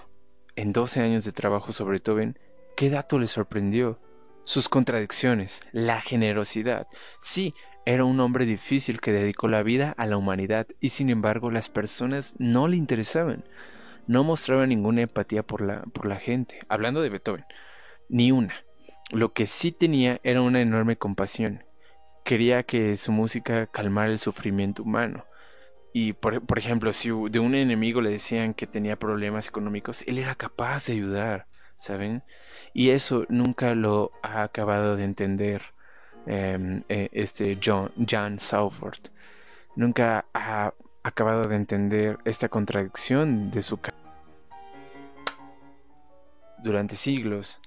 en 0.56 0.72
12 0.72 1.00
años 1.00 1.24
de 1.24 1.32
trabajo 1.32 1.72
sobre 1.72 1.92
Beethoven, 1.92 2.38
¿qué 2.76 2.90
dato 2.90 3.18
le 3.18 3.26
sorprendió? 3.26 3.98
Sus 4.44 4.68
contradicciones, 4.68 5.62
la 5.72 6.00
generosidad. 6.00 6.86
Sí, 7.20 7.54
era 7.86 8.04
un 8.04 8.20
hombre 8.20 8.46
difícil 8.46 9.00
que 9.00 9.12
dedicó 9.12 9.48
la 9.48 9.62
vida 9.62 9.94
a 9.98 10.06
la 10.06 10.16
humanidad 10.16 10.66
y 10.80 10.90
sin 10.90 11.10
embargo 11.10 11.50
las 11.50 11.68
personas 11.68 12.34
no 12.38 12.68
le 12.68 12.76
interesaban. 12.76 13.44
No 14.06 14.24
mostraba 14.24 14.66
ninguna 14.66 15.02
empatía 15.02 15.42
por 15.42 15.60
la, 15.60 15.82
por 15.82 16.06
la 16.06 16.16
gente, 16.16 16.60
hablando 16.68 17.02
de 17.02 17.10
Beethoven, 17.10 17.44
ni 18.08 18.32
una. 18.32 18.54
Lo 19.10 19.32
que 19.32 19.46
sí 19.46 19.72
tenía 19.72 20.20
era 20.22 20.42
una 20.42 20.60
enorme 20.60 20.96
compasión. 20.96 21.64
Quería 22.24 22.62
que 22.62 22.96
su 22.96 23.12
música 23.12 23.66
calmara 23.66 24.10
el 24.10 24.18
sufrimiento 24.18 24.82
humano. 24.82 25.26
Y 25.92 26.14
por, 26.14 26.44
por 26.44 26.58
ejemplo, 26.58 26.92
si 26.92 27.10
de 27.30 27.38
un 27.38 27.54
enemigo 27.54 28.00
le 28.00 28.10
decían 28.10 28.54
que 28.54 28.66
tenía 28.66 28.96
problemas 28.96 29.46
económicos, 29.46 30.02
él 30.06 30.18
era 30.18 30.34
capaz 30.34 30.86
de 30.86 30.94
ayudar. 30.94 31.46
¿Saben? 31.76 32.22
Y 32.72 32.90
eso 32.90 33.26
nunca 33.28 33.74
lo 33.74 34.12
ha 34.22 34.42
acabado 34.42 34.96
de 34.96 35.04
entender 35.04 35.62
em, 36.26 36.82
eh, 36.88 37.08
este 37.12 37.58
John, 37.62 37.92
John. 38.08 38.38
Nunca 39.76 40.26
ha 40.34 40.72
acabado 41.02 41.48
de 41.48 41.56
entender 41.56 42.18
esta 42.24 42.48
contradicción 42.48 43.50
de 43.50 43.62
su 43.62 43.78
Durante 46.62 46.96
siglos, 46.96 47.60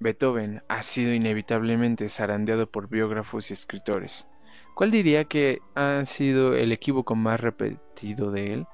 Beethoven 0.00 0.62
ha 0.68 0.82
sido 0.82 1.14
inevitablemente 1.14 2.08
zarandeado 2.08 2.70
por 2.70 2.88
biógrafos 2.88 3.50
y 3.50 3.54
escritores. 3.54 4.26
¿Cuál 4.74 4.90
diría 4.90 5.24
que 5.24 5.60
ha 5.74 6.04
sido 6.04 6.54
el 6.54 6.72
equívoco 6.72 7.14
más 7.14 7.40
repetido 7.40 8.30
de 8.30 8.52
él? 8.52 8.66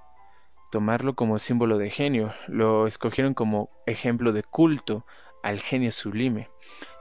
Tomarlo 0.73 1.15
como 1.15 1.39
símbolo 1.39 1.77
de 1.77 1.91
genio, 1.91 2.35
lo 2.49 2.87
escogieron 2.87 3.35
como 3.35 3.69
ejemplo 3.85 4.33
de 4.33 4.43
culto 4.43 5.05
al 5.43 5.61
genio 5.61 5.93
sublime. 5.93 6.49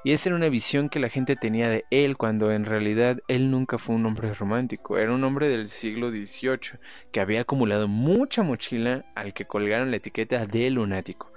Y 0.04 0.12
esa 0.12 0.28
era 0.28 0.36
una 0.36 0.50
visión 0.50 0.90
que 0.90 1.00
la 1.00 1.08
gente 1.08 1.38
tenía 1.38 1.70
de 1.70 1.86
él 1.90 2.18
cuando 2.18 2.52
en 2.52 2.66
realidad 2.66 3.20
él 3.30 3.50
nunca 3.50 3.78
fue 3.78 3.96
un 3.96 4.06
hombre 4.06 4.34
romántico, 4.34 4.98
era 4.98 5.14
un 5.14 5.24
hombre 5.24 5.48
del 5.48 5.70
siglo 5.70 6.12
XVIII 6.12 6.80
que 7.14 7.22
había 7.22 7.42
acumulado 7.42 7.88
mucha 7.88 8.44
mochila 8.44 9.06
al 9.16 9.34
que 9.34 9.46
colgaron 9.46 9.90
la 9.90 9.98
etiqueta 9.98 10.46
de 10.46 10.70
lunático. 10.70 11.32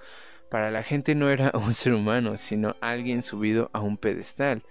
Para 0.50 0.72
la 0.72 0.82
gente 0.82 1.14
no 1.14 1.30
era 1.30 1.52
un 1.54 1.72
ser 1.72 1.94
humano, 1.94 2.36
sino 2.36 2.74
alguien 2.80 3.22
subido 3.22 3.70
a 3.72 3.78
un 3.78 3.96
pedestal. 3.96 4.64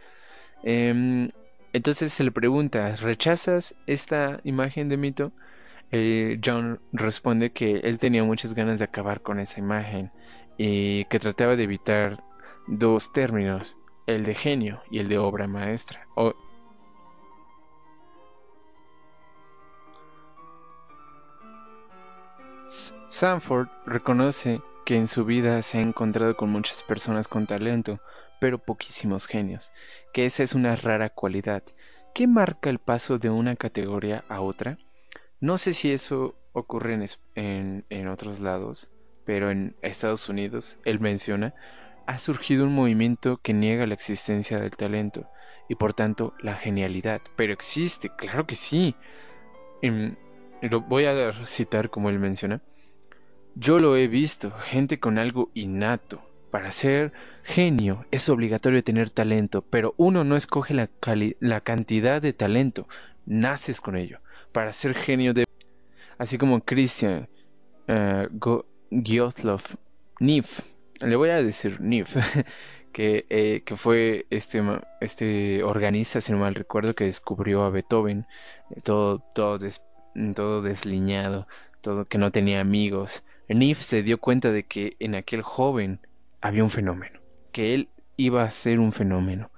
Em, 0.64 1.30
entonces 1.72 2.11
se 2.11 2.26
le 2.26 2.32
pregunta, 2.32 2.97
¿rechazas 2.97 3.74
esta 3.88 4.41
imagen 4.43 4.89
de 4.89 4.97
mito? 4.97 5.32
Eh, 5.95 6.39
John 6.43 6.81
responde 6.91 7.51
que 7.53 7.75
él 7.83 7.99
tenía 7.99 8.23
muchas 8.23 8.55
ganas 8.55 8.79
de 8.79 8.85
acabar 8.85 9.21
con 9.21 9.39
esa 9.39 9.59
imagen 9.59 10.11
y 10.57 11.05
que 11.05 11.19
trataba 11.19 11.55
de 11.55 11.61
evitar 11.61 12.23
dos 12.65 13.13
términos, 13.13 13.77
el 14.07 14.25
de 14.25 14.33
genio 14.33 14.81
y 14.89 14.97
el 14.97 15.07
de 15.07 15.19
obra 15.19 15.45
maestra. 15.45 16.07
Sanford 23.09 23.67
reconoce 23.85 24.61
que 24.87 24.95
en 24.95 25.07
su 25.07 25.25
vida 25.25 25.61
se 25.61 25.77
ha 25.77 25.81
encontrado 25.81 26.35
con 26.35 26.49
muchas 26.49 26.81
personas 26.81 27.27
con 27.27 27.45
talento, 27.45 27.99
pero 28.41 28.57
poquísimos 28.57 29.27
genios, 29.27 29.71
que 30.11 30.25
esa 30.25 30.41
es 30.41 30.55
una 30.55 30.75
rara 30.75 31.09
cualidad. 31.11 31.61
¿Qué 32.15 32.25
marca 32.25 32.71
el 32.71 32.79
paso 32.79 33.19
de 33.19 33.29
una 33.29 33.55
categoría 33.55 34.25
a 34.27 34.41
otra? 34.41 34.79
No 35.43 35.57
sé 35.57 35.73
si 35.73 35.91
eso 35.91 36.37
ocurre 36.53 36.97
en, 37.35 38.07
otros 38.07 38.39
lados, 38.39 38.87
pero 39.25 39.51
en 39.51 39.75
Estados 39.81 40.29
Unidos, 40.29 40.77
él 40.85 41.01
menciona, 41.01 41.53
ha 42.07 42.17
surgido 42.17 42.63
un 42.63 42.73
movimiento 42.73 43.41
que 43.43 43.51
niega 43.51 43.85
la 43.85 43.93
existencia 43.93 44.57
del 44.61 44.71
talento 44.71 45.29
y 45.67 45.75
por 45.75 45.93
tanto 45.93 46.33
la 46.39 46.55
genialidad. 46.55 47.21
Pero 47.35 47.51
existe, 47.51 48.09
claro 48.15 48.47
que 48.47 48.55
sí. 48.55 48.95
Em, 49.81 50.15
lo 50.61 50.79
voy 50.79 51.07
a 51.07 51.45
citar 51.45 51.89
como 51.89 52.09
él 52.09 52.19
menciona. 52.19 52.61
Yo 53.53 53.79
lo 53.79 53.97
he 53.97 54.07
visto, 54.07 54.51
gente 54.51 55.01
con 55.01 55.17
algo 55.17 55.51
innato. 55.53 56.21
Para 56.51 56.71
ser 56.71 57.11
genio 57.43 58.05
es 58.11 58.29
obligatorio 58.29 58.81
tener 58.81 59.09
talento, 59.09 59.61
pero 59.61 59.93
uno 59.97 60.23
no 60.23 60.37
escoge 60.37 60.73
la 60.73 61.59
cantidad 61.59 62.21
de 62.21 62.31
talento, 62.31 62.87
naces 63.25 63.81
con 63.81 63.97
ello. 63.97 64.19
Para 64.54 64.72
ser 64.72 64.93
genio 64.95 65.34
de... 65.34 65.43
Así 66.18 66.38
como 66.38 66.62
Christian 66.62 67.28
uh, 67.89 68.64
Nif, 70.20 70.60
le 71.01 71.16
voy 71.16 71.30
a 71.30 71.43
decir 71.43 71.82
Nif, 71.82 72.16
que, 72.93 73.26
eh, 73.30 73.64
que, 73.66 73.76
fue 73.76 74.26
este, 74.30 74.62
este 75.01 75.64
organista, 75.64 76.22
si 76.22 76.32
no 76.32 76.38
mal 76.38 76.56
recuerdo, 76.56 76.95
que 76.95 77.06
descubrió 77.06 77.64
a 77.64 77.70
Beethoven, 77.70 78.26
eh, 78.70 78.82
todo, 78.82 79.20
todo, 79.34 79.60
todo 80.36 80.62
desliñado, 80.62 81.47
todo 81.82 82.06
que 82.06 82.18
no 82.18 82.32
tenía 82.32 82.62
amigos. 82.62 83.24
Nif 83.49 83.82
se 83.82 84.04
dio 84.04 84.20
cuenta 84.20 84.51
de 84.51 84.64
que 84.64 84.95
en 84.99 85.16
aquel 85.16 85.41
joven 85.41 85.99
había 86.41 86.64
un 86.64 86.70
fenómeno, 86.70 87.20
que 87.51 87.74
él 87.74 87.89
iba 88.16 88.43
a 88.43 88.51
ser 88.51 88.80
un 88.80 88.91
fenómeno. 88.91 89.51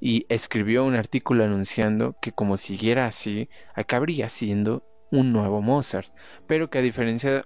Y 0.00 0.26
escribió 0.28 0.84
un 0.84 0.94
artículo 0.94 1.44
anunciando 1.44 2.16
que 2.20 2.32
como 2.32 2.56
siguiera 2.56 3.06
así, 3.06 3.48
acabaría 3.74 4.28
siendo 4.28 4.84
un 5.10 5.32
nuevo 5.32 5.62
Mozart, 5.62 6.08
pero 6.46 6.70
que 6.70 6.78
a 6.78 6.82
diferencia 6.82 7.30
de, 7.30 7.42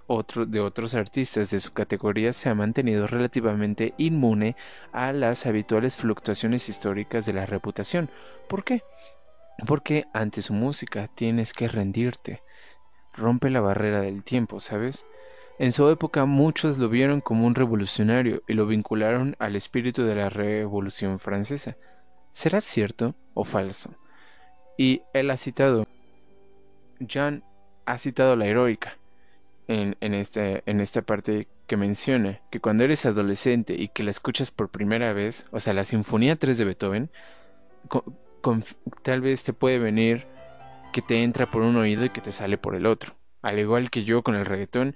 de 0.47 0.59
otros 0.59 0.95
artistas 0.95 1.49
de 1.51 1.59
su 1.59 1.73
categoría 1.73 2.33
se 2.33 2.49
ha 2.49 2.55
mantenido 2.55 3.07
relativamente 3.07 3.93
inmune 3.97 4.55
a 4.91 5.13
las 5.13 5.45
habituales 5.45 5.95
fluctuaciones 5.95 6.67
históricas 6.69 7.25
de 7.25 7.33
la 7.33 7.45
reputación. 7.45 8.09
¿Por 8.49 8.63
qué? 8.63 8.83
Porque 9.65 10.05
ante 10.13 10.41
su 10.41 10.53
música 10.53 11.07
tienes 11.07 11.53
que 11.53 11.67
rendirte. 11.67 12.43
Rompe 13.13 13.49
la 13.49 13.61
barrera 13.61 14.01
del 14.01 14.23
tiempo, 14.23 14.59
¿sabes? 14.59 15.05
En 15.59 15.71
su 15.71 15.87
época 15.89 16.25
muchos 16.25 16.79
lo 16.79 16.89
vieron 16.89 17.21
como 17.21 17.45
un 17.45 17.53
revolucionario 17.53 18.41
y 18.47 18.53
lo 18.53 18.65
vincularon 18.65 19.35
al 19.37 19.55
espíritu 19.55 20.03
de 20.03 20.15
la 20.15 20.29
Revolución 20.29 21.19
Francesa. 21.19 21.77
¿Será 22.33 22.61
cierto 22.61 23.15
o 23.35 23.45
falso? 23.45 23.95
Y 24.77 25.03
él 25.13 25.29
ha 25.29 25.37
citado, 25.37 25.87
Jean 26.99 27.43
ha 27.85 27.97
citado 27.97 28.35
la 28.35 28.47
heroica 28.47 28.97
en, 29.67 29.95
en, 30.01 30.13
este, 30.15 30.63
en 30.65 30.81
esta 30.81 31.03
parte 31.03 31.47
que 31.67 31.77
menciona 31.77 32.41
que 32.51 32.59
cuando 32.59 32.83
eres 32.83 33.05
adolescente 33.05 33.75
y 33.75 33.87
que 33.89 34.03
la 34.03 34.11
escuchas 34.11 34.51
por 34.51 34.69
primera 34.69 35.13
vez, 35.13 35.45
o 35.51 35.59
sea, 35.59 35.73
la 35.73 35.83
Sinfonía 35.83 36.35
3 36.35 36.57
de 36.57 36.65
Beethoven, 36.65 37.11
tal 39.03 39.21
vez 39.21 39.43
te 39.43 39.53
puede 39.53 39.77
venir 39.77 40.25
que 40.91 41.01
te 41.01 41.23
entra 41.23 41.49
por 41.49 41.61
un 41.61 41.77
oído 41.77 42.03
y 42.05 42.09
que 42.09 42.21
te 42.21 42.31
sale 42.31 42.57
por 42.57 42.75
el 42.75 42.87
otro. 42.87 43.15
Al 43.41 43.59
igual 43.59 43.89
que 43.91 44.03
yo 44.05 44.23
con 44.23 44.35
el 44.35 44.45
reggaetón 44.45 44.95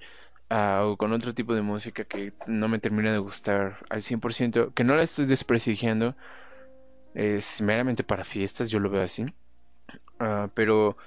ah, 0.50 0.82
o 0.86 0.98
con 0.98 1.14
otro 1.14 1.34
tipo 1.34 1.54
de 1.54 1.62
música 1.62 2.04
que 2.06 2.34
no 2.48 2.68
me 2.68 2.80
termina 2.80 3.12
de 3.12 3.20
gustar 3.20 3.78
al 3.90 4.02
100%, 4.02 4.74
que 4.74 4.84
no 4.84 4.96
la 4.96 5.04
estoy 5.04 5.26
desprestigiando, 5.26 6.16
es 7.18 7.64
meramente 7.64 8.04
para 8.04 8.24
fiestas, 8.24 8.70
yo 8.70 8.80
lo 8.80 8.92
veo 8.92 9.02
así. 9.02 9.24
Uh, 10.20 10.50
pero 10.54 10.98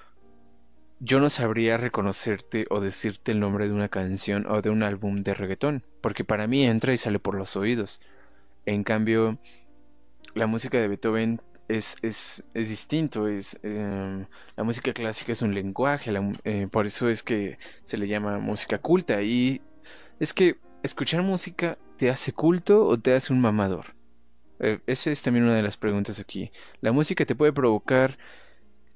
yo 0.99 1.21
no 1.21 1.31
sabría 1.31 1.77
reconocerte 1.77 2.67
o 2.69 2.81
decirte 2.81 3.31
el 3.31 3.39
nombre 3.39 3.69
de 3.69 3.75
una 3.75 3.89
canción 3.89 4.45
o 4.47 4.61
de 4.61 4.71
un 4.71 4.83
álbum 4.83 5.17
de 5.19 5.35
reggaetón, 5.35 5.85
porque 6.01 6.25
para 6.25 6.49
mí 6.49 6.65
entra 6.65 6.93
y 6.93 6.99
sale 6.99 7.21
por 7.21 7.37
los 7.37 7.57
oídos. 7.57 8.01
En 8.67 8.83
cambio, 8.83 9.39
la 10.35 10.49
música 10.49 10.79
de 10.79 10.89
Beethoven 10.89 11.41
es, 11.69 11.97
es, 12.03 12.43
es 12.55 12.69
distinto, 12.69 13.29
es, 13.29 13.57
em, 13.63 14.27
la 14.57 14.65
música 14.65 14.93
clásica 14.93 15.31
es 15.31 15.43
un 15.43 15.55
lenguaje, 15.55 16.13
eh, 16.45 16.67
por 16.71 16.87
eso 16.87 17.09
es 17.09 17.23
que 17.23 17.57
se 17.85 17.97
le 17.99 18.09
llama 18.09 18.39
música 18.41 18.79
culta. 18.79 19.23
Y 19.23 19.61
es 20.19 20.35
que 20.35 20.57
escuchar 20.83 21.23
música 21.23 21.79
te 21.99 22.11
hace 22.11 22.33
culto 22.33 22.85
o 22.85 22.99
te 22.99 23.15
hace 23.15 23.33
un 23.33 23.41
mamador. 23.41 24.00
Eh, 24.61 24.81
esa 24.87 25.11
es 25.11 25.23
también 25.23 25.47
una 25.47 25.57
de 25.57 25.63
las 25.63 25.77
preguntas 25.77 26.21
aquí. 26.21 26.53
La 26.81 26.93
música 26.93 27.25
te 27.25 27.35
puede 27.35 27.53
provocar 27.53 28.19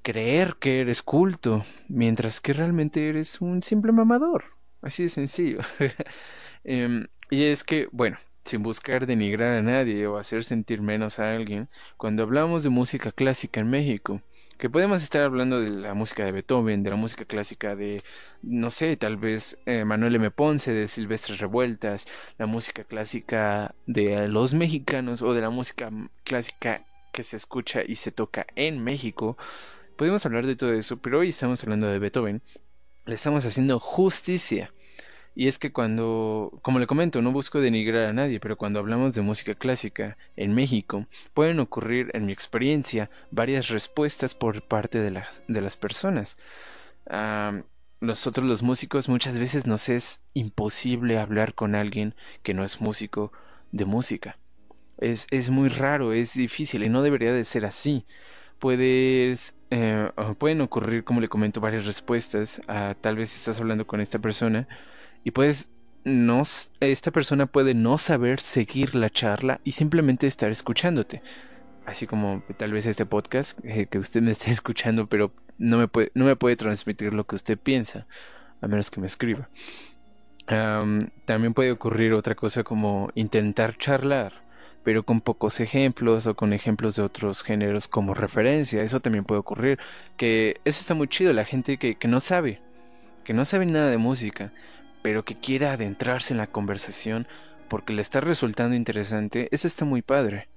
creer 0.03 0.57
que 0.59 0.81
eres 0.81 1.01
culto, 1.01 1.65
mientras 1.89 2.39
que 2.39 2.53
realmente 2.53 3.09
eres 3.09 3.41
un 3.41 3.63
simple 3.63 3.91
mamador. 3.91 4.45
Así 4.81 5.03
de 5.03 5.09
sencillo. 5.09 5.59
Em, 6.67 7.07
y 7.29 7.43
es 7.43 7.63
que, 7.63 7.87
bueno, 7.91 8.17
sin 8.43 8.63
buscar 8.63 9.05
denigrar 9.05 9.53
a 9.57 9.61
nadie 9.61 10.07
o 10.07 10.17
hacer 10.17 10.43
sentir 10.43 10.81
menos 10.81 11.19
a 11.19 11.35
alguien, 11.35 11.69
cuando 11.95 12.23
hablamos 12.23 12.63
de 12.63 12.69
música 12.69 13.11
clásica 13.11 13.59
en 13.59 13.69
México, 13.69 14.21
que 14.57 14.69
podemos 14.69 15.03
estar 15.03 15.21
hablando 15.21 15.59
de 15.59 15.69
la 15.69 15.93
música 15.93 16.25
de 16.25 16.31
Beethoven, 16.31 16.83
de 16.83 16.89
la 16.89 16.95
música 16.95 17.25
clásica 17.25 17.75
de, 17.75 18.03
no 18.41 18.69
sé, 18.71 18.97
tal 18.97 19.17
vez 19.17 19.57
eh, 19.65 19.85
Manuel 19.85 20.15
M. 20.15 20.31
Ponce, 20.31 20.71
de 20.71 20.87
Silvestre 20.87 21.35
Revueltas, 21.35 22.07
la 22.37 22.45
música 22.45 22.83
clásica 22.83 23.75
de 23.85 24.27
los 24.27 24.53
mexicanos 24.53 25.21
o 25.21 25.33
de 25.33 25.41
la 25.41 25.49
música 25.49 25.91
clásica 26.23 26.85
que 27.11 27.23
se 27.23 27.37
escucha 27.37 27.81
y 27.85 27.95
se 27.95 28.11
toca 28.11 28.45
en 28.55 28.83
México, 28.83 29.37
Podemos 29.95 30.25
hablar 30.25 30.45
de 30.45 30.57
todo 30.57 30.73
eso, 30.73 30.97
pero 30.97 31.19
hoy 31.19 31.29
estamos 31.29 31.63
hablando 31.63 31.87
de 31.87 31.99
Beethoven. 31.99 32.41
Le 33.05 33.15
estamos 33.15 33.45
haciendo 33.45 33.79
justicia. 33.79 34.73
Y 35.35 35.49
es 35.49 35.59
que 35.59 35.73
cuando, 35.73 36.57
como 36.61 36.79
le 36.79 36.87
comento, 36.87 37.21
no 37.21 37.33
busco 37.33 37.59
denigrar 37.59 38.07
a 38.07 38.13
nadie, 38.13 38.39
pero 38.39 38.57
cuando 38.57 38.79
hablamos 38.79 39.13
de 39.13 39.21
música 39.21 39.53
clásica 39.53 40.17
en 40.37 40.55
México, 40.55 41.07
pueden 41.33 41.59
ocurrir, 41.59 42.09
en 42.13 42.25
mi 42.25 42.31
experiencia, 42.31 43.09
varias 43.31 43.67
respuestas 43.67 44.33
por 44.33 44.61
parte 44.61 44.99
de, 44.99 45.21
de 45.47 45.61
las 45.61 45.75
personas. 45.75 46.37
nosotros 47.99 48.47
los 48.47 48.63
músicos 48.63 49.09
muchas 49.09 49.37
veces 49.37 49.67
nos 49.67 49.89
es 49.89 50.21
imposible 50.33 51.19
hablar 51.19 51.53
con 51.53 51.75
alguien 51.75 52.15
que 52.41 52.53
no 52.53 52.63
es 52.63 52.79
músico 52.79 53.33
de 53.73 53.83
música. 53.83 54.37
Es, 54.97 55.27
es 55.31 55.49
muy 55.49 55.67
raro, 55.67 56.13
es 56.13 56.33
difícil 56.35 56.85
y 56.85 56.89
no 56.89 57.03
debería 57.03 57.33
de 57.33 57.43
ser 57.43 57.65
así. 57.65 58.05
Puedes 58.59 59.53
eh, 59.69 60.09
pueden 60.37 60.61
ocurrir, 60.61 61.03
como 61.03 61.19
le 61.19 61.27
comento, 61.27 61.59
varias 61.59 61.85
respuestas. 61.85 62.61
A, 62.67 62.95
tal 63.01 63.17
vez 63.17 63.35
estás 63.35 63.59
hablando 63.59 63.85
con 63.85 63.99
esta 63.99 64.19
persona 64.19 64.67
y 65.25 65.31
puedes 65.31 65.67
no, 66.05 66.43
esta 66.79 67.11
persona 67.11 67.47
puede 67.47 67.73
no 67.73 67.97
saber 67.97 68.39
seguir 68.39 68.95
la 68.95 69.09
charla 69.09 69.59
y 69.63 69.71
simplemente 69.71 70.27
estar 70.27 70.51
escuchándote. 70.51 71.21
Así 71.85 72.07
como 72.07 72.43
tal 72.57 72.71
vez 72.71 72.85
este 72.85 73.05
podcast 73.05 73.59
eh, 73.65 73.87
que 73.87 73.97
usted 73.97 74.21
me 74.21 74.31
esté 74.31 74.51
escuchando, 74.51 75.07
pero 75.07 75.33
no 75.57 75.77
me 75.77 75.89
puede, 75.89 76.11
no 76.13 76.23
me 76.23 76.37
puede 76.37 76.55
transmitir 76.55 77.13
lo 77.13 77.25
que 77.25 77.35
usted 77.35 77.57
piensa, 77.57 78.07
a 78.61 78.67
menos 78.67 78.89
que 78.89 79.01
me 79.01 79.07
escriba. 79.07 79.49
también 81.25 81.53
puede 81.53 81.71
ocurrir 81.71 82.13
otra 82.13 82.35
cosa 82.35 82.63
como 82.63 83.09
intentar 83.15 83.77
charlar 83.77 84.45
pero 84.85 85.03
con 85.03 85.19
pocos 85.19 85.59
ejemplos 85.59 86.27
o 86.27 86.35
con 86.35 86.53
ejemplos 86.53 86.95
de 86.95 87.01
otros 87.01 87.41
géneros 87.41 87.87
como 87.87 88.13
referencia. 88.13 88.83
Eso 88.83 88.99
también 88.99 89.25
puede 89.25 89.39
ocurrir. 89.39 89.79
Que 90.15 90.61
eso 90.63 90.79
está 90.79 90.93
muy 90.93 91.07
chido, 91.07 91.33
la 91.33 91.43
gente 91.43 91.77
que, 91.77 91.97
no 92.07 92.19
sabe, 92.19 92.61
que 93.23 93.33
no 93.33 93.45
sabe 93.45 93.65
nada 93.65 93.89
de 93.89 93.97
música, 93.97 94.53
pero 95.05 95.23
que 95.23 95.35
quiera 95.35 95.73
adentrarse 95.73 96.33
en 96.33 96.39
la 96.39 96.47
conversación, 96.47 97.27
porque 97.69 97.93
le 97.93 98.01
está 98.01 98.21
resultando 98.21 98.75
interesante, 98.75 99.49
eso 99.51 99.67
está 99.67 99.85
muy 99.85 100.01
padre. 100.01 100.47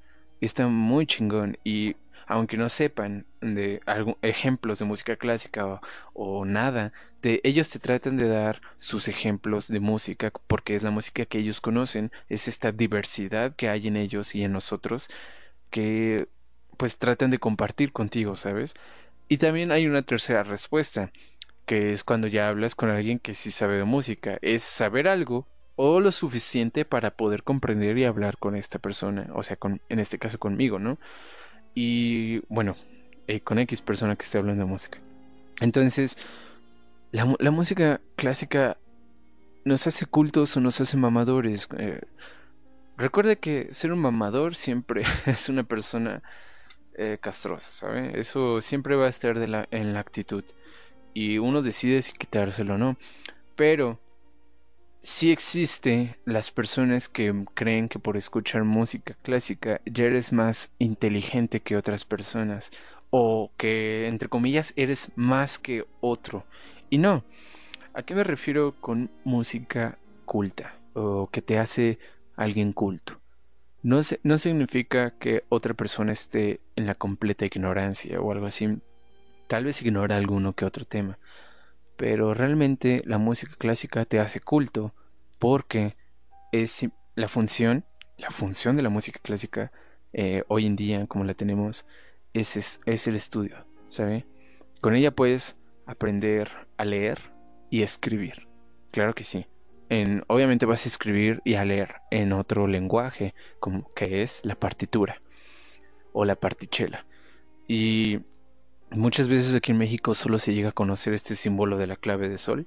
Está 0.41 0.69
muy 0.69 1.07
chingón. 1.07 1.59
Y 1.65 1.97
aunque 2.27 2.57
no 2.57 2.71
sepan 2.71 3.27
de 3.43 3.83
algún, 3.85 4.17
ejemplos 4.23 4.79
de 4.79 4.87
música 4.87 5.17
clásica 5.17 5.83
o, 6.15 6.47
nada, 6.47 6.95
de, 7.21 7.43
ellos 7.45 7.69
te 7.69 7.79
tratan 7.79 8.17
de 8.17 8.27
dar 8.27 8.63
sus 8.79 9.09
ejemplos 9.09 9.69
de 9.69 9.81
música 9.81 10.33
porque 10.47 10.77
es 10.77 10.83
la 10.83 10.93
música 10.93 11.27
que 11.27 11.41
ellos 11.41 11.61
conocen, 11.61 12.11
es 12.31 12.49
esta 12.49 12.73
diversidad 12.73 13.55
que 13.55 13.69
hay 13.69 13.89
en 13.89 13.99
ellos 13.99 14.35
y 14.35 14.45
en 14.45 14.53
nosotros 14.53 15.11
que 15.69 16.27
pues 16.79 16.97
tratan 16.97 17.31
de 17.31 17.39
compartir 17.39 17.93
contigo, 17.93 18.35
¿sabes? 18.35 18.73
Y 19.29 19.37
también 19.37 19.73
hay 19.73 19.87
una 19.87 20.01
tercera 20.01 20.43
respuesta, 20.43 21.13
que 21.69 21.93
es 21.93 22.03
cuando 22.03 22.29
ya 22.29 22.49
hablas 22.49 22.75
con 22.75 22.89
alguien 22.89 23.19
que 23.19 23.35
sí 23.35 23.51
sabe 23.51 23.77
de 23.77 23.85
música, 23.85 24.39
es 24.41 24.62
saber 24.62 25.07
algo 25.07 25.47
o 25.77 26.01
lo 26.01 26.12
suficiente 26.12 26.87
para 26.87 27.11
poder 27.11 27.43
comprender 27.43 27.99
y 27.99 28.07
hablar 28.07 28.39
con 28.39 28.57
esta 28.57 28.79
persona, 28.79 29.29
o 29.35 29.43
sea, 29.43 29.57
con, 29.57 29.83
en 29.91 30.01
este 30.01 30.19
caso 30.19 30.39
conmigo, 30.39 30.79
¿no? 30.79 30.99
Y 31.75 32.39
bueno, 32.49 32.75
eh, 33.27 33.41
con 33.41 33.59
X 33.59 33.83
persona 33.83 34.16
que 34.16 34.25
esté 34.25 34.39
hablando 34.39 34.64
de 34.64 34.71
música. 34.71 34.99
Entonces, 35.61 36.16
la, 37.12 37.51
música 37.51 38.01
clásica 38.16 38.79
nos 39.66 39.87
hace 39.87 40.07
cultos 40.07 40.57
o 40.57 40.61
nos 40.61 40.81
hace 40.81 40.97
mamadores. 40.97 41.69
Eh, 41.77 42.01
recuerde 42.97 43.37
que 43.37 43.69
ser 43.73 43.93
un 43.93 43.99
mamador 43.99 44.55
siempre 44.55 45.03
es 45.27 45.51
una 45.51 45.64
persona 45.64 46.23
eh, 46.95 47.19
castrosa, 47.21 47.71
¿sabe? 47.71 48.19
Eso 48.19 48.62
siempre 48.62 48.97
va 48.97 49.05
a 49.05 49.11
estar 49.11 49.37
en 49.37 49.93
la 49.93 50.01
actitud. 50.01 50.45
Y 51.15 51.39
uno 51.39 51.63
decide 51.63 52.03
si 52.03 52.13
quitárselo 52.13 52.75
o 52.75 52.79
no. 52.79 52.97
Pero 53.57 53.99
sí 55.03 55.33
existe 55.33 56.17
las 56.25 56.51
personas 56.51 57.09
que 57.09 57.45
creen 57.55 57.89
que 57.89 57.99
por 57.99 58.17
escuchar 58.17 58.65
música 58.65 59.17
clásica 59.23 59.81
ya 59.87 60.05
eres 60.05 60.33
más 60.33 60.71
inteligente 60.79 61.61
que 61.61 61.77
otras 61.77 62.05
personas 62.05 62.71
o 63.11 63.51
que 63.57 64.07
entre 64.07 64.29
comillas 64.29 64.73
eres 64.77 65.11
más 65.17 65.59
que 65.59 65.87
otro. 66.01 66.45
Y 66.91 66.99
no, 66.99 67.25
¿a 67.95 68.03
qué 68.03 68.15
me 68.15 68.25
refiero 68.25 68.75
con 68.81 69.11
música 69.25 69.99
culta 70.25 70.75
o 70.95 71.29
que 71.31 71.43
te 71.43 71.59
hace 71.59 71.99
alguien 72.37 72.73
culto? 72.73 73.21
No, 73.83 74.01
no 74.25 74.39
significa 74.39 75.13
que 75.19 75.45
otra 75.49 75.75
persona 75.75 76.13
esté 76.13 76.61
en 76.77 76.87
la 76.87 76.95
completa 76.95 77.47
ignorancia 77.47 78.21
o 78.21 78.33
algo 78.33 78.47
así. 78.47 78.79
Tal 79.49 79.65
vez 79.65 79.83
ignora 79.83 80.17
alguno 80.17 80.55
que 80.55 80.65
otro 80.65 80.85
tema 80.85 81.19
pero 81.99 82.33
realmente 82.33 83.03
la 83.05 83.19
música 83.19 83.57
clásica 83.59 84.05
te 84.05 84.21
hace 84.21 84.41
culto 84.41 84.95
porque 85.41 85.97
es 86.53 86.89
la 87.17 87.27
función, 87.27 87.85
la 88.17 88.31
función 88.31 88.77
de 88.77 88.83
la 88.83 88.89
música 88.89 89.19
clásica 89.21 89.73
eh, 90.13 90.45
hoy 90.47 90.65
en 90.65 90.77
día 90.77 91.09
como 91.09 91.25
la 91.25 91.35
tenemos 91.35 91.85
es, 92.33 92.81
es, 92.87 93.07
el 93.09 93.17
estudio, 93.17 93.67
¿sabe? 93.89 94.27
Con 94.81 94.95
ella 94.95 95.11
puedes 95.11 95.57
aprender 95.87 96.69
a 96.77 96.85
leer 96.85 97.33
y 97.69 97.83
escribir, 97.83 98.47
claro 98.93 99.13
que 99.13 99.25
sí. 99.25 99.47
En, 99.89 100.23
obviamente 100.29 100.67
vas 100.67 100.85
a 100.85 100.89
escribir 100.89 101.43
y 101.45 101.55
a 101.55 101.65
leer 101.65 101.97
en 102.13 102.33
otro 102.33 102.69
lenguaje, 102.69 103.35
como 103.59 103.89
que 103.89 104.23
es 104.23 104.45
la 104.45 104.55
partitura 104.55 105.21
o 106.13 106.25
la 106.25 106.37
partichela. 106.37 107.07
Y 107.67 108.21
Muchas 108.91 109.28
veces 109.28 109.55
aquí 109.55 109.72
en 109.72 109.78
México 109.78 110.14
solo 110.14 110.39
se 110.39 110.55
llega 110.55 110.70
a 110.70 110.72
conocer 110.72 111.12
este 111.12 111.36
símbolo 111.36 111.76
de 111.76 111.86
la 111.86 111.97
clave 111.97 112.28
de 112.28 112.39
sol 112.39 112.66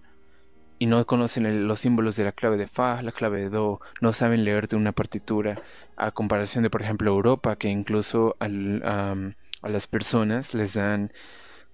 y 0.77 0.85
no 0.85 1.05
conocen 1.05 1.67
los 1.67 1.79
símbolos 1.79 2.15
de 2.15 2.23
la 2.23 2.31
clave 2.31 2.57
de 2.57 2.67
fa, 2.67 3.01
la 3.01 3.11
clave 3.11 3.41
de 3.41 3.49
do, 3.49 3.81
no 4.01 4.13
saben 4.13 4.43
leerte 4.43 4.75
una 4.75 4.91
partitura 4.91 5.61
a 5.95 6.11
comparación 6.11 6.63
de 6.63 6.69
por 6.69 6.81
ejemplo 6.81 7.11
Europa 7.11 7.55
que 7.55 7.69
incluso 7.69 8.35
a 8.39 8.47
las 8.47 9.87
personas 9.87 10.53
les 10.53 10.73
dan 10.73 11.11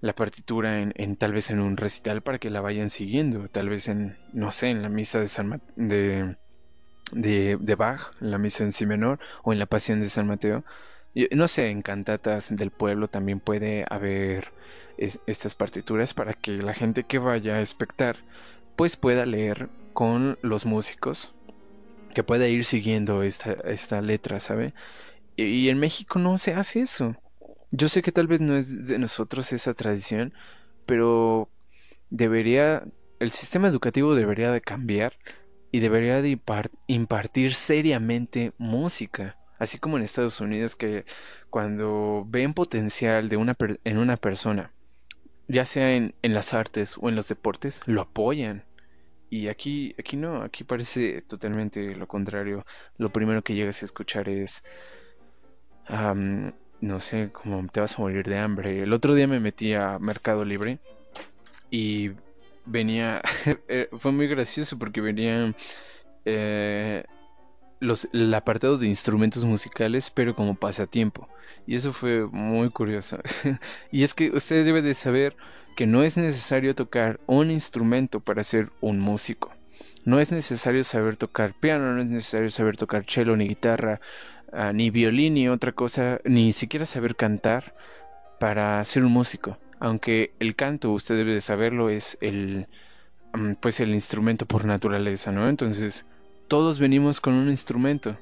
la 0.00 0.14
partitura 0.14 0.80
en, 0.80 1.16
tal 1.16 1.32
vez 1.32 1.50
en 1.50 1.60
un 1.60 1.76
recital 1.76 2.22
para 2.22 2.38
que 2.38 2.50
la 2.50 2.60
vayan 2.60 2.90
siguiendo, 2.90 3.48
tal 3.48 3.68
vez 3.68 3.88
en 3.88 4.16
no 4.32 4.50
sé 4.50 4.68
en 4.68 4.82
la 4.82 4.88
misa 4.88 5.20
de 5.20 5.28
San 5.28 5.62
de, 5.76 6.36
de, 7.12 7.56
de 7.58 7.74
Bach, 7.74 8.12
en 8.20 8.30
la 8.30 8.38
misa 8.38 8.64
en 8.64 8.72
si 8.72 8.86
menor 8.86 9.18
o 9.42 9.52
en 9.52 9.58
la 9.58 9.66
Pasión 9.66 10.00
de 10.00 10.08
San 10.08 10.26
Mateo 10.26 10.64
no 11.32 11.48
sé, 11.48 11.70
en 11.70 11.82
cantatas 11.82 12.54
del 12.54 12.70
pueblo 12.70 13.08
también 13.08 13.40
puede 13.40 13.84
haber 13.88 14.52
estas 14.96 15.54
partituras 15.54 16.14
para 16.14 16.34
que 16.34 16.52
la 16.52 16.74
gente 16.74 17.04
que 17.04 17.18
vaya 17.18 17.56
a 17.56 17.60
espectar 17.60 18.18
pues 18.76 18.96
pueda 18.96 19.26
leer 19.26 19.70
con 19.92 20.38
los 20.42 20.64
músicos, 20.64 21.34
que 22.14 22.22
pueda 22.22 22.46
ir 22.46 22.64
siguiendo 22.64 23.24
esta, 23.24 24.00
letra, 24.00 24.38
¿sabe? 24.38 24.74
Y, 25.34 25.68
en 25.68 25.80
México 25.80 26.20
no 26.20 26.38
se 26.38 26.54
hace 26.54 26.82
eso. 26.82 27.16
Yo 27.72 27.88
sé 27.88 28.02
que 28.02 28.12
tal 28.12 28.28
vez 28.28 28.40
no 28.40 28.56
es 28.56 28.86
de 28.86 28.98
nosotros 28.98 29.52
esa 29.52 29.74
tradición, 29.74 30.32
pero 30.86 31.50
debería, 32.10 32.84
el 33.18 33.32
sistema 33.32 33.66
educativo 33.66 34.14
debería 34.14 34.52
de 34.52 34.60
cambiar 34.60 35.14
y 35.72 35.80
debería 35.80 36.22
de 36.22 36.40
impartir 36.86 37.54
seriamente 37.54 38.52
música. 38.58 39.37
Así 39.58 39.78
como 39.78 39.96
en 39.96 40.04
Estados 40.04 40.40
Unidos 40.40 40.76
que 40.76 41.04
cuando 41.50 42.24
ven 42.28 42.54
potencial 42.54 43.28
de 43.28 43.36
una 43.36 43.56
en 43.84 43.98
una 43.98 44.16
persona, 44.16 44.72
ya 45.48 45.66
sea 45.66 45.94
en, 45.94 46.14
en, 46.22 46.34
las 46.34 46.54
artes 46.54 46.96
o 47.00 47.08
en 47.08 47.16
los 47.16 47.28
deportes, 47.28 47.80
lo 47.86 48.02
apoyan. 48.02 48.64
Y 49.30 49.48
aquí, 49.48 49.94
aquí 49.98 50.16
no, 50.16 50.42
aquí 50.42 50.64
parece 50.64 51.22
totalmente 51.22 51.94
lo 51.96 52.06
contrario. 52.06 52.64
Lo 52.96 53.10
primero 53.12 53.42
que 53.42 53.54
llegas 53.54 53.82
a 53.82 53.84
escuchar 53.84 54.28
es, 54.28 54.64
no 56.80 57.00
sé, 57.00 57.30
como 57.32 57.66
te 57.66 57.80
vas 57.80 57.98
a 57.98 58.02
morir 58.02 58.26
de 58.26 58.38
hambre. 58.38 58.82
El 58.82 58.92
otro 58.92 59.14
día 59.14 59.26
me 59.26 59.40
metí 59.40 59.74
a 59.74 59.98
Mercado 59.98 60.44
Libre 60.44 60.78
y 61.70 62.12
venía, 62.64 63.22
eh, 63.68 63.88
fue 63.98 64.12
muy 64.12 64.28
gracioso 64.28 64.78
porque 64.78 65.00
venía... 65.00 65.54
Eh, 66.24 67.04
los, 67.80 68.08
el 68.12 68.32
apartado 68.34 68.78
de 68.78 68.86
instrumentos 68.86 69.44
musicales, 69.44 70.10
pero 70.10 70.34
como 70.34 70.54
pasatiempo. 70.54 71.28
Y 71.66 71.76
eso 71.76 71.92
fue 71.92 72.26
muy 72.26 72.70
curioso. 72.70 73.18
y 73.92 74.02
es 74.02 74.14
que 74.14 74.30
usted 74.30 74.64
debe 74.64 74.82
de 74.82 74.94
saber 74.94 75.36
que 75.76 75.86
no 75.86 76.02
es 76.02 76.16
necesario 76.16 76.74
tocar 76.74 77.20
un 77.26 77.50
instrumento 77.50 78.20
para 78.20 78.42
ser 78.42 78.70
un 78.80 78.98
músico. 78.98 79.52
No 80.04 80.18
es 80.18 80.32
necesario 80.32 80.82
saber 80.82 81.16
tocar 81.16 81.54
piano, 81.54 81.92
no 81.92 82.00
es 82.00 82.08
necesario 82.08 82.50
saber 82.50 82.76
tocar 82.76 83.04
cello, 83.06 83.36
ni 83.36 83.46
guitarra, 83.46 84.00
ah, 84.52 84.72
ni 84.72 84.90
violín, 84.90 85.34
ni 85.34 85.48
otra 85.48 85.72
cosa, 85.72 86.20
ni 86.24 86.52
siquiera 86.52 86.86
saber 86.86 87.14
cantar 87.14 87.74
para 88.40 88.84
ser 88.84 89.04
un 89.04 89.12
músico. 89.12 89.58
Aunque 89.78 90.32
el 90.40 90.56
canto, 90.56 90.90
usted 90.92 91.16
debe 91.16 91.34
de 91.34 91.40
saberlo, 91.40 91.90
es 91.90 92.18
el 92.20 92.66
mm, 93.34 93.52
pues 93.60 93.80
el 93.80 93.90
instrumento 93.90 94.46
por 94.46 94.64
naturaleza, 94.64 95.30
¿no? 95.30 95.48
Entonces, 95.48 96.06
todos 96.48 96.78
venimos 96.78 97.20
con 97.20 97.34
un 97.34 97.48
instrumento, 97.48 98.16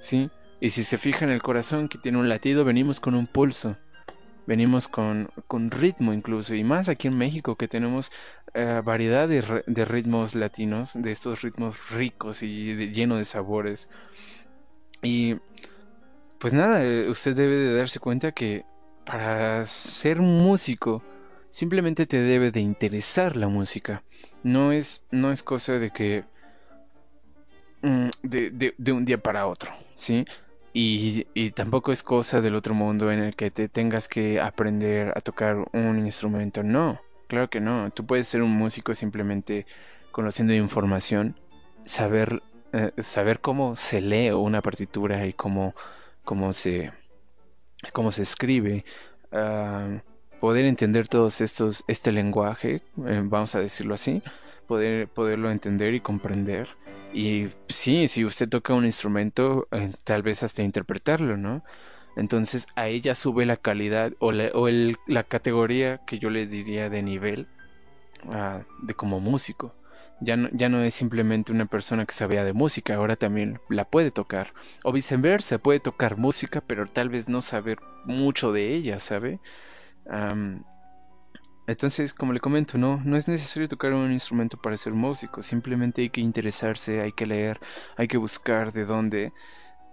¿sí? 0.00 0.30
Y 0.60 0.70
si 0.70 0.82
se 0.82 0.98
fija 0.98 1.24
en 1.24 1.30
el 1.30 1.42
corazón 1.42 1.88
que 1.88 1.98
tiene 1.98 2.18
un 2.18 2.28
latido, 2.28 2.64
venimos 2.64 3.00
con 3.00 3.14
un 3.14 3.26
pulso, 3.26 3.76
venimos 4.46 4.88
con, 4.88 5.30
con 5.46 5.70
ritmo 5.70 6.12
incluso, 6.12 6.54
y 6.54 6.64
más 6.64 6.88
aquí 6.88 7.08
en 7.08 7.18
México 7.18 7.56
que 7.56 7.68
tenemos 7.68 8.10
eh, 8.54 8.80
variedad 8.84 9.28
de, 9.28 9.42
ritmos 9.84 10.34
latinos, 10.34 10.92
de 10.94 11.12
estos 11.12 11.42
ritmos 11.42 11.90
ricos 11.90 12.42
y 12.42 12.88
llenos 12.92 13.18
de 13.18 13.24
sabores. 13.24 13.90
Y 15.02 15.36
pues 16.38 16.52
nada, 16.52 16.82
eh, 16.84 17.08
usted 17.08 17.36
debe 17.36 17.54
de 17.54 17.76
darse 17.76 17.98
cuenta 18.00 18.32
que 18.32 18.64
para 19.04 19.66
ser 19.66 20.20
músico, 20.20 21.02
simplemente 21.50 22.06
te 22.06 22.20
debe 22.20 22.50
de 22.50 22.60
interesar 22.60 23.36
la 23.36 23.48
música. 23.48 24.02
No 24.42 24.72
es, 24.72 25.04
no 25.10 25.30
es 25.30 25.42
cosa 25.42 25.74
de 25.74 25.90
que 25.90 26.24
Mm, 27.84 28.08
de, 28.22 28.92
un 28.92 29.04
día 29.04 29.18
para 29.18 29.46
otro, 29.46 29.70
¿sí? 29.94 30.24
Y, 30.72 31.50
tampoco 31.50 31.92
es 31.92 32.02
cosa 32.02 32.40
del 32.40 32.54
otro 32.54 32.72
mundo 32.72 33.12
en 33.12 33.20
el 33.20 33.36
que 33.36 33.50
te 33.50 33.68
tengas 33.68 34.08
que 34.08 34.40
aprender 34.40 35.12
a 35.14 35.20
tocar 35.20 35.68
un 35.72 35.98
instrumento. 35.98 36.62
No, 36.62 37.00
claro 37.28 37.50
que 37.50 37.60
no. 37.60 37.90
Tú 37.90 38.06
puedes 38.06 38.26
ser 38.26 38.40
un 38.40 38.52
músico 38.52 38.94
simplemente 38.94 39.66
conociendo 40.12 40.54
información, 40.54 41.36
saber, 41.84 42.42
eh, 42.72 42.92
saber 43.02 43.40
cómo 43.40 43.76
se 43.76 44.00
lee 44.00 44.30
una 44.30 44.62
partitura 44.62 45.26
y 45.26 45.34
cómo, 45.34 45.74
cómo, 46.24 46.54
se, 46.54 46.90
cómo 47.92 48.12
se 48.12 48.22
escribe. 48.22 48.86
Ah, 49.30 50.00
poder 50.40 50.64
entender 50.64 51.06
todos 51.06 51.42
estos, 51.42 51.84
este 51.86 52.12
lenguaje, 52.12 52.82
eh, 53.06 53.20
vamos 53.24 53.54
a 53.54 53.60
decirlo 53.60 53.94
así, 53.94 54.22
poder, 54.66 55.08
poderlo 55.08 55.50
entender 55.50 55.92
y 55.94 56.00
comprender 56.00 56.68
y 57.12 57.48
sí, 57.68 58.08
si 58.08 58.24
usted 58.24 58.48
toca 58.48 58.74
un 58.74 58.84
instrumento, 58.84 59.68
eh, 59.70 59.92
tal 60.04 60.22
vez 60.22 60.42
hasta 60.42 60.62
interpretarlo, 60.62 61.36
¿no? 61.36 61.62
Entonces 62.16 62.66
a 62.76 62.88
ella 62.88 63.14
sube 63.14 63.46
la 63.46 63.56
calidad 63.56 64.12
o, 64.20 64.32
la, 64.32 64.50
o 64.54 64.68
la 65.06 65.24
categoría 65.24 66.00
que 66.06 66.18
yo 66.18 66.30
le 66.30 66.46
diría 66.46 66.88
de 66.88 67.02
nivel 67.02 67.48
ah, 68.30 68.62
de 68.82 68.94
como 68.94 69.20
músico. 69.20 69.74
Ya 70.20 70.36
no, 70.36 70.48
ya 70.52 70.68
no 70.68 70.80
es 70.82 70.94
simplemente 70.94 71.50
una 71.52 71.66
persona 71.66 72.06
que 72.06 72.14
sabía 72.14 72.44
de 72.44 72.52
música, 72.52 72.94
ahora 72.94 73.16
también 73.16 73.60
la 73.68 73.84
puede 73.84 74.10
tocar. 74.10 74.54
O 74.84 74.92
viceversa, 74.92 75.58
puede 75.58 75.80
tocar 75.80 76.16
música, 76.16 76.60
pero 76.60 76.86
tal 76.86 77.08
vez 77.08 77.28
no 77.28 77.40
saber 77.40 77.78
mucho 78.04 78.52
de 78.52 78.74
ella, 78.74 79.00
¿sabe? 79.00 79.40
Entonces, 81.66 82.12
como 82.12 82.32
le 82.32 82.40
comento, 82.40 82.76
no, 82.78 83.00
no 83.04 83.16
es 83.16 83.26
necesario 83.28 83.68
tocar 83.68 83.92
un 83.92 84.12
instrumento 84.12 84.56
para 84.60 84.76
ser 84.76 84.92
músico, 84.92 85.42
simplemente 85.42 86.02
hay 86.02 86.10
que 86.10 86.20
interesarse, 86.20 87.00
hay 87.00 87.12
que 87.12 87.26
leer, 87.26 87.60
hay 87.96 88.08
que 88.08 88.18
buscar 88.18 88.72
de 88.72 88.84
dónde. 88.84 89.32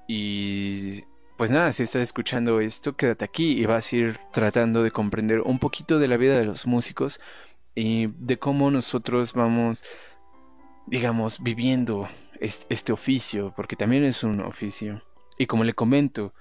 Y 0.08 1.04
pues 1.38 1.50
nada, 1.50 1.74
si 1.74 1.84
estás 1.84 2.04
escuchando 2.04 2.60
esto, 2.60 2.96
quédate 2.96 3.26
aquí 3.26 3.54
y 3.54 3.66
vas 3.66 3.92
a 3.92 3.96
ir 3.96 4.20
tratando 4.32 4.84
de 4.84 4.92
comprender 4.92 5.42
un 5.42 5.60
poquito 5.60 5.98
de 5.98 6.08
la 6.08 6.18
vida 6.18 6.38
de 6.38 6.46
los 6.46 6.68
músicos 6.68 7.20
y 7.74 8.08
de 8.18 8.38
cómo 8.38 8.70
nosotros 8.70 9.34
vamos, 9.34 9.84
digamos, 10.88 11.42
viviendo 11.42 12.08
este, 12.40 12.92
oficio, 12.92 13.54
porque 13.56 13.76
también 13.76 14.04
es 14.04 14.24
un 14.24 14.42
oficio. 14.42 15.02
Y 15.38 15.46
como 15.46 15.64
le 15.64 15.74
comento, 15.74 16.34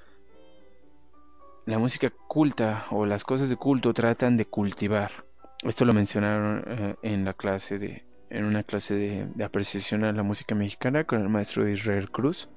la 1.71 1.79
música 1.79 2.11
culta 2.11 2.87
o 2.91 3.07
las 3.07 3.23
cosas 3.23 3.49
de 3.49 3.57
culto 3.57 3.95
tratan 3.95 4.37
de 4.37 4.45
cultivar. 4.45 5.25
Esto 5.62 5.85
lo 5.85 5.93
mencionaron 5.93 6.64
eh, 6.66 6.97
en 7.03 7.25
la 7.25 7.33
clase 7.33 7.79
de, 7.79 8.05
en 8.29 8.45
una 8.45 8.64
clase 8.64 8.95
de, 8.95 9.27
de, 9.35 9.45
apreciación 9.45 10.03
a 10.05 10.12
la 10.12 10.25
música 10.25 10.55
mexicana 10.55 11.05
con 11.05 11.21
el 11.23 11.29
maestro 11.29 11.68
Israel 11.68 12.11
Cruz. 12.11 12.49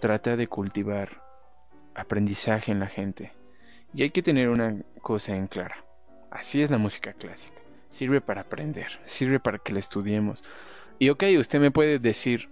Trata 0.00 0.36
de 0.36 0.48
cultivar 0.48 1.22
aprendizaje 1.94 2.72
en 2.72 2.80
la 2.80 2.88
gente. 2.88 3.32
Y 3.94 4.02
hay 4.02 4.10
que 4.10 4.22
tener 4.22 4.50
una 4.50 4.76
cosa 5.00 5.34
en 5.34 5.46
clara. 5.46 5.84
Así 6.30 6.60
es 6.60 6.70
la 6.70 6.78
música 6.78 7.14
clásica. 7.14 7.56
Sirve 7.88 8.20
para 8.20 8.42
aprender, 8.42 9.00
sirve 9.06 9.40
para 9.40 9.58
que 9.58 9.72
la 9.72 9.78
estudiemos. 9.78 10.44
Y 10.98 11.08
ok, 11.08 11.24
usted 11.38 11.58
me 11.58 11.70
puede 11.70 11.98
decir, 11.98 12.50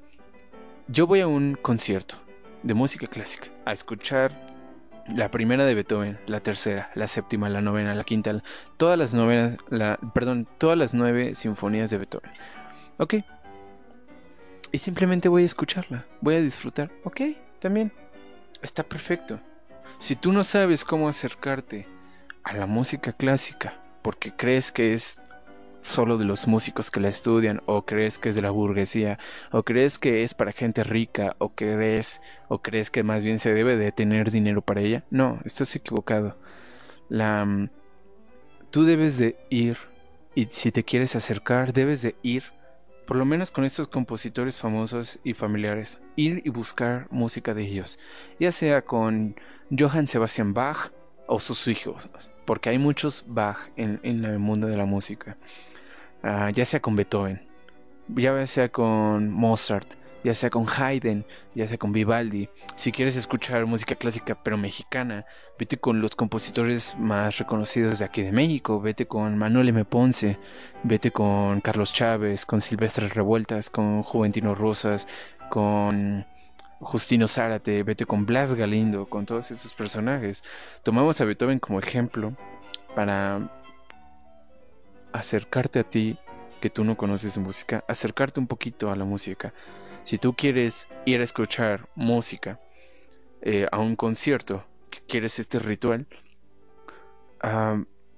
yo 0.89 1.07
voy 1.07 1.21
a 1.21 1.27
un 1.27 1.59
concierto 1.61 2.15
de 2.63 2.73
música 2.73 3.07
clásica 3.07 3.49
a 3.67 3.75
escuchar 3.75 4.54
la 5.09 5.31
primera 5.31 5.65
de 5.65 5.75
Beethoven, 5.75 6.19
la 6.27 6.41
tercera, 6.41 6.91
la 6.95 7.07
séptima, 7.07 7.49
la 7.49 7.61
novena, 7.61 7.95
la 7.95 8.05
quinta, 8.05 8.43
todas 8.77 8.99
las 8.99 9.15
novenas, 9.15 9.57
la, 9.69 9.99
perdón, 10.15 10.49
todas 10.59 10.79
las 10.79 10.95
nueve 10.95 11.35
sinfonías 11.35 11.91
de 11.91 11.99
Beethoven. 11.99 12.31
Ok. 12.99 13.15
Y 14.73 14.79
simplemente 14.79 15.29
voy 15.29 15.43
a 15.43 15.47
escucharla, 15.47 16.05
voy 16.21 16.37
a 16.37 16.41
disfrutar. 16.41 16.91
Ok, 17.05 17.21
también 17.61 17.93
está 18.63 18.83
perfecto. 18.83 19.41
Si 19.99 20.17
tú 20.17 20.33
no 20.33 20.43
sabes 20.43 20.85
cómo 20.85 21.09
acercarte 21.09 21.87
a 22.43 22.55
la 22.55 22.67
música 22.67 23.13
clásica 23.13 23.81
porque 24.03 24.33
crees 24.33 24.73
que 24.73 24.95
es 24.95 25.19
solo 25.85 26.17
de 26.19 26.25
los 26.25 26.47
músicos 26.47 26.91
que 26.91 27.01
la 27.01 27.09
estudian 27.09 27.63
o 27.67 27.85
crees 27.85 28.19
que 28.19 28.31
es 28.31 28.35
de 28.35 28.43
la 28.43 28.51
burguesía 28.51 29.19
o 29.53 29.63
crees 29.63 29.99
que 29.99 30.25
es 30.25 30.35
para 30.35 30.53
gente 30.53 30.83
rica 30.83 31.37
o 31.39 31.51
crees 31.51 32.23
o 32.49 32.63
crees 32.63 32.91
que 32.91 33.03
más 33.03 33.23
bien 33.23 33.39
se 33.39 33.53
debe 33.53 33.77
de 33.77 33.93
tener 33.93 34.31
dinero 34.31 34.63
para 34.63 34.81
ella, 34.81 35.05
no, 35.11 35.41
estás 35.45 35.77
equivocado. 35.77 36.39
La 37.09 37.45
mm, 37.45 37.71
tú 38.71 38.85
debes 38.85 39.19
de 39.19 39.37
ir 39.51 39.77
y 40.35 40.47
si 40.47 40.73
te 40.73 40.85
quieres 40.85 41.15
acercar 41.17 41.73
debes 41.73 42.03
de 42.03 42.17
ir 42.23 42.45
por 43.07 43.19
lo 43.19 43.27
menos 43.27 43.51
con 43.51 43.65
estos 43.65 43.89
compositores 43.89 44.61
famosos 44.61 45.19
y 45.23 45.35
familiares, 45.35 46.01
ir 46.17 46.41
y 46.47 46.49
buscar 46.49 47.07
música 47.11 47.53
de 47.53 47.63
ellos, 47.63 47.99
ya 48.41 48.51
sea 48.51 48.83
con 48.83 49.37
Johann 49.71 50.07
Sebastian 50.07 50.55
Bach 50.55 50.91
o 51.27 51.39
sus 51.39 51.69
hijos, 51.69 52.09
porque 52.45 52.71
hay 52.71 52.79
muchos 52.79 53.25
Bach 53.27 53.59
en, 53.77 54.01
el 54.03 54.39
mundo 54.39 54.67
de 54.67 54.77
la 54.77 54.85
música, 54.85 55.37
ah, 56.23 56.51
ya 56.51 56.65
sea 56.65 56.81
con 56.81 56.97
Beethoven, 56.97 57.41
ya 58.09 58.47
sea 58.47 58.69
con 58.69 59.31
Mozart, 59.31 59.95
ya 60.25 60.35
sea 60.35 60.49
con 60.49 60.67
Haydn, 60.67 61.25
ya 61.55 61.69
sea 61.69 61.77
con 61.77 61.93
Vivaldi. 61.93 62.49
Si 62.77 62.93
quieres 62.93 63.15
escuchar 63.15 63.67
música 63.67 63.95
clásica 63.95 64.35
pero 64.43 64.57
mexicana, 64.57 65.27
vete 65.59 65.77
con 65.77 66.01
los 66.01 66.17
compositores 66.17 66.97
más 66.99 67.39
reconocidos 67.39 67.99
de 67.99 68.07
aquí 68.07 68.23
de 68.23 68.33
México, 68.33 68.81
vete 68.81 69.07
con 69.07 69.37
Manuel 69.37 69.69
M. 69.69 69.85
Ponce, 69.85 70.39
vete 70.83 71.11
con 71.11 71.61
Carlos 71.61 71.93
Chávez, 71.93 72.47
con 72.47 72.63
Silvestre 72.63 73.09
Revueltas, 73.09 73.69
con 73.69 74.03
Juventino 74.03 74.55
Rosas, 74.55 75.07
con 75.51 76.27
Justino 76.85 77.27
Zárate, 77.29 77.83
vete 77.83 78.07
con 78.07 78.27
Blas 78.27 78.55
Galindo, 78.55 79.07
con 79.07 79.27
todos 79.27 79.51
estos 79.51 79.75
personajes. 79.75 80.45
Tomamos 80.83 81.21
a 81.21 81.25
Beethoven 81.25 81.59
como 81.59 81.81
ejemplo 81.81 82.35
para 82.95 83.51
acercarte 85.13 85.81
a 85.81 85.85
ti 85.85 86.17
que 86.61 86.71
tú 86.71 86.85
no 86.85 86.97
conoces 86.97 87.37
música, 87.39 87.85
acercarte 87.89 88.41
un 88.41 88.47
poquito 88.47 88.91
a 88.91 88.97
la 88.97 89.05
música 89.05 89.53
si 90.05 90.19
tú 90.19 90.35
quieres 90.35 90.87
ir 91.07 91.21
a 91.21 91.25
escuchar 91.25 91.89
música 91.95 92.61
eh, 93.41 93.67
a 93.73 93.79
un 93.79 93.97
concierto, 93.97 94.65
quieres 95.09 95.39
este 95.39 95.59
ritual, 95.59 96.07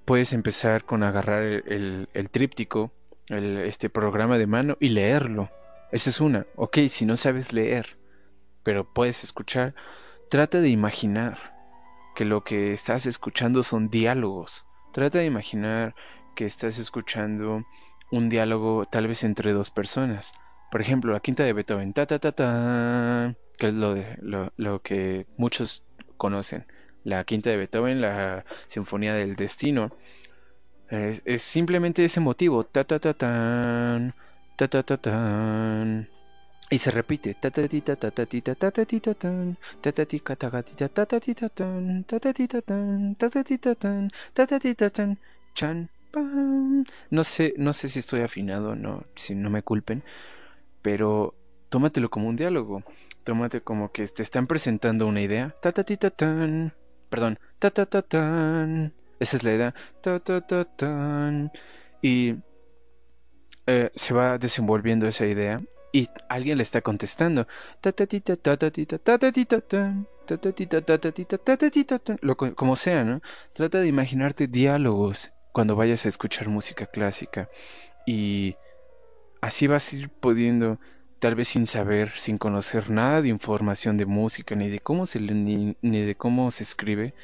puedes 0.05 0.33
empezar 0.33 0.85
con 0.85 1.05
agarrar 1.05 1.43
el, 1.45 2.29
tríptico, 2.33 2.93
este 3.29 3.89
programa 3.89 4.37
de 4.37 4.47
mano 4.47 4.77
y 4.81 4.91
leerlo. 4.91 5.49
Esa 5.93 6.11
es 6.11 6.21
una. 6.21 6.47
Ok, 6.57 6.79
si 6.89 7.07
no 7.07 7.17
sabes 7.17 7.53
leer, 7.53 7.97
pero 8.67 8.83
puedes 8.83 9.23
escuchar, 9.23 9.77
trata 10.29 10.61
de 10.61 10.71
imaginar 10.71 11.39
que 12.17 12.25
lo 12.25 12.43
que 12.43 12.73
estás 12.73 13.07
escuchando 13.07 13.63
son 13.63 13.91
diálogos. 13.91 14.65
Trata 14.93 15.19
de 15.19 15.25
imaginar 15.25 15.95
que 16.35 16.47
estás 16.47 16.81
escuchando 16.81 17.65
un 18.11 18.29
diálogo 18.29 18.85
tal 18.91 19.07
vez 19.07 19.23
entre 19.23 19.53
dos 19.53 19.71
personas. 19.71 20.35
Por 20.73 20.81
ejemplo, 20.81 21.13
la 21.13 21.21
quinta 21.21 21.45
de 21.45 21.53
Beethoven, 21.53 21.93
ta 21.93 22.07
ta 22.07 22.19
ta 22.19 22.33
ta, 22.33 23.37
que 23.57 23.69
es 23.69 23.75
lo, 23.75 23.95
de, 23.95 24.19
lo, 24.57 24.83
que 24.83 25.29
muchos 25.37 25.85
conocen. 26.17 26.67
La 27.05 27.23
quinta 27.23 27.51
de 27.51 27.59
Beethoven, 27.59 28.01
la 28.01 28.45
Sinfonía 28.67 29.15
del 29.15 29.37
Destino, 29.37 29.93
es, 30.91 31.23
simplemente 31.41 32.05
ese 32.05 32.19
motivo, 32.19 32.65
ta 32.65 32.83
ta 32.83 32.99
ta 32.99 33.15
tan, 33.15 34.17
ta 34.57 34.67
ta 34.67 34.83
ta 34.83 34.97
tan. 34.97 36.16
Y 36.69 36.79
se 36.79 36.91
repite. 36.91 37.37
No 47.11 47.25
sé, 47.25 47.55
no 47.57 47.73
sé 47.73 47.89
si 47.89 47.99
estoy 48.01 48.23
afinado, 48.23 48.75
no, 48.75 49.05
si 49.15 49.35
no 49.35 49.51
me 49.51 49.63
culpen, 49.63 50.03
pero 50.83 51.35
tómatelo 51.69 52.11
como 52.11 52.29
un 52.29 52.37
diálogo. 52.37 52.83
Tómate 53.23 53.61
como 53.61 53.93
que 53.93 54.07
te 54.09 54.23
están 54.23 54.47
presentando 54.47 55.07
una 55.07 55.21
idea. 55.21 55.55
Perdón. 57.11 57.39
Esa 59.21 59.37
es 59.37 59.43
la 59.45 59.55
idea. 59.55 59.75
Y 62.03 62.35
eh, 63.67 63.91
se 63.95 64.15
va 64.15 64.39
desenvolviendo 64.39 65.07
esa 65.07 65.27
idea 65.27 65.61
y 65.97 66.11
alguien 66.29 66.59
le 66.59 66.63
está 66.63 66.83
contestando. 66.83 67.47
Como 72.55 72.77
sea, 72.77 73.05
¿no? 73.05 73.23
Trata 73.55 73.81
de 73.81 73.87
imaginarte 73.87 74.47
diálogos 74.47 75.33
cuando 75.53 75.75
vayas 75.75 76.05
a 76.05 76.11
escuchar 76.11 76.49
música 76.49 76.85
clásica 76.85 77.49
y 78.07 78.57
así 79.41 79.67
vas 79.67 79.91
a 79.91 79.97
ir 79.97 80.11
pudiendo, 80.11 80.79
tal 81.19 81.35
vez 81.35 81.49
sin 81.49 81.67
saber, 81.67 82.11
sin 82.11 82.37
conocer 82.37 82.91
nada 82.91 83.23
de 83.23 83.29
información 83.29 83.97
de 83.97 84.05
música, 84.05 84.55
ni 84.55 84.69
de 84.69 84.81
cómo 84.81 85.07
se, 85.07 85.19
ni, 85.19 85.79
ni 85.81 86.01
de 86.03 86.15
cómo 86.15 86.51
se 86.51 86.63
escribe, 86.65 87.15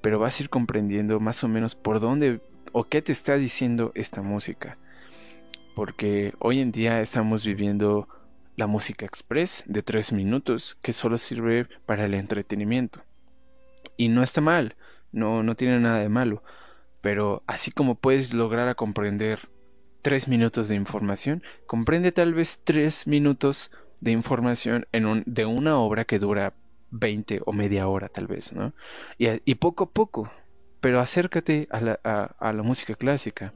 pero 0.00 0.18
vas 0.18 0.40
a 0.40 0.42
ir 0.42 0.50
comprendiendo 0.50 1.20
más 1.20 1.44
o 1.44 1.48
menos 1.48 1.76
por 1.76 2.00
dónde 2.00 2.40
o 2.72 2.82
qué 2.84 3.00
te 3.00 3.12
está 3.12 3.36
diciendo 3.36 3.92
esta 3.94 4.22
música. 4.22 4.76
Porque 5.74 6.34
hoy 6.38 6.60
en 6.60 6.72
día 6.72 7.00
estamos 7.00 7.44
viviendo 7.44 8.08
la 8.56 8.66
música 8.66 9.06
express 9.06 9.64
de 9.66 9.82
tres 9.82 10.12
minutos 10.12 10.76
que 10.82 10.92
solo 10.92 11.18
sirve 11.18 11.66
para 11.86 12.04
el 12.04 12.14
entretenimiento. 12.14 13.02
Y 13.96 14.08
no 14.08 14.22
está 14.22 14.40
mal, 14.40 14.76
no, 15.10 15.42
no 15.42 15.54
tiene 15.54 15.80
nada 15.80 15.98
de 15.98 16.08
malo. 16.08 16.42
Pero 17.00 17.42
así 17.46 17.70
como 17.70 17.96
puedes 17.96 18.32
lograr 18.34 18.68
a 18.68 18.74
comprender 18.74 19.48
tres 20.02 20.28
minutos 20.28 20.68
de 20.68 20.74
información, 20.74 21.42
comprende 21.66 22.12
tal 22.12 22.34
vez 22.34 22.60
tres 22.62 23.06
minutos 23.06 23.70
de 24.00 24.10
información 24.10 24.86
en 24.92 25.06
un, 25.06 25.22
de 25.26 25.46
una 25.46 25.78
obra 25.78 26.04
que 26.04 26.18
dura 26.18 26.54
20 26.90 27.40
o 27.46 27.52
media 27.52 27.88
hora 27.88 28.08
tal 28.08 28.26
vez, 28.26 28.52
¿no? 28.52 28.74
Y, 29.16 29.54
poco 29.54 29.84
a 29.84 29.90
poco, 29.90 30.30
pero 30.80 31.00
acércate 31.00 31.68
a 31.70 31.80
la, 31.80 31.92
a, 32.02 32.52
la, 32.52 32.62
música 32.62 32.94
clásica. 32.94 33.54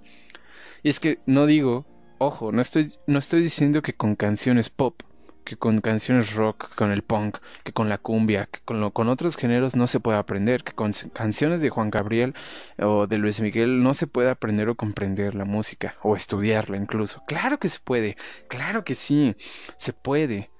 Y 0.82 0.88
es 0.88 1.00
que 1.00 1.18
no 1.26 1.46
digo, 1.46 1.84
ojo, 2.18 2.52
no 2.52 2.62
estoy, 2.62 2.92
no 3.06 3.18
estoy 3.18 3.42
diciendo 3.42 3.82
que 3.82 3.94
con 3.94 4.16
canciones 4.16 4.70
pop 4.70 5.02
que 5.46 5.56
con 5.56 5.80
canciones 5.80 6.34
rock, 6.34 6.74
con 6.74 6.90
el 6.90 7.02
punk, 7.02 7.38
que 7.62 7.72
con 7.72 7.88
la 7.88 7.98
cumbia, 7.98 8.48
que 8.50 8.58
con, 8.64 8.90
con 8.90 9.08
otros 9.08 9.36
géneros 9.36 9.76
no 9.76 9.86
se 9.86 10.00
puede 10.00 10.18
aprender, 10.18 10.64
que 10.64 10.72
con 10.72 10.92
canciones 11.14 11.60
de 11.60 11.70
Juan 11.70 11.88
Gabriel 11.88 12.34
o 12.78 13.06
de 13.06 13.16
Luis 13.16 13.40
Miguel 13.40 13.82
no 13.82 13.94
se 13.94 14.08
puede 14.08 14.28
aprender 14.28 14.68
o 14.68 14.74
comprender 14.74 15.36
la 15.36 15.44
música 15.44 15.94
o 16.02 16.16
estudiarla 16.16 16.76
incluso. 16.76 17.22
Claro 17.28 17.58
que 17.58 17.68
se 17.68 17.78
puede, 17.78 18.16
claro 18.48 18.84
que 18.84 18.94
sí, 18.96 19.36
se 19.76 19.94
puede, 19.94 20.50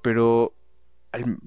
pero... 0.00 0.54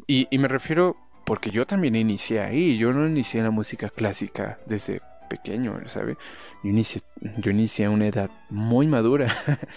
Y, 0.08 0.28
y 0.30 0.38
me 0.38 0.48
refiero 0.48 0.98
porque 1.26 1.52
yo 1.52 1.66
también 1.66 1.96
inicié 1.96 2.42
ahí, 2.42 2.78
yo 2.78 2.92
no 2.92 3.08
inicié 3.08 3.42
la 3.42 3.52
música 3.52 3.90
clásica 3.90 4.60
desde 4.66 5.02
pequeño, 5.30 5.80
¿sabe? 5.88 6.18
Yo 6.64 6.70
inicié, 6.70 7.02
yo 7.38 7.52
inicié 7.52 7.86
a 7.86 7.90
una 7.90 8.08
edad 8.08 8.30
muy 8.50 8.88
madura. 8.88 9.36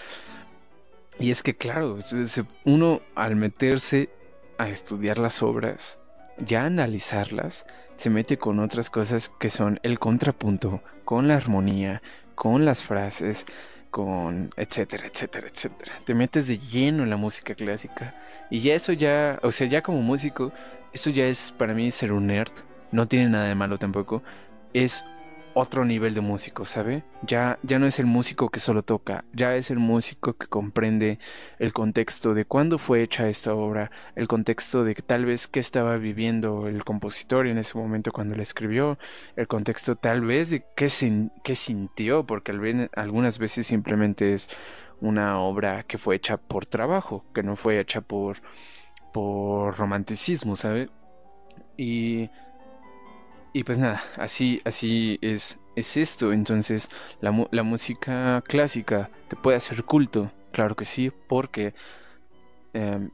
Y 1.19 1.31
es 1.31 1.43
que, 1.43 1.55
claro, 1.55 1.99
uno 2.65 3.01
al 3.13 3.35
meterse 3.35 4.09
a 4.57 4.69
estudiar 4.69 5.19
las 5.19 5.43
obras, 5.43 5.99
ya 6.39 6.65
analizarlas, 6.65 7.65
se 7.97 8.09
mete 8.09 8.37
con 8.37 8.59
otras 8.59 8.89
cosas 8.89 9.29
que 9.29 9.49
son 9.49 9.79
el 9.83 9.99
contrapunto, 9.99 10.81
con 11.05 11.27
la 11.27 11.35
armonía, 11.35 12.01
con 12.35 12.65
las 12.65 12.83
frases, 12.83 13.45
con 13.91 14.49
etcétera, 14.57 15.07
etcétera, 15.07 15.47
etcétera. 15.47 15.93
Te 16.03 16.15
metes 16.15 16.47
de 16.47 16.57
lleno 16.57 17.03
en 17.03 17.11
la 17.11 17.17
música 17.17 17.53
clásica. 17.53 18.15
Y 18.49 18.61
ya 18.61 18.73
eso 18.73 18.91
ya, 18.91 19.39
o 19.43 19.51
sea, 19.51 19.67
ya 19.67 19.83
como 19.83 20.01
músico, 20.01 20.51
eso 20.93 21.11
ya 21.11 21.25
es 21.27 21.53
para 21.55 21.75
mí 21.75 21.91
ser 21.91 22.11
un 22.11 22.27
nerd. 22.27 22.51
No 22.91 23.07
tiene 23.07 23.29
nada 23.29 23.45
de 23.45 23.55
malo 23.55 23.77
tampoco. 23.77 24.23
Es 24.73 25.05
otro 25.53 25.85
nivel 25.85 26.13
de 26.13 26.21
músico, 26.21 26.65
¿sabe? 26.65 27.03
Ya, 27.21 27.59
ya 27.63 27.79
no 27.79 27.85
es 27.85 27.99
el 27.99 28.05
músico 28.05 28.49
que 28.49 28.59
solo 28.59 28.81
toca, 28.81 29.25
ya 29.33 29.55
es 29.55 29.71
el 29.71 29.79
músico 29.79 30.33
que 30.33 30.47
comprende 30.47 31.19
el 31.59 31.73
contexto 31.73 32.33
de 32.33 32.45
cuándo 32.45 32.77
fue 32.77 33.03
hecha 33.03 33.29
esta 33.29 33.53
obra, 33.53 33.91
el 34.15 34.27
contexto 34.27 34.83
de 34.83 34.95
tal 34.95 35.25
vez 35.25 35.47
qué 35.47 35.59
estaba 35.59 35.97
viviendo 35.97 36.67
el 36.67 36.83
compositor 36.83 37.47
en 37.47 37.57
ese 37.57 37.77
momento 37.77 38.11
cuando 38.11 38.35
la 38.35 38.41
escribió, 38.41 38.97
el 39.35 39.47
contexto 39.47 39.95
tal 39.95 40.21
vez 40.21 40.49
de 40.49 40.65
qué, 40.75 40.89
qué 41.43 41.55
sintió, 41.55 42.25
porque 42.25 42.89
algunas 42.95 43.37
veces 43.37 43.67
simplemente 43.67 44.33
es 44.33 44.49
una 45.01 45.39
obra 45.39 45.83
que 45.83 45.97
fue 45.97 46.15
hecha 46.15 46.37
por 46.37 46.65
trabajo, 46.65 47.25
que 47.33 47.43
no 47.43 47.55
fue 47.55 47.79
hecha 47.79 48.01
por, 48.01 48.37
por 49.11 49.77
romanticismo, 49.77 50.55
¿sabe? 50.55 50.89
Y 51.77 52.29
y 53.53 53.63
pues 53.63 53.77
nada, 53.77 54.03
así, 54.17 54.61
así 54.65 55.19
es, 55.21 55.59
es 55.75 55.95
esto. 55.97 56.33
Entonces, 56.33 56.89
la, 57.21 57.47
la 57.51 57.63
música 57.63 58.43
clásica 58.47 59.11
te 59.27 59.35
puede 59.35 59.57
hacer 59.57 59.83
culto, 59.83 60.31
claro 60.51 60.75
que 60.75 60.85
sí, 60.85 61.11
porque 61.27 61.73
em, 62.73 63.11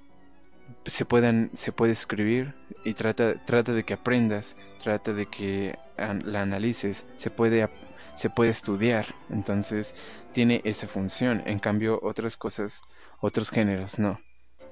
se, 0.85 1.05
puedan, 1.05 1.51
se 1.53 1.71
puede 1.71 1.91
escribir 1.91 2.55
y 2.85 2.93
trata, 2.93 3.35
trata 3.45 3.73
de 3.73 3.83
que 3.83 3.93
aprendas, 3.93 4.57
trata 4.83 5.13
de 5.13 5.25
que 5.25 5.77
la 5.97 6.41
analices, 6.41 7.05
se 7.15 7.29
puede, 7.29 7.69
se 8.15 8.29
puede 8.29 8.51
estudiar, 8.51 9.15
entonces 9.29 9.93
tiene 10.31 10.61
esa 10.63 10.87
función. 10.87 11.43
En 11.45 11.59
cambio, 11.59 11.99
otras 12.01 12.37
cosas, 12.37 12.81
otros 13.19 13.49
géneros, 13.51 13.99
no. 13.99 14.19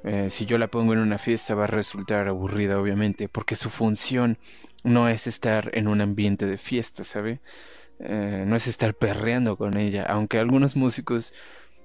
Eh, 0.03 0.30
si 0.30 0.45
yo 0.45 0.57
la 0.57 0.68
pongo 0.68 0.93
en 0.93 0.99
una 0.99 1.18
fiesta 1.18 1.55
va 1.55 1.65
a 1.65 1.68
resultar 1.68 2.28
aburrida, 2.28 2.80
obviamente, 2.80 3.28
porque 3.28 3.55
su 3.55 3.70
función 3.70 4.38
no 4.84 5.09
es 5.09 5.28
estar 5.28 5.71
en 5.73 5.88
un 5.88 6.01
ambiente 6.01 6.45
de 6.45 6.57
fiesta, 6.57 7.03
¿sabe? 7.03 7.41
Eh, 7.99 8.43
no 8.45 8.55
es 8.55 8.67
estar 8.67 8.93
perreando 8.93 9.57
con 9.57 9.78
ella, 9.78 10.05
aunque 10.05 10.38
algunos 10.38 10.75
músicos, 10.75 11.34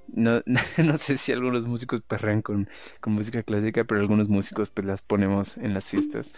no, 0.09 0.43
no 0.78 0.99
sé 0.99 1.16
si 1.16 1.32
algunos 1.32 1.64
músicos 1.64 2.03
perrean 2.03 2.43
con, 2.43 2.68
con, 3.01 3.14
música 3.14 3.43
clásica, 3.43 3.84
pero 3.84 4.01
algunos 4.01 4.28
músicos 4.28 4.70
pues 4.70 4.86
las 4.86 5.03
ponemos 5.03 5.57
en 5.57 5.74
las 5.74 5.84
fiestas. 5.88 6.32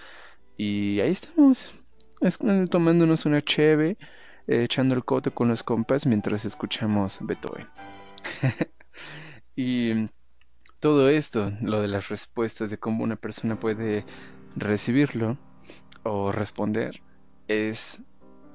Y 0.57 1.00
ahí 1.00 1.11
estamos, 1.11 1.72
tomándonos 2.70 3.26
una 3.26 3.42
cheve, 3.42 3.96
eh, 4.46 4.64
echando 4.64 4.94
el 4.94 5.05
coto 5.05 5.34
con 5.34 5.48
los 5.48 5.62
compas 5.62 6.07
mientras 6.07 6.44
escuchamos 6.44 7.18
Beethoven. 7.22 7.68
y 9.57 10.09
todo 10.78 11.09
esto, 11.09 11.52
lo 11.62 11.80
de 11.80 11.88
las 11.88 12.09
respuestas, 12.11 12.70
de 12.70 12.78
cómo 12.78 13.02
una 13.02 13.16
persona 13.16 13.59
puede 13.59 14.05
recibirlo, 14.55 15.38
o 16.05 16.32
responder 16.32 17.02
es 17.48 18.00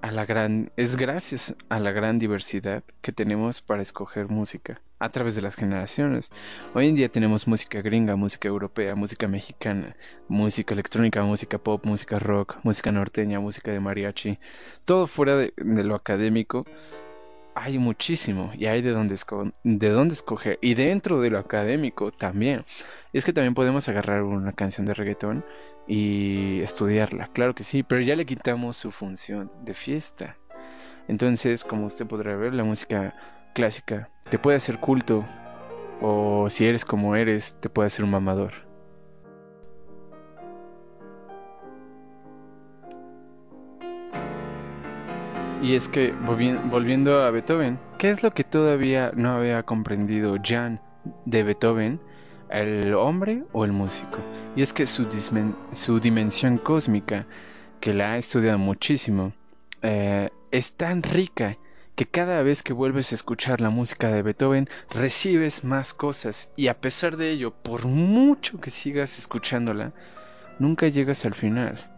a 0.02 0.12
la 0.12 0.26
gran 0.26 0.72
es 0.78 0.96
gracias 0.96 1.56
a 1.68 1.80
la 1.80 1.92
gran 1.92 2.20
diversidad 2.20 2.84
que 3.02 3.12
tenemos 3.12 3.62
para 3.62 3.82
escoger 3.82 4.30
música 4.30 4.82
a 5.00 5.10
través 5.10 5.36
de 5.36 5.42
las 5.42 5.56
generaciones. 5.56 6.30
Hoy 6.74 6.88
en 6.88 6.96
día 6.96 7.10
tenemos 7.10 7.48
música 7.48 7.82
gringa, 7.82 8.16
música 8.16 8.48
europea, 8.48 8.96
música 8.96 9.28
mexicana, 9.28 9.96
música 10.28 10.74
electrónica, 10.74 11.24
música 11.24 11.58
pop, 11.58 11.86
música 11.86 12.20
rock, 12.20 12.58
música 12.64 12.92
norteña, 12.92 13.40
música 13.40 13.72
de 13.72 13.80
mariachi, 13.80 14.40
todo 14.86 15.08
fuera 15.08 15.38
de, 15.38 15.54
lo 15.58 15.96
académico. 15.96 16.66
Hay 17.56 17.78
muchísimo 17.78 18.52
y 18.58 18.68
hay 18.68 18.82
de 18.82 18.92
dónde, 18.92 19.18
de 19.64 19.90
dónde 19.90 20.14
escoger. 20.14 20.60
Y 20.62 20.76
dentro 20.76 21.20
de 21.22 21.30
lo 21.30 21.40
académico 21.40 22.12
también. 22.12 22.66
es 23.12 23.26
que 23.26 23.34
también 23.34 23.54
podemos 23.54 23.88
agarrar 23.90 24.24
una 24.24 24.54
canción 24.54 24.86
de 24.86 24.94
reggaetón 24.94 25.44
y 25.90 26.62
estudiarla, 26.62 27.30
claro 27.34 27.56
que 27.56 27.64
sí, 27.64 27.82
pero 27.82 28.00
ya 28.00 28.16
le 28.16 28.28
quitamos 28.28 28.78
su 28.78 28.92
función 28.92 29.52
de 29.66 29.74
fiesta. 29.74 30.38
Entonces, 31.08 31.64
como 31.64 31.88
usted 31.88 32.06
podrá 32.06 32.36
ver, 32.36 32.54
la 32.54 32.64
música 32.64 33.16
clásica 33.56 34.12
te 34.30 34.38
puede 34.38 34.58
hacer 34.58 34.80
culto 34.80 35.26
o 36.00 36.48
si 36.48 36.68
eres 36.68 36.86
como 36.86 37.16
eres, 37.16 37.56
te 37.60 37.70
puede 37.70 37.88
hacer 37.88 38.06
un 38.06 38.12
mamador. 38.12 38.54
Y 45.64 45.74
es 45.74 45.90
que, 45.90 46.14
volviendo 46.72 47.22
a 47.22 47.32
Beethoven, 47.32 47.80
¿qué 47.98 48.12
es 48.12 48.22
lo 48.22 48.32
que 48.32 48.44
todavía 48.44 49.12
no 49.16 49.32
había 49.32 49.64
comprendido 49.64 50.38
Jan 50.42 50.80
de 51.26 51.44
Beethoven? 51.44 52.00
El 52.50 52.94
hombre 52.94 53.44
o 53.54 53.66
el 53.66 53.72
músico. 53.72 54.20
Y 54.56 54.62
es 54.62 54.74
que 54.74 54.88
su, 54.88 55.06
dimensión 56.00 56.58
cósmica, 56.58 57.26
que 57.80 57.94
la 57.94 58.14
ha 58.14 58.18
estudiado 58.18 58.58
muchísimo, 58.58 59.34
eh, 59.82 60.30
es 60.52 60.74
tan 60.74 61.04
rica 61.04 61.58
que 61.96 62.06
cada 62.06 62.44
vez 62.44 62.64
que 62.64 62.74
vuelves 62.74 63.12
a 63.12 63.16
escuchar 63.16 63.60
la 63.62 63.70
música 63.70 64.10
de 64.10 64.22
Beethoven 64.22 64.70
recibes 64.90 65.64
más 65.64 65.94
cosas 65.94 66.50
y 66.56 66.68
a 66.68 66.80
pesar 66.80 67.18
de 67.18 67.32
ello, 67.32 67.54
por 67.54 67.86
mucho 67.86 68.60
que 68.62 68.72
sigas 68.72 69.20
escuchándola, 69.20 69.92
nunca 70.60 70.88
llegas 70.88 71.26
al 71.26 71.34
final. 71.34 71.92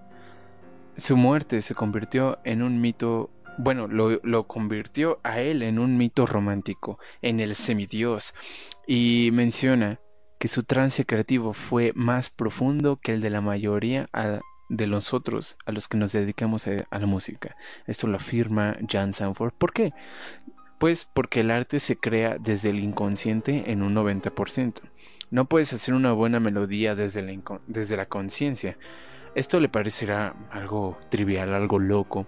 Su 0.97 1.18
muerte 1.18 1.62
se 1.62 1.76
convirtió 1.76 2.39
en 2.43 2.64
un 2.64 2.82
mito, 2.82 3.30
bueno, 3.58 3.88
lo, 3.88 4.20
lo 4.24 4.47
convirtió 4.47 5.20
a 5.24 5.39
él 5.39 5.62
en 5.62 5.80
un 5.80 5.97
mito 5.97 6.26
romántico, 6.26 6.99
en 7.22 7.39
el 7.39 7.54
semidios, 7.56 8.34
y 8.88 9.30
menciona 9.32 9.99
que 10.42 10.48
su 10.48 10.64
trance 10.64 11.06
creativo 11.06 11.54
fue 11.54 11.92
más 11.94 12.32
profundo 12.32 12.98
que 13.00 13.14
el 13.14 13.22
de 13.22 13.30
la 13.30 13.42
mayoría 13.42 14.10
de 14.70 14.88
nosotros 14.88 15.56
a 15.68 15.72
los 15.72 15.88
que 15.88 16.00
nos 16.00 16.14
dedicamos 16.14 16.66
a, 16.66 16.98
la 16.98 17.06
música. 17.06 17.56
Esto 17.86 18.08
lo 18.08 18.16
afirma 18.16 18.76
Jan 18.89 19.14
Sanford. 19.14 19.54
¿Por 19.54 19.72
qué? 19.72 19.94
Pues 20.80 21.06
porque 21.06 21.42
el 21.42 21.52
arte 21.52 21.80
se 21.80 21.96
crea 21.96 22.38
desde 22.39 22.72
el 22.72 22.80
inconsciente 22.80 23.72
en 23.72 23.84
un 23.84 23.94
90%. 23.94 24.82
No 25.30 25.46
puedes 25.46 25.74
hacer 25.74 25.94
una 25.94 26.12
buena 26.12 26.39
melodía 26.39 26.96
desde 26.96 27.22
la, 27.22 27.39
desde 27.68 27.96
la 27.96 28.08
conciencia. 28.08 28.80
Esto 29.36 29.60
le 29.60 29.70
parecerá 29.70 30.34
algo 30.50 30.98
trivial, 31.10 31.54
algo 31.54 31.78
loco, 31.78 32.26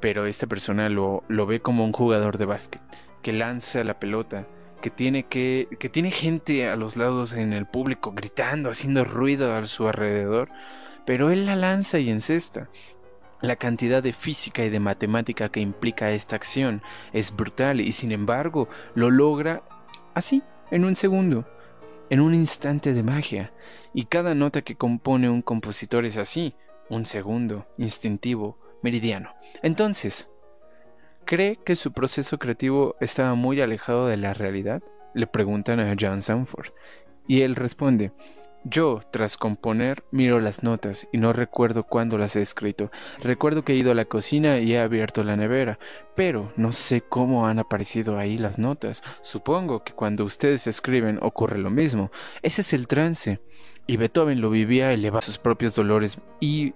pero 0.00 0.24
esta 0.24 0.46
persona 0.46 0.88
lo, 0.88 1.22
lo 1.28 1.44
ve 1.44 1.60
como 1.60 1.84
un 1.84 1.92
jugador 1.92 2.38
de 2.38 2.46
básquet 2.46 2.80
que 3.20 3.34
lanza 3.34 3.84
la 3.84 4.00
pelota 4.00 4.46
que 4.82 4.90
tiene 4.90 5.22
que, 5.22 5.68
que 5.78 5.88
tiene 5.88 6.10
gente 6.10 6.68
a 6.68 6.76
los 6.76 6.96
lados 6.96 7.32
en 7.32 7.54
el 7.54 7.64
público 7.64 8.12
gritando, 8.12 8.68
haciendo 8.68 9.04
ruido 9.04 9.54
a 9.54 9.64
su 9.66 9.88
alrededor, 9.88 10.50
pero 11.06 11.30
él 11.30 11.46
la 11.46 11.56
lanza 11.56 11.98
y 11.98 12.10
encesta. 12.10 12.68
La 13.40 13.56
cantidad 13.56 14.02
de 14.02 14.12
física 14.12 14.64
y 14.64 14.70
de 14.70 14.78
matemática 14.78 15.48
que 15.48 15.60
implica 15.60 16.12
esta 16.12 16.36
acción 16.36 16.82
es 17.12 17.34
brutal 17.34 17.80
y 17.80 17.92
sin 17.92 18.12
embargo 18.12 18.68
lo 18.94 19.10
logra 19.10 19.62
así, 20.14 20.42
en 20.70 20.84
un 20.84 20.94
segundo, 20.94 21.46
en 22.10 22.20
un 22.20 22.34
instante 22.34 22.92
de 22.92 23.02
magia. 23.02 23.52
Y 23.94 24.04
cada 24.04 24.34
nota 24.34 24.62
que 24.62 24.76
compone 24.76 25.30
un 25.30 25.42
compositor 25.42 26.04
es 26.04 26.18
así, 26.18 26.54
un 26.88 27.06
segundo, 27.06 27.66
instintivo, 27.78 28.58
meridiano. 28.82 29.34
Entonces, 29.62 30.28
¿Cree 31.24 31.56
que 31.56 31.76
su 31.76 31.92
proceso 31.92 32.38
creativo 32.38 32.96
estaba 33.00 33.34
muy 33.34 33.60
alejado 33.60 34.06
de 34.06 34.16
la 34.16 34.34
realidad? 34.34 34.82
Le 35.14 35.26
preguntan 35.26 35.80
a 35.80 35.94
John 35.98 36.22
Sanford. 36.22 36.72
Y 37.26 37.42
él 37.42 37.54
responde, 37.54 38.12
yo, 38.64 39.00
tras 39.10 39.36
componer, 39.36 40.04
miro 40.12 40.38
las 40.38 40.62
notas 40.62 41.08
y 41.12 41.18
no 41.18 41.32
recuerdo 41.32 41.82
cuándo 41.82 42.16
las 42.16 42.36
he 42.36 42.40
escrito. 42.40 42.92
Recuerdo 43.20 43.64
que 43.64 43.72
he 43.72 43.76
ido 43.76 43.90
a 43.90 43.96
la 43.96 44.04
cocina 44.04 44.58
y 44.58 44.74
he 44.74 44.78
abierto 44.78 45.24
la 45.24 45.36
nevera, 45.36 45.80
pero 46.14 46.52
no 46.56 46.72
sé 46.72 47.00
cómo 47.00 47.46
han 47.48 47.58
aparecido 47.58 48.18
ahí 48.18 48.38
las 48.38 48.58
notas. 48.58 49.02
Supongo 49.22 49.82
que 49.82 49.94
cuando 49.94 50.24
ustedes 50.24 50.68
escriben 50.68 51.18
ocurre 51.22 51.58
lo 51.58 51.70
mismo. 51.70 52.12
Ese 52.42 52.60
es 52.60 52.72
el 52.72 52.86
trance. 52.86 53.40
Y 53.88 53.96
Beethoven 53.96 54.40
lo 54.40 54.50
vivía 54.50 54.92
elevando 54.92 55.22
sus 55.22 55.38
propios 55.38 55.74
dolores 55.74 56.18
y 56.38 56.74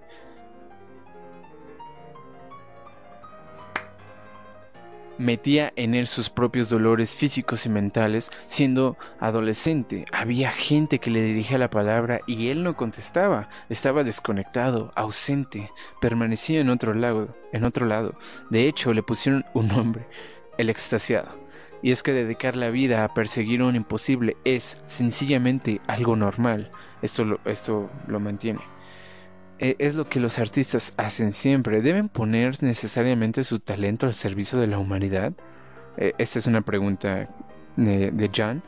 metía 5.17 5.73
en 5.75 5.95
él 5.95 6.07
sus 6.07 6.29
propios 6.29 6.69
dolores 6.69 7.15
físicos 7.15 7.65
y 7.65 7.69
mentales. 7.69 8.31
Siendo 8.47 8.97
adolescente, 9.19 10.05
había 10.11 10.51
gente 10.51 10.99
que 10.99 11.11
le 11.11 11.21
dirigía 11.21 11.57
la 11.57 11.69
palabra 11.69 12.21
y 12.27 12.49
él 12.49 12.63
no 12.63 12.75
contestaba. 12.75 13.49
Estaba 13.69 14.03
desconectado, 14.03 14.91
ausente, 14.95 15.71
permanecía 16.01 16.59
en 16.59 16.69
otro 16.69 16.93
lado, 16.93 17.35
en 17.51 17.63
otro 17.63 17.85
lado. 17.85 18.17
De 18.49 18.67
hecho, 18.67 18.93
le 18.93 19.03
pusieron 19.03 19.45
un 19.53 19.67
nombre, 19.67 20.07
el 20.57 20.69
extasiado. 20.69 21.47
Y 21.81 21.91
es 21.91 22.01
que 22.01 22.13
dedicar 22.13 22.55
la 22.55 22.69
vida 22.69 23.03
a 23.03 23.13
perseguir 23.13 23.61
un 23.61 23.75
imposible 23.75 24.35
es 24.43 24.81
sencillamente 24.87 25.79
algo 25.87 26.15
normal. 26.15 26.71
Esto 27.01 27.23
lo, 27.23 27.39
esto 27.45 27.89
lo 28.07 28.19
mantiene. 28.19 28.76
E, 29.59 29.75
es 29.79 29.95
lo 29.95 30.07
que 30.09 30.19
los 30.19 30.39
artistas 30.39 30.93
hacen 30.97 31.31
siempre. 31.31 31.81
¿Deben 31.81 32.09
poner 32.09 32.61
necesariamente 32.61 33.43
su 33.43 33.59
talento 33.59 34.05
al 34.05 34.15
servicio 34.15 34.59
de 34.59 34.67
la 34.67 34.79
humanidad? 34.79 35.33
E, 35.97 36.13
esta 36.17 36.39
es 36.39 36.47
una 36.47 36.61
pregunta 36.61 37.27
de, 37.75 38.11
de 38.11 38.31
John. 38.35 38.63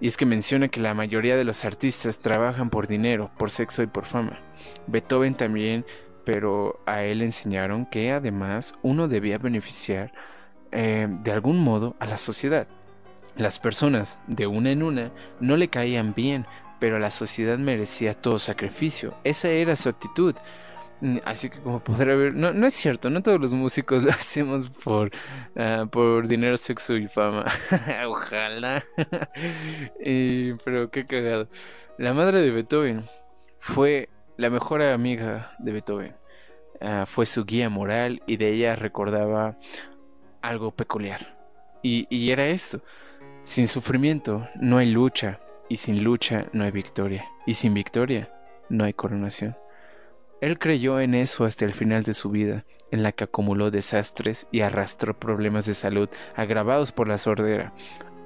Y 0.00 0.08
es 0.08 0.16
que 0.16 0.24
menciona 0.24 0.68
que 0.68 0.80
la 0.80 0.94
mayoría 0.94 1.36
de 1.36 1.44
los 1.44 1.64
artistas 1.64 2.18
trabajan 2.18 2.70
por 2.70 2.86
dinero, 2.86 3.30
por 3.36 3.50
sexo 3.50 3.82
y 3.82 3.86
por 3.86 4.06
fama. 4.06 4.38
Beethoven 4.86 5.34
también, 5.34 5.84
pero 6.24 6.80
a 6.86 7.02
él 7.02 7.20
enseñaron 7.22 7.84
que 7.86 8.10
además 8.10 8.74
uno 8.82 9.08
debía 9.08 9.36
beneficiar 9.36 10.12
eh, 10.72 11.08
de 11.22 11.32
algún 11.32 11.58
modo 11.58 11.96
a 11.98 12.06
la 12.06 12.16
sociedad. 12.16 12.68
Las 13.36 13.58
personas, 13.58 14.18
de 14.26 14.46
una 14.46 14.70
en 14.70 14.82
una, 14.82 15.10
no 15.40 15.56
le 15.56 15.68
caían 15.68 16.14
bien, 16.14 16.46
pero 16.80 16.98
la 16.98 17.10
sociedad 17.10 17.58
merecía 17.58 18.14
todo 18.14 18.38
sacrificio. 18.38 19.14
Esa 19.22 19.50
era 19.50 19.76
su 19.76 19.90
actitud. 19.90 20.34
Mm, 21.02 21.18
así 21.24 21.48
que 21.50 21.60
como 21.60 21.84
podrá 21.84 22.14
ver, 22.16 22.34
no, 22.34 22.52
no 22.52 22.66
es 22.66 22.74
cierto, 22.74 23.08
no 23.10 23.22
todos 23.22 23.40
los 23.40 23.52
músicos 23.52 24.02
lo 24.04 24.10
hacemos 24.10 24.70
por, 24.70 25.10
ah, 25.56 25.86
por 25.90 26.26
dinero, 26.26 26.56
sexo 26.56 26.96
y 26.96 27.06
fama. 27.06 27.44
Ojalá. 28.06 28.84
pero 30.64 30.90
qué 30.90 31.04
cagado. 31.06 31.48
La 31.98 32.14
madre 32.14 32.40
de 32.40 32.50
Beethoven 32.50 33.02
fue 33.60 34.08
la 34.38 34.48
mejor 34.50 34.82
amiga 34.82 35.54
de 35.58 35.72
Beethoven. 35.72 36.16
Ah, 36.80 37.04
fue 37.06 37.26
su 37.26 37.44
guía 37.44 37.68
moral 37.68 38.22
y 38.26 38.38
de 38.38 38.54
ella 38.54 38.74
recordaba 38.74 39.58
algo 40.40 40.70
peculiar. 40.70 41.38
Y, 41.82 42.06
y 42.08 42.30
era 42.30 42.46
esto. 42.48 42.82
Sin 43.44 43.68
sufrimiento 43.68 44.48
no 44.56 44.78
hay 44.78 44.90
lucha 44.90 45.40
y 45.70 45.76
sin 45.76 46.04
lucha 46.04 46.48
no 46.52 46.64
hay 46.64 46.72
victoria, 46.72 47.24
y 47.46 47.54
sin 47.54 47.72
victoria 47.72 48.28
no 48.68 48.84
hay 48.84 48.92
coronación. 48.92 49.56
Él 50.40 50.58
creyó 50.58 51.00
en 51.00 51.14
eso 51.14 51.44
hasta 51.44 51.64
el 51.64 51.72
final 51.72 52.02
de 52.02 52.12
su 52.12 52.28
vida, 52.28 52.64
en 52.90 53.02
la 53.02 53.12
que 53.12 53.24
acumuló 53.24 53.70
desastres 53.70 54.48
y 54.50 54.60
arrastró 54.60 55.18
problemas 55.18 55.66
de 55.66 55.74
salud 55.74 56.08
agravados 56.34 56.92
por 56.92 57.08
la 57.08 57.18
sordera. 57.18 57.72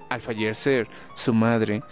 Al 0.09 0.23
fallecer, 0.23 0.89
su 1.15 1.35
madre 1.35 1.83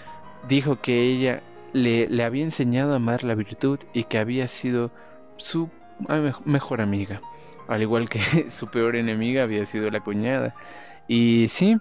dijo 0.49 0.81
que 0.81 1.03
ella 1.03 1.43
le, 1.73 2.09
le 2.09 2.25
había 2.25 2.45
enseñado 2.45 2.95
a 2.95 2.97
amar 2.97 3.23
la 3.23 3.35
virtud 3.35 3.79
y 3.93 4.05
que 4.05 4.19
había 4.19 4.49
sido 4.49 4.91
su 5.37 5.69
mejor 6.45 6.81
amiga, 6.81 7.21
al 7.69 7.83
igual 7.83 8.09
que 8.09 8.21
su 8.49 8.69
peor 8.69 8.97
enemiga 8.97 9.43
había 9.43 9.67
sido 9.67 9.91
la 9.91 10.01
cuñada. 10.01 10.55
Y 11.09 11.49
sí, 11.49 11.77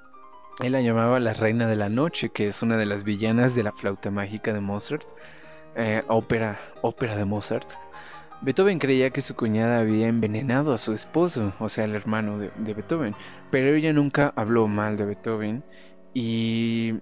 él 0.61 0.73
la 0.73 0.81
llamaba 0.81 1.19
la 1.19 1.33
Reina 1.33 1.67
de 1.67 1.75
la 1.75 1.89
Noche, 1.89 2.29
que 2.29 2.47
es 2.47 2.61
una 2.61 2.77
de 2.77 2.85
las 2.85 3.03
villanas 3.03 3.55
de 3.55 3.63
la 3.63 3.71
flauta 3.71 4.11
mágica 4.11 4.53
de 4.53 4.61
Mozart, 4.61 5.03
eh, 5.75 6.03
ópera, 6.07 6.59
ópera 6.81 7.17
de 7.17 7.25
Mozart. 7.25 7.67
Beethoven 8.41 8.79
creía 8.79 9.09
que 9.09 9.21
su 9.21 9.35
cuñada 9.35 9.79
había 9.79 10.07
envenenado 10.07 10.73
a 10.73 10.77
su 10.77 10.93
esposo, 10.93 11.53
o 11.59 11.69
sea, 11.69 11.85
el 11.85 11.95
hermano 11.95 12.37
de, 12.37 12.73
Beethoven, 12.73 13.15
pero 13.49 13.73
ella 13.73 13.93
nunca 13.93 14.33
habló 14.35 14.67
mal 14.67 14.97
de 14.97 15.05
Beethoven 15.05 15.63
y 16.13 16.95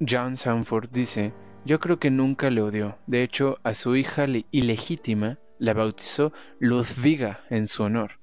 John 0.00 0.36
Sanford 0.36 0.90
dice, 0.90 1.32
yo 1.64 1.80
creo 1.80 1.98
que 1.98 2.10
nunca 2.10 2.50
le 2.50 2.62
odió, 2.62 2.98
de 3.06 3.22
hecho 3.22 3.58
a 3.62 3.74
su 3.74 3.96
hija 3.96 4.26
ilegítima 4.50 5.38
la 5.58 5.74
bautizó 5.74 6.32
Ludviga 6.58 7.40
en 7.48 7.68
su 7.68 7.84
honor. 7.84 8.18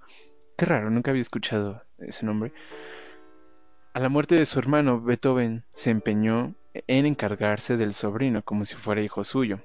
Qué 0.57 0.65
raro, 0.65 0.89
nunca 0.89 1.11
había 1.11 1.21
escuchado 1.21 1.83
ese 1.97 2.25
nombre. 2.25 2.51
A 3.91 3.99
la 3.99 4.09
muerte 4.09 4.35
de 4.35 4.45
su 4.45 4.59
hermano, 4.59 5.01
Beethoven 5.01 5.63
se 5.73 5.89
empeñó 5.89 6.53
en 6.85 7.07
encargarse 7.07 7.75
del 7.75 7.95
sobrino 7.95 8.43
como 8.43 8.65
si 8.65 8.75
fuera 8.75 9.01
hijo 9.01 9.23
suyo. 9.23 9.61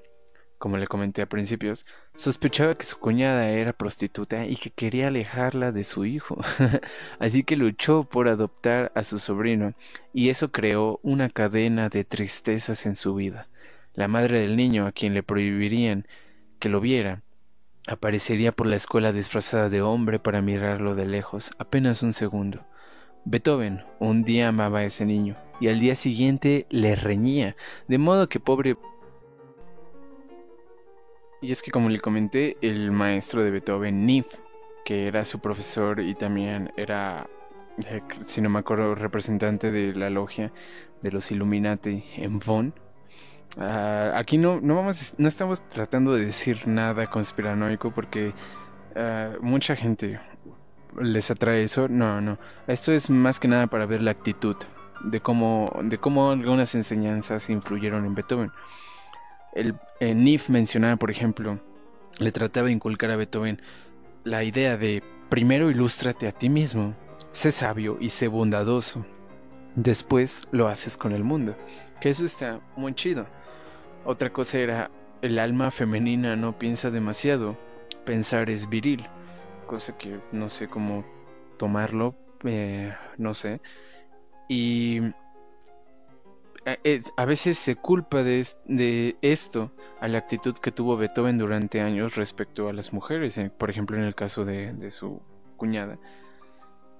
Como 0.57 0.77
le 0.77 0.87
comenté 0.87 1.21
a 1.21 1.29
principios, 1.29 1.85
sospechaba 2.15 2.73
que 2.73 2.87
su 2.87 2.97
cuñada 2.97 3.49
era 3.51 3.71
prostituta 3.73 4.47
y 4.47 4.55
que 4.55 4.71
quería 4.71 5.09
alejarla 5.09 5.71
de 5.71 5.83
su 5.83 6.05
hijo, 6.05 6.39
así 7.19 7.43
que 7.43 7.55
luchó 7.55 8.03
por 8.05 8.27
adoptar 8.27 8.91
a 8.95 9.03
su 9.03 9.19
sobrino, 9.19 9.75
y 10.11 10.29
eso 10.29 10.51
creó 10.51 10.99
una 11.03 11.29
cadena 11.29 11.89
de 11.89 12.03
tristezas 12.03 12.87
en 12.87 12.95
su 12.95 13.13
vida. 13.13 13.47
La 13.93 14.07
madre 14.07 14.39
del 14.39 14.55
niño, 14.55 14.87
a 14.87 14.91
quien 14.91 15.13
le 15.13 15.21
prohibirían 15.21 16.07
que 16.57 16.69
lo 16.69 16.81
viera, 16.81 17.21
aparecería 17.87 18.51
por 18.53 18.65
la 18.65 18.75
escuela 18.75 19.13
disfrazada 19.13 19.69
de 19.69 19.83
hombre 19.83 20.17
para 20.17 20.41
mirarlo 20.41 20.95
de 20.95 21.05
lejos, 21.05 21.51
apenas 21.59 22.01
un 22.01 22.13
segundo. 22.13 22.65
Beethoven 23.25 23.83
un 23.99 24.23
día 24.23 24.49
amaba 24.49 24.79
a 24.79 24.85
ese 24.85 25.05
niño 25.05 25.35
y 25.59 25.67
al 25.67 25.79
día 25.79 25.95
siguiente 25.95 26.65
le 26.69 26.95
reñía, 26.95 27.55
de 27.87 27.97
modo 27.97 28.29
que 28.29 28.39
pobre... 28.39 28.77
Y 31.41 31.51
es 31.51 31.61
que 31.61 31.71
como 31.71 31.89
le 31.89 31.99
comenté, 31.99 32.57
el 32.61 32.91
maestro 32.91 33.43
de 33.43 33.51
Beethoven, 33.51 34.05
Nif, 34.05 34.25
que 34.83 35.07
era 35.07 35.23
su 35.25 35.39
profesor 35.39 35.99
y 35.99 36.15
también 36.15 36.71
era, 36.77 37.27
si 38.25 38.41
no 38.41 38.49
me 38.49 38.59
acuerdo, 38.59 38.95
representante 38.95 39.71
de 39.71 39.93
la 39.93 40.09
logia 40.09 40.51
de 41.01 41.11
los 41.11 41.31
Illuminati 41.31 42.03
en 42.17 42.39
Bonn, 42.39 42.73
ah, 43.57 44.13
aquí 44.15 44.37
no, 44.37 44.59
no, 44.61 44.75
vamos, 44.75 45.15
no 45.17 45.27
estamos 45.27 45.61
tratando 45.67 46.13
de 46.13 46.25
decir 46.25 46.67
nada 46.67 47.07
conspiranoico 47.07 47.91
porque 47.91 48.33
ah, 48.95 49.33
mucha 49.41 49.75
gente, 49.75 50.19
les 50.99 51.31
atrae 51.31 51.63
eso. 51.63 51.87
No, 51.87 52.21
no. 52.21 52.37
Esto 52.67 52.91
es 52.91 53.09
más 53.09 53.39
que 53.39 53.47
nada 53.47 53.67
para 53.67 53.85
ver 53.85 54.01
la 54.01 54.11
actitud 54.11 54.55
de 55.03 55.19
cómo, 55.19 55.71
de 55.83 55.97
cómo 55.97 56.31
algunas 56.31 56.75
enseñanzas 56.75 57.49
influyeron 57.49 58.05
en 58.05 58.15
Beethoven. 58.15 58.51
El, 59.53 59.75
Nif 60.01 60.49
mencionaba, 60.49 60.97
por 60.97 61.11
ejemplo, 61.11 61.59
le 62.19 62.31
trataba 62.31 62.67
de 62.67 62.73
inculcar 62.73 63.11
a 63.11 63.15
Beethoven 63.15 63.61
la 64.23 64.43
idea 64.43 64.77
de 64.77 65.03
primero 65.29 65.69
ilústrate 65.69 66.27
a 66.27 66.31
ti 66.31 66.49
mismo, 66.49 66.93
sé 67.31 67.51
sabio 67.51 67.97
y 67.99 68.09
sé 68.09 68.27
bondadoso. 68.27 69.05
Después 69.75 70.43
lo 70.51 70.67
haces 70.67 70.97
con 70.97 71.11
el 71.11 71.23
mundo. 71.23 71.55
Que 71.99 72.09
eso 72.09 72.25
está 72.25 72.59
muy 72.75 72.93
chido. 72.93 73.27
Otra 74.05 74.31
cosa 74.31 74.57
era, 74.59 74.91
el 75.21 75.39
alma 75.39 75.71
femenina 75.71 76.35
no 76.35 76.57
piensa 76.57 76.91
demasiado, 76.91 77.57
pensar 78.05 78.49
es 78.49 78.69
viril 78.69 79.07
cosa 79.65 79.97
que 79.97 80.19
no 80.31 80.49
sé 80.49 80.67
cómo 80.67 81.03
tomarlo, 81.57 82.15
eh, 82.43 82.93
no 83.17 83.33
sé. 83.33 83.61
Y 84.47 84.99
eh, 86.65 87.01
a 87.17 87.25
veces 87.25 87.57
se 87.57 87.75
culpa 87.75 88.23
de, 88.23 89.17
esto 89.21 89.71
a 89.99 90.07
la 90.07 90.19
actitud 90.19 90.55
que 90.55 90.71
tuvo 90.71 90.97
Beethoven 90.97 91.37
durante 91.37 91.81
años 91.81 92.15
respecto 92.15 92.69
a 92.69 92.73
las 92.73 92.93
mujeres, 92.93 93.37
eh, 93.37 93.51
por 93.55 93.69
ejemplo 93.69 93.97
en 93.97 94.03
el 94.03 94.15
caso 94.15 94.45
de, 94.45 94.91
su 94.91 95.21
cuñada. 95.57 95.97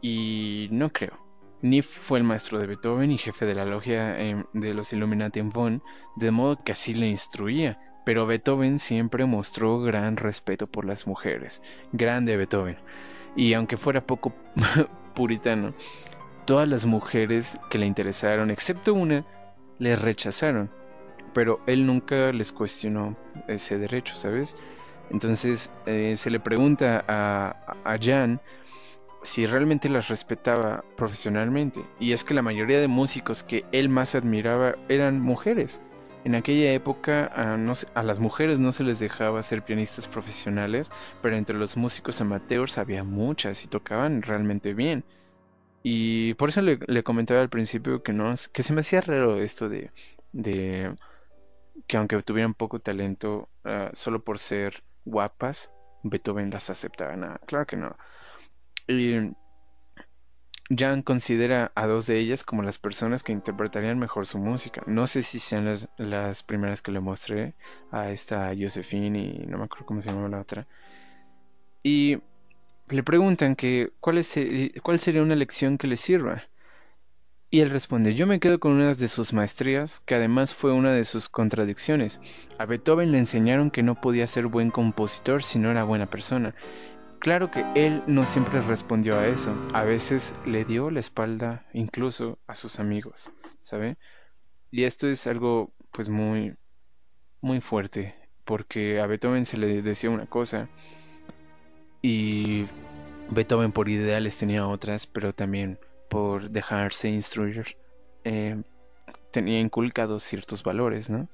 Y 0.01 0.67
no 0.71 0.91
creo. 0.91 1.23
Nif 1.61 1.87
fue 1.87 2.19
el 2.19 2.25
maestro 2.25 2.59
de 2.59 2.67
Beethoven 2.67 3.11
y 3.11 3.17
jefe 3.17 3.45
de 3.45 3.55
la 3.55 3.65
logia 3.65 4.13
de 4.53 4.73
los 4.73 4.93
Illuminati 4.93 5.39
en 5.39 5.49
Bonn, 5.49 5.81
de 6.15 6.29
modo 6.29 6.63
que 6.63 6.73
así 6.73 6.93
le 6.93 7.07
instruía 7.07 7.79
pero 8.05 8.27
Beethoven 8.27 8.79
siempre 8.79 9.25
mostró 9.25 9.81
gran 9.81 10.15
respeto 10.15 10.67
por 10.67 10.85
las 10.85 11.07
mujeres. 11.07 11.61
Grande 11.91 12.37
Beethoven. 12.37 12.77
Y 13.35 13.53
aunque 13.53 13.77
fuera 13.77 14.05
poco 14.05 14.31
puritano, 15.15 15.73
todas 16.45 16.69
las 16.69 16.85
mujeres 16.85 17.59
que 17.69 17.79
le 17.79 17.87
interesaron, 17.87 18.51
excepto 18.51 18.93
una, 18.93 19.25
le 19.79 19.95
rechazaron. 19.95 20.69
Pero 21.33 21.59
él 21.65 21.85
nunca 21.85 22.31
les 22.31 22.53
cuestionó 22.53 23.17
ese 23.47 23.77
derecho, 23.77 24.15
¿sabes? 24.15 24.55
Entonces 25.09 25.71
eh, 25.85 26.15
se 26.15 26.29
le 26.29 26.39
pregunta 26.39 27.03
a, 27.07 27.75
a 27.83 27.97
Jan 27.99 28.39
si 29.23 29.47
realmente 29.47 29.89
las 29.89 30.07
respetaba 30.09 30.85
profesionalmente. 30.95 31.81
Y 31.99 32.13
es 32.13 32.23
que 32.23 32.35
la 32.35 32.43
mayoría 32.43 32.79
de 32.79 32.87
músicos 32.87 33.43
que 33.43 33.65
él 33.71 33.89
más 33.89 34.13
admiraba 34.13 34.75
eran 34.87 35.19
mujeres. 35.19 35.81
En 36.25 36.33
aquella 36.33 36.73
época 36.73 37.25
a, 37.27 38.03
las 38.03 38.19
mujeres 38.19 38.57
no 38.57 38.71
se 38.71 38.83
les 38.83 38.97
dejaba 38.97 39.43
ser 39.43 39.61
pianistas 39.61 40.07
profesionales, 40.07 40.91
pero 41.21 41.37
entre 41.37 41.55
los 41.55 41.77
músicos 41.77 42.19
amateurs 42.19 42.79
había 42.79 43.03
muchas 43.03 43.63
y 43.63 43.67
tocaban 43.67 44.23
realmente 44.23 44.73
bien. 44.73 45.05
Y 45.83 46.33
por 46.33 46.49
eso 46.49 46.63
le, 46.63 47.03
comentaba 47.03 47.41
al 47.41 47.49
principio 47.49 48.01
que 48.01 48.11
no 48.11 48.33
que 48.51 48.63
se 48.63 48.73
me 48.73 48.81
hacía 48.81 49.01
raro 49.01 49.39
esto 49.39 49.69
de, 49.69 49.91
que 51.87 51.97
aunque 51.97 52.19
tuvieran 52.23 52.55
poco 52.55 52.79
talento, 52.79 53.47
ah, 53.63 53.91
solo 53.93 54.23
por 54.23 54.39
ser 54.39 54.83
guapas, 55.05 55.71
Beethoven 56.01 56.49
las 56.49 56.71
aceptaba. 56.71 57.15
Nada, 57.15 57.39
claro 57.45 57.67
que 57.67 57.77
no. 57.77 57.95
Y 58.87 59.31
Jan 60.69 61.03
considera 61.03 61.71
a 61.75 61.85
dos 61.85 62.07
de 62.07 62.17
ellas 62.17 62.43
como 62.43 62.63
las 62.63 62.79
personas 62.79 63.21
que 63.21 63.31
interpretarían 63.31 63.99
mejor 63.99 64.25
su 64.25 64.39
música. 64.39 64.81
No 64.87 65.05
sé 65.05 65.21
si 65.21 65.39
sean 65.39 65.71
las, 65.97 66.43
primeras 66.43 66.81
que 66.81 66.91
le 66.91 66.99
mostré 66.99 67.53
a 67.91 68.09
esta 68.09 68.51
Josephine 68.59 69.19
y 69.19 69.45
no 69.47 69.59
me 69.59 69.65
acuerdo 69.65 69.85
cómo 69.85 70.01
se 70.01 70.09
llama 70.09 70.27
la 70.27 70.41
otra. 70.41 70.67
Y 71.83 72.17
le 72.89 73.03
preguntan 73.03 73.55
que 73.55 73.91
cuál, 73.99 74.17
es, 74.17 74.35
cuál 74.81 74.99
sería 74.99 75.21
una 75.21 75.35
lección 75.35 75.77
que 75.77 75.87
le 75.87 75.97
sirva. 75.97 76.43
Y 77.51 77.61
él 77.61 77.69
responde, 77.69 78.15
yo 78.15 78.25
me 78.25 78.39
quedo 78.39 78.59
con 78.59 78.71
una 78.71 78.93
de 78.93 79.07
sus 79.07 79.31
maestrías, 79.31 80.01
que 80.01 80.15
además 80.15 80.55
fue 80.55 80.73
una 80.73 80.91
de 80.91 81.05
sus 81.05 81.29
contradicciones. 81.29 82.19
A 82.57 82.65
Beethoven 82.65 83.11
le 83.11 83.19
enseñaron 83.19 83.69
que 83.69 83.83
no 83.83 84.01
podía 84.01 84.25
ser 84.25 84.47
buen 84.47 84.71
compositor 84.71 85.43
si 85.43 85.59
no 85.59 85.69
era 85.69 85.83
buena 85.83 86.07
persona. 86.07 86.55
Claro 87.25 87.49
que 87.49 87.65
él 87.73 88.03
no 88.05 88.23
siempre 88.27 88.61
respondió 88.61 89.17
a 89.17 89.25
eso, 89.25 89.51
a 89.73 89.83
veces 89.83 90.35
le 90.45 90.63
dio 90.63 90.91
la 90.91 90.99
espalda 90.99 91.65
incluso 91.73 92.37
a 92.45 92.53
sus 92.53 92.79
amigos, 92.79 93.31
¿sabe? 93.61 93.97
Y 94.69 94.83
esto 94.83 95.07
es 95.07 95.25
algo 95.25 95.73
pues 95.91 96.07
muy 96.07 96.55
muy 97.41 97.61
fuerte, 97.61 98.13
porque 98.43 98.99
a 98.99 99.07
Beethoven 99.07 99.47
se 99.47 99.57
le 99.57 99.81
decía 99.81 100.11
una 100.11 100.27
cosa 100.27 100.69
y 102.03 102.67
Beethoven 103.31 103.71
por 103.71 103.89
ideales 103.89 104.37
tenía 104.37 104.67
otras, 104.67 105.07
pero 105.07 105.33
también 105.33 105.79
por 106.11 106.51
dejarse 106.51 107.09
instruir 107.09 107.75
eh, 108.23 108.61
tenía 109.31 109.59
inculcados 109.59 110.21
ciertos 110.21 110.61
valores, 110.61 111.09
¿no? 111.09 111.27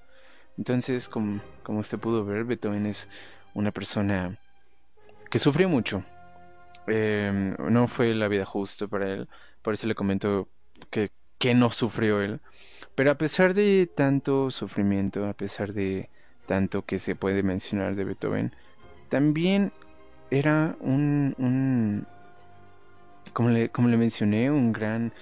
Entonces, 0.57 1.09
como, 1.09 1.41
como 1.63 1.79
usted 1.79 1.99
pudo 1.99 2.23
ver, 2.23 2.45
Beethoven 2.45 2.85
es 2.85 3.09
una 3.53 3.71
persona 3.71 4.39
que 5.32 5.39
sufrió 5.39 5.69
mucho. 5.69 6.03
Em, 6.88 7.55
no 7.57 7.88
fue 7.88 8.13
la 8.13 8.27
vida 8.27 8.45
justa 8.45 8.88
para 8.88 9.11
él. 9.11 9.29
Por 9.63 9.73
eso 9.73 9.88
le 9.88 9.95
comento 9.95 10.49
que, 10.91 11.11
que 11.39 11.55
no 11.55 11.69
sufrió 11.71 12.21
él. 12.21 12.41
Pero 12.95 13.11
a 13.11 13.15
pesar 13.15 13.53
de 13.53 13.89
tanto 13.95 14.51
sufrimiento, 14.51 15.25
a 15.25 15.34
pesar 15.34 15.73
de 15.73 16.09
tanto 16.45 16.86
que 16.86 16.99
se 16.99 17.15
puede 17.15 17.43
mencionar 17.43 17.95
de 17.95 18.03
Beethoven, 18.03 18.53
también 19.09 19.71
era 20.32 20.75
un, 20.82 22.05
como, 23.34 23.49
le, 23.49 23.69
como 23.69 23.88
le 23.88 23.97
mencioné, 23.97 24.51
un 24.51 24.71
gran, 24.73 25.13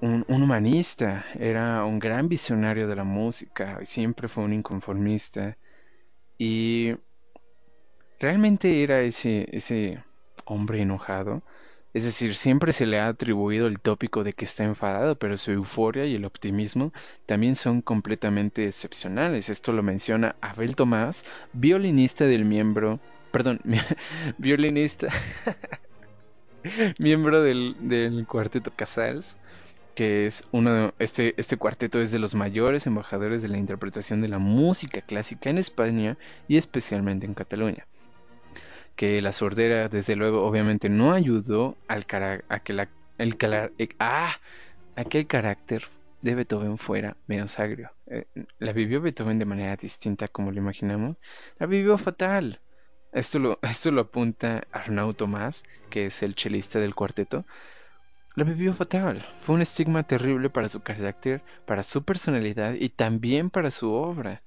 un, 0.00 0.24
un, 0.28 0.42
humanista, 0.42 1.24
era 1.38 1.84
un 1.84 1.98
gran 1.98 2.28
visionario 2.28 2.88
de 2.88 2.96
la 2.96 3.04
música, 3.04 3.80
siempre 3.84 4.28
fue 4.28 4.44
un 4.44 4.52
inconformista. 4.54 5.56
Y 6.38 6.94
¿Realmente 8.20 8.82
era 8.82 9.00
ese, 9.02 9.48
ese 9.52 10.02
hombre 10.44 10.82
enojado? 10.82 11.42
Es 11.94 12.04
decir, 12.04 12.34
siempre 12.34 12.72
se 12.72 12.84
le 12.84 12.98
ha 12.98 13.08
atribuido 13.08 13.66
el 13.66 13.80
tópico 13.80 14.24
de 14.24 14.32
que 14.32 14.44
está 14.44 14.64
enfadado, 14.64 15.16
pero 15.16 15.36
su 15.36 15.52
euforia 15.52 16.04
y 16.04 16.16
el 16.16 16.24
optimismo 16.24 16.92
también 17.26 17.54
son 17.54 17.80
completamente 17.80 18.66
excepcionales. 18.66 19.48
Esto 19.48 19.72
lo 19.72 19.82
menciona 19.82 20.36
Abel 20.40 20.74
Tomás, 20.74 21.24
violinista 21.52 22.24
del 22.26 22.44
miembro, 22.44 22.98
perdón, 23.30 23.60
violinista, 24.38 25.08
miembro 26.98 27.40
del, 27.42 27.76
del, 27.80 28.26
cuarteto 28.26 28.72
Casals, 28.74 29.36
que 29.94 30.26
es 30.26 30.44
uno, 30.50 30.92
este, 30.98 31.34
este 31.36 31.56
cuarteto 31.56 32.00
es 32.00 32.10
de 32.10 32.18
los 32.18 32.34
mayores 32.34 32.86
embajadores 32.86 33.42
de 33.42 33.48
la 33.48 33.58
interpretación 33.58 34.20
de 34.22 34.28
la 34.28 34.38
música 34.38 35.02
clásica 35.02 35.50
en 35.50 35.58
España 35.58 36.18
y 36.48 36.56
especialmente 36.56 37.24
en 37.24 37.34
Cataluña 37.34 37.86
que 38.98 39.22
la 39.22 39.30
sordera, 39.30 39.88
desde 39.88 40.16
luego, 40.16 40.42
obviamente 40.44 40.88
no 40.88 41.12
ayudó 41.12 41.76
al 41.86 42.04
a 42.48 42.58
que 42.58 42.72
la, 42.72 42.88
el, 43.16 43.36
eh, 43.78 43.88
ah, 44.00 44.40
a 44.96 45.04
que 45.04 45.20
el 45.20 45.28
carácter 45.28 45.84
de 46.20 46.34
Beethoven 46.34 46.78
fuera 46.78 47.16
menos 47.28 47.60
agrio. 47.60 47.92
Eh, 48.08 48.24
la 48.58 48.72
vivió 48.72 49.00
Beethoven 49.00 49.38
de 49.38 49.44
manera 49.44 49.76
distinta 49.76 50.26
como 50.26 50.50
lo 50.50 50.58
imaginamos. 50.58 51.16
La 51.60 51.66
vivió 51.66 51.96
fatal. 51.96 52.60
Esto 53.12 53.38
lo, 53.38 53.60
esto 53.62 53.92
lo 53.92 54.00
apunta 54.00 54.66
Arnaud 54.72 55.14
Tomás, 55.14 55.62
que 55.90 56.06
es 56.06 56.24
el 56.24 56.34
chelista 56.34 56.80
del 56.80 56.96
cuarteto. 56.96 57.46
La 58.34 58.42
vivió 58.42 58.74
fatal. 58.74 59.24
Fue 59.42 59.54
un 59.54 59.62
estigma 59.62 60.02
terrible 60.02 60.50
para 60.50 60.68
su 60.68 60.80
carácter, 60.80 61.40
para 61.66 61.84
su 61.84 62.02
personalidad 62.02 62.74
y 62.74 62.88
también 62.88 63.48
para 63.48 63.70
su 63.70 63.92
obra. 63.92 64.42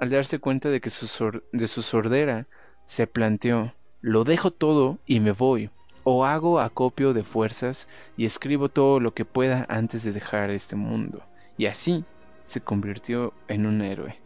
Al 0.00 0.10
darse 0.10 0.40
cuenta 0.40 0.68
de 0.68 0.80
que 0.80 0.90
su, 0.90 1.42
de 1.52 1.68
su 1.68 1.82
sordera 1.82 2.48
se 2.88 3.06
planteó, 3.06 3.74
lo 4.00 4.24
dejo 4.24 4.50
todo 4.50 4.98
y 5.06 5.20
me 5.20 5.32
voy, 5.32 5.70
o 6.04 6.24
hago 6.24 6.58
acopio 6.58 7.12
de 7.12 7.22
fuerzas 7.22 7.86
y 8.16 8.24
escribo 8.24 8.70
todo 8.70 8.98
lo 8.98 9.12
que 9.12 9.26
pueda 9.26 9.66
antes 9.68 10.02
de 10.04 10.12
dejar 10.12 10.50
este 10.50 10.74
mundo. 10.74 11.22
Y 11.58 11.66
así 11.66 12.04
se 12.44 12.62
convirtió 12.62 13.34
en 13.46 13.66
un 13.66 13.82
héroe. 13.82 14.18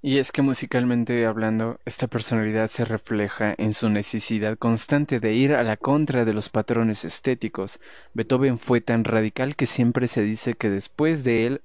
Y 0.00 0.16
es 0.16 0.32
que 0.32 0.40
musicalmente 0.40 1.26
hablando, 1.26 1.78
esta 1.84 2.06
personalidad 2.06 2.70
se 2.70 2.86
refleja 2.86 3.54
en 3.58 3.74
su 3.74 3.90
necesidad 3.90 4.56
constante 4.56 5.20
de 5.20 5.34
ir 5.34 5.52
a 5.52 5.62
la 5.64 5.76
contra 5.76 6.24
de 6.24 6.32
los 6.32 6.48
patrones 6.48 7.04
estéticos. 7.04 7.80
Beethoven 8.14 8.58
fue 8.58 8.80
tan 8.80 9.04
radical 9.04 9.56
que 9.56 9.66
siempre 9.66 10.08
se 10.08 10.22
dice 10.22 10.54
que 10.54 10.70
después 10.70 11.24
de 11.24 11.46
él 11.46 11.62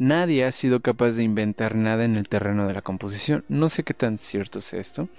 Nadie 0.00 0.46
ha 0.46 0.50
sido 0.50 0.80
capaz 0.80 1.10
de 1.10 1.24
inventar 1.24 1.74
nada 1.74 2.06
en 2.06 2.16
el 2.16 2.26
terreno 2.26 2.66
de 2.66 2.72
la 2.72 2.80
composición. 2.80 3.44
No 3.50 3.68
sé 3.68 3.82
qué 3.82 3.92
tan 3.92 4.16
cierto 4.16 4.60
es 4.60 4.72
esto. 4.72 5.10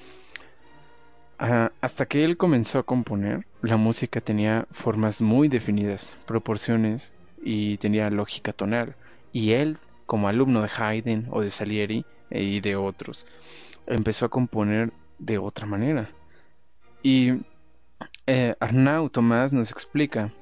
Ah, 1.38 1.72
hasta 1.82 2.08
que 2.08 2.24
él 2.24 2.36
comenzó 2.36 2.80
a 2.80 2.84
componer, 2.84 3.46
la 3.62 3.78
música 3.78 4.22
tenía 4.22 4.66
formas 4.72 5.22
muy 5.22 5.50
definidas, 5.50 6.16
proporciones 6.26 7.14
y 7.44 7.78
tenía 7.78 8.10
lógica 8.10 8.54
tonal. 8.54 8.96
Y 9.32 9.52
él, 9.52 9.78
como 10.08 10.28
alumno 10.28 10.64
de 10.64 10.70
Haydn 10.76 11.28
o 11.30 11.42
de 11.42 11.52
Salieri 11.52 12.04
y 12.32 12.60
de 12.62 12.76
otros, 12.76 13.28
empezó 13.86 14.26
a 14.26 14.30
componer 14.30 14.92
de 15.20 15.38
otra 15.38 15.68
manera. 15.68 16.10
Y 17.04 17.34
eh, 18.26 18.56
Arnaud 18.60 19.12
Tomás 19.12 19.54
nos 19.54 19.70
explica 19.70 20.34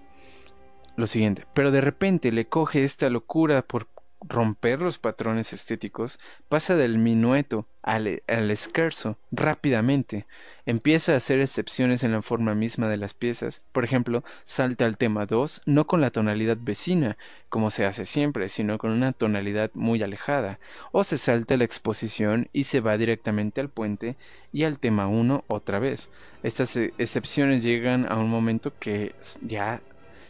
lo 0.96 1.08
siguiente, 1.08 1.46
pero 1.54 1.72
de 1.72 1.82
repente 1.82 2.32
le 2.32 2.48
coge 2.48 2.86
esta 2.86 3.10
locura 3.10 3.64
por 3.64 3.90
romper 4.22 4.82
los 4.82 4.99
patrones 4.99 5.53
estéticos, 5.53 6.20
pasa 6.49 6.76
del 6.76 6.97
minueto 6.97 7.65
al, 7.82 8.22
al 8.28 8.51
esquerzo 8.51 9.17
rápidamente. 9.32 10.26
Empieza 10.65 11.13
a 11.13 11.17
hacer 11.17 11.39
excepciones 11.39 12.03
en 12.03 12.11
la 12.11 12.22
forma 12.22 12.53
misma 12.53 12.89
de 12.89 12.97
las 12.97 13.13
piezas. 13.13 13.61
Por 13.72 13.84
ejemplo, 13.84 14.24
salta 14.45 14.86
al 14.86 14.97
tema 14.97 15.26
2 15.26 15.63
no 15.65 15.88
con 15.88 16.01
la 16.01 16.11
tonalidad 16.11 16.57
vecina, 16.59 17.17
como 17.47 17.72
se 17.72 17.86
hace 17.86 18.05
siempre, 18.05 18.49
sino 18.49 18.78
con 18.78 18.91
una 18.91 19.13
tonalidad 19.13 19.72
muy 19.74 20.03
alejada. 20.03 20.59
O 20.91 21.03
se 21.03 21.17
salta 21.17 21.57
la 21.57 21.63
exposición 21.63 22.49
y 22.53 22.65
se 22.65 22.82
va 22.82 22.97
directamente 22.97 23.61
al 23.61 23.70
puente 23.70 24.15
y 24.53 24.63
al 24.63 24.80
tema 24.80 25.07
1 25.07 25.45
otra 25.47 25.80
vez. 25.80 26.09
Estas 26.43 26.76
eh, 26.76 26.93
excepciones 26.97 27.63
llegan 27.63 28.05
a 28.11 28.17
un 28.17 28.30
momento 28.30 28.74
que 28.80 29.15
ya 29.41 29.82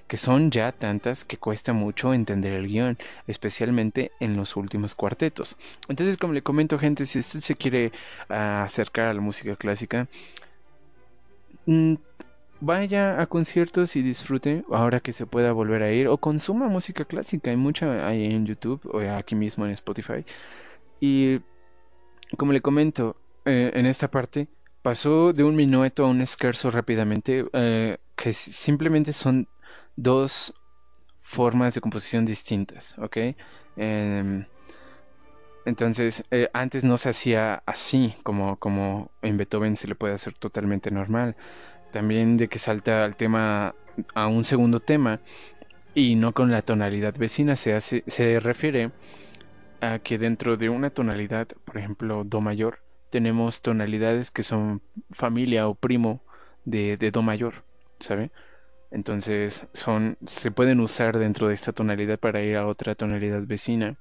que 0.10 0.18
son 0.18 0.49
ya 0.49 0.72
tantas 0.72 1.24
que 1.24 1.38
cuesta 1.38 1.72
mucho 1.72 2.14
entender 2.14 2.53
el 2.53 2.68
guion, 2.68 2.97
especialmente 3.28 4.12
en 4.20 4.36
los 4.36 4.55
últimos 4.57 4.95
cuartetos. 4.95 5.55
Entonces, 5.88 6.18
como 6.18 6.34
le 6.34 6.41
comento, 6.41 6.80
gente, 6.80 7.05
si 7.05 7.20
usted 7.20 7.41
se 7.41 7.55
quiere 7.55 7.91
ah, 8.28 8.64
acercar 8.64 9.07
a 9.07 9.14
la 9.14 9.22
música 9.22 9.55
clásica, 9.55 10.07
mm, 11.68 11.93
vaya 12.60 13.22
a 13.22 13.28
conciertos 13.28 13.95
y 13.95 14.01
disfrute 14.01 14.64
ahora 14.72 14.99
que 14.99 15.14
se 15.14 15.28
pueda 15.28 15.51
volver 15.51 15.84
a 15.84 15.91
ir 15.91 16.07
o 16.07 16.18
consuma 16.18 16.68
música 16.68 17.05
clásica. 17.05 17.51
Hay 17.51 17.57
mucha 17.57 18.07
ahí 18.07 18.26
en 18.26 18.47
YouTube 18.47 18.82
o 18.91 18.99
aquí 19.12 19.36
mismo 19.36 19.66
en 19.68 19.74
Spotify. 19.74 20.26
Y 20.99 21.39
como 22.36 22.51
le 22.51 22.62
comento, 22.62 23.16
eh, 23.45 23.72
en 23.76 23.86
esta 23.86 24.10
parte 24.10 24.47
pasó 24.82 25.34
de 25.34 25.43
un 25.43 25.55
minueto 25.55 26.03
a 26.03 26.10
un 26.10 26.22
esquerzo 26.22 26.72
rápidamente, 26.72 27.45
eh, 27.53 27.97
que 28.16 28.34
simplemente 28.34 29.14
son 29.14 29.47
dos 30.02 30.54
formas 31.22 31.74
de 31.76 31.82
composición 31.82 32.26
distintas, 32.26 32.97
¿ok? 32.97 33.18
Em, 33.76 34.45
entonces, 35.66 36.24
eh, 36.32 36.50
antes 36.54 36.84
no 36.84 36.97
se 36.97 37.10
hacía 37.10 37.62
así, 37.66 38.16
como, 38.24 38.58
como 38.58 39.12
en 39.22 39.38
Beethoven 39.38 39.76
se 39.78 39.88
le 39.88 39.95
puede 39.95 40.14
hacer 40.14 40.34
totalmente 40.34 40.89
normal. 40.89 41.36
También 41.91 42.38
de 42.38 42.47
que 42.47 42.60
salta 42.60 43.06
al 43.06 43.16
tema, 43.16 43.76
a 44.16 44.28
un 44.28 44.43
segundo 44.43 44.80
tema, 44.80 45.20
y 45.93 46.16
no 46.16 46.34
con 46.34 46.52
la 46.52 46.62
tonalidad 46.62 47.16
vecina, 47.18 47.56
se, 47.56 47.74
hace, 47.74 48.04
se 48.08 48.39
refiere 48.39 48.91
a 49.82 50.00
que 50.00 50.18
dentro 50.18 50.58
de 50.58 50.70
una 50.70 50.89
tonalidad, 50.91 51.47
por 51.66 51.78
ejemplo, 51.78 52.24
Do 52.24 52.41
mayor, 52.41 52.80
tenemos 53.10 53.62
tonalidades 53.62 54.32
que 54.32 54.43
son 54.43 54.82
familia 55.12 55.68
o 55.68 55.76
primo 55.76 56.22
de, 56.66 56.97
de 56.97 57.12
Do 57.12 57.22
mayor, 57.22 57.64
¿sabe? 58.00 58.32
Entonces 58.91 59.67
son, 59.73 60.17
se 60.25 60.51
pueden 60.51 60.79
usar 60.79 61.19
dentro 61.19 61.47
de 61.47 61.53
esta 61.53 61.73
tonalidad 61.73 62.19
para 62.19 62.41
ir 62.41 62.57
a 62.57 62.65
otra 62.67 62.95
tonalidad 62.95 63.45
vecina. 63.45 63.97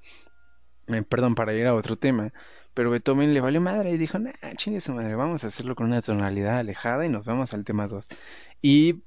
Eh, 0.86 1.02
perdón, 1.02 1.34
para 1.34 1.54
ir 1.54 1.66
a 1.66 1.74
otro 1.74 1.96
tema. 1.96 2.32
Pero 2.74 2.90
Beethoven 2.90 3.34
le 3.34 3.40
valió 3.40 3.60
madre 3.60 3.90
y 3.90 3.98
dijo, 3.98 4.18
nah, 4.18 4.32
chingue 4.56 4.80
su 4.80 4.92
madre, 4.94 5.14
vamos 5.14 5.44
a 5.44 5.48
hacerlo 5.48 5.74
con 5.74 5.86
una 5.86 6.00
tonalidad 6.00 6.58
alejada 6.58 7.04
y 7.04 7.08
nos 7.08 7.26
vamos 7.26 7.52
al 7.52 7.64
tema 7.64 7.88
2. 7.88 8.08
Y 8.62 9.02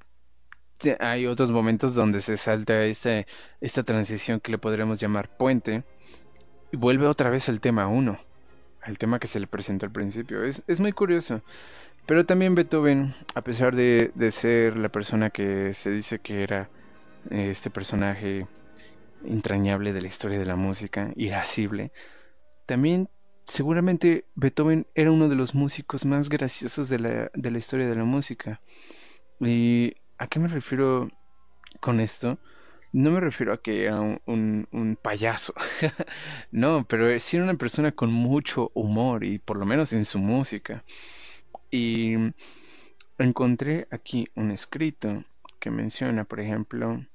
hay 1.00 1.26
otros 1.26 1.50
momentos 1.50 1.94
donde 1.94 2.20
se 2.20 2.36
salta 2.36 2.84
esta, 2.84 3.24
esta 3.60 3.82
transición 3.82 4.40
que 4.40 4.52
le 4.52 4.58
podremos 4.58 5.00
llamar 5.00 5.36
puente 5.36 5.84
y 6.70 6.76
vuelve 6.76 7.06
otra 7.06 7.30
vez 7.30 7.48
al 7.48 7.60
tema 7.60 7.86
1, 7.86 8.18
al 8.82 8.98
tema 8.98 9.18
que 9.18 9.26
se 9.26 9.40
le 9.40 9.46
presentó 9.46 9.86
al 9.86 9.92
principio. 9.92 10.44
Es, 10.44 10.62
es 10.66 10.80
muy 10.80 10.92
curioso. 10.92 11.42
Pero 12.06 12.26
también 12.26 12.54
Beethoven, 12.54 13.14
a 13.34 13.42
pesar 13.42 13.76
de, 13.76 14.12
ser 14.32 14.76
la 14.76 14.88
persona 14.88 15.30
que 15.30 15.72
se 15.72 15.90
dice 15.90 16.18
que 16.18 16.42
era 16.42 16.68
este 17.30 17.70
personaje 17.70 18.46
entrañable 19.24 19.92
de 19.92 20.02
la 20.02 20.08
historia 20.08 20.38
de 20.38 20.44
la 20.44 20.56
música, 20.56 21.12
irascible, 21.14 21.92
también 22.66 23.08
seguramente 23.46 24.26
Beethoven 24.34 24.86
era 24.94 25.12
uno 25.12 25.28
de 25.28 25.36
los 25.36 25.54
músicos 25.54 26.04
más 26.04 26.28
graciosos 26.28 26.88
de 26.88 26.98
la, 26.98 27.58
historia 27.58 27.88
de 27.88 27.94
la 27.94 28.04
música. 28.04 28.60
¿Y 29.40 29.94
a 30.18 30.26
qué 30.26 30.40
me 30.40 30.48
refiero 30.48 31.08
con 31.80 32.00
esto? 32.00 32.38
No 32.92 33.10
me 33.10 33.20
refiero 33.20 33.52
a 33.52 33.62
que 33.62 33.84
era 33.84 34.00
un, 34.00 34.68
un, 34.70 34.98
payaso, 35.00 35.54
no, 36.50 36.84
pero 36.88 37.18
sí 37.20 37.36
era 37.36 37.44
una 37.44 37.54
persona 37.54 37.92
con 37.92 38.12
mucho 38.12 38.70
humor 38.74 39.24
y 39.24 39.38
por 39.38 39.56
lo 39.56 39.64
menos 39.64 39.92
en 39.92 40.04
su 40.04 40.18
música. 40.18 40.84
Y 41.72 42.14
encontré 43.16 43.88
aquí 43.90 44.28
un 44.34 44.50
escrito 44.50 45.24
que 45.58 45.70
menciona, 45.70 46.24
por 46.24 46.38
ejemplo, 46.38 47.06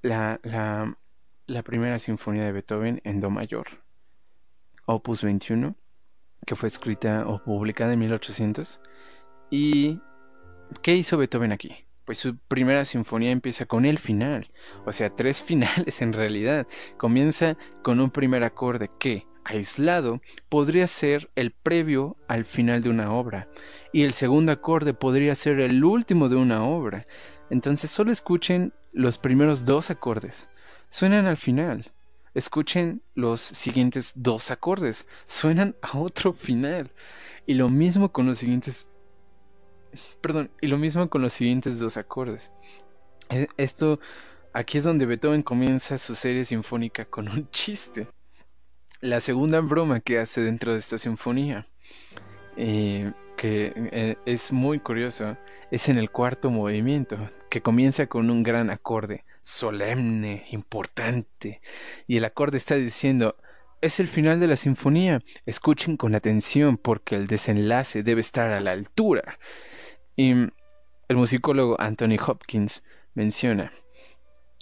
la, 0.00 0.40
la, 0.42 1.62
primera 1.62 1.98
sinfonía 1.98 2.44
de 2.44 2.52
Beethoven 2.52 3.02
en 3.04 3.20
Do 3.20 3.28
mayor, 3.28 3.66
opus 4.86 5.22
21, 5.22 5.76
que 6.46 6.56
fue 6.56 6.66
escrita 6.68 7.26
o 7.26 7.44
publicada 7.44 7.92
en 7.92 7.98
1800. 7.98 8.80
¿Y 9.50 10.00
qué 10.82 10.96
hizo 10.96 11.18
Beethoven 11.18 11.52
aquí? 11.52 11.84
Pues 12.06 12.18
su 12.18 12.38
primera 12.38 12.86
sinfonía 12.86 13.32
empieza 13.32 13.66
con 13.66 13.84
el 13.84 13.98
final, 13.98 14.50
o 14.86 14.92
sea, 14.92 15.14
tres 15.14 15.42
finales 15.44 16.00
en 16.00 16.14
realidad. 16.14 16.66
Comienza 16.96 17.58
con 17.82 18.00
un 18.00 18.10
primer 18.10 18.44
acorde 18.44 18.90
que, 18.98 19.26
aislado, 19.44 20.20
podría 20.48 20.86
ser 20.86 21.30
el 21.34 21.50
previo 21.50 22.16
al 22.28 22.44
final 22.44 22.82
de 22.82 22.90
una 22.90 23.12
obra, 23.12 23.48
y 23.92 24.02
el 24.02 24.12
segundo 24.12 24.52
acorde 24.52 24.94
podría 24.94 25.34
ser 25.34 25.60
el 25.60 25.84
último 25.84 26.28
de 26.28 26.36
una 26.36 26.64
obra. 26.64 27.06
Entonces 27.50 27.90
solo 27.90 28.12
escuchen 28.12 28.72
los 28.92 29.18
primeros 29.18 29.64
dos 29.64 29.90
acordes, 29.90 30.48
suenan 30.88 31.26
al 31.26 31.36
final. 31.36 31.92
Escuchen 32.34 33.02
los 33.14 33.42
siguientes 33.42 34.14
dos 34.16 34.50
acordes, 34.50 35.06
suenan 35.26 35.76
a 35.82 35.98
otro 35.98 36.32
final. 36.32 36.90
Y 37.44 37.54
lo 37.54 37.68
mismo 37.68 38.10
con 38.10 38.26
los 38.26 38.38
siguientes 38.38 38.88
Perdón, 40.20 40.50
y 40.60 40.68
lo 40.68 40.78
mismo 40.78 41.08
con 41.08 41.22
los 41.22 41.32
siguientes 41.32 41.78
dos 41.78 41.96
acordes. 41.96 42.50
E, 43.28 43.48
esto, 43.56 44.00
aquí 44.52 44.78
es 44.78 44.84
donde 44.84 45.06
Beethoven 45.06 45.42
comienza 45.42 45.98
su 45.98 46.14
serie 46.14 46.44
sinfónica 46.44 47.04
con 47.04 47.28
un 47.28 47.50
chiste. 47.50 48.08
La 49.02 49.20
segunda 49.20 49.58
broma 49.58 49.98
que 49.98 50.20
hace 50.20 50.42
dentro 50.42 50.74
de 50.74 50.78
esta 50.78 50.96
sinfonía, 50.96 51.66
eh, 52.56 53.10
que 53.36 53.72
eh, 53.76 54.16
es 54.26 54.52
muy 54.52 54.78
curioso, 54.78 55.36
es 55.72 55.88
en 55.88 55.98
el 55.98 56.12
cuarto 56.12 56.50
movimiento, 56.50 57.28
que 57.50 57.62
comienza 57.62 58.06
con 58.06 58.30
un 58.30 58.44
gran 58.44 58.70
acorde, 58.70 59.24
solemne, 59.40 60.46
importante, 60.52 61.60
y 62.06 62.16
el 62.16 62.24
acorde 62.24 62.58
está 62.58 62.76
diciendo, 62.76 63.34
es 63.80 63.98
el 63.98 64.06
final 64.06 64.38
de 64.38 64.46
la 64.46 64.54
sinfonía, 64.54 65.20
escuchen 65.46 65.96
con 65.96 66.14
atención 66.14 66.76
porque 66.76 67.16
el 67.16 67.26
desenlace 67.26 68.04
debe 68.04 68.20
estar 68.20 68.52
a 68.52 68.60
la 68.60 68.70
altura. 68.70 69.36
Y 70.14 70.30
el 70.30 71.16
musicólogo 71.16 71.74
Anthony 71.80 72.18
Hopkins 72.24 72.84
menciona 73.14 73.72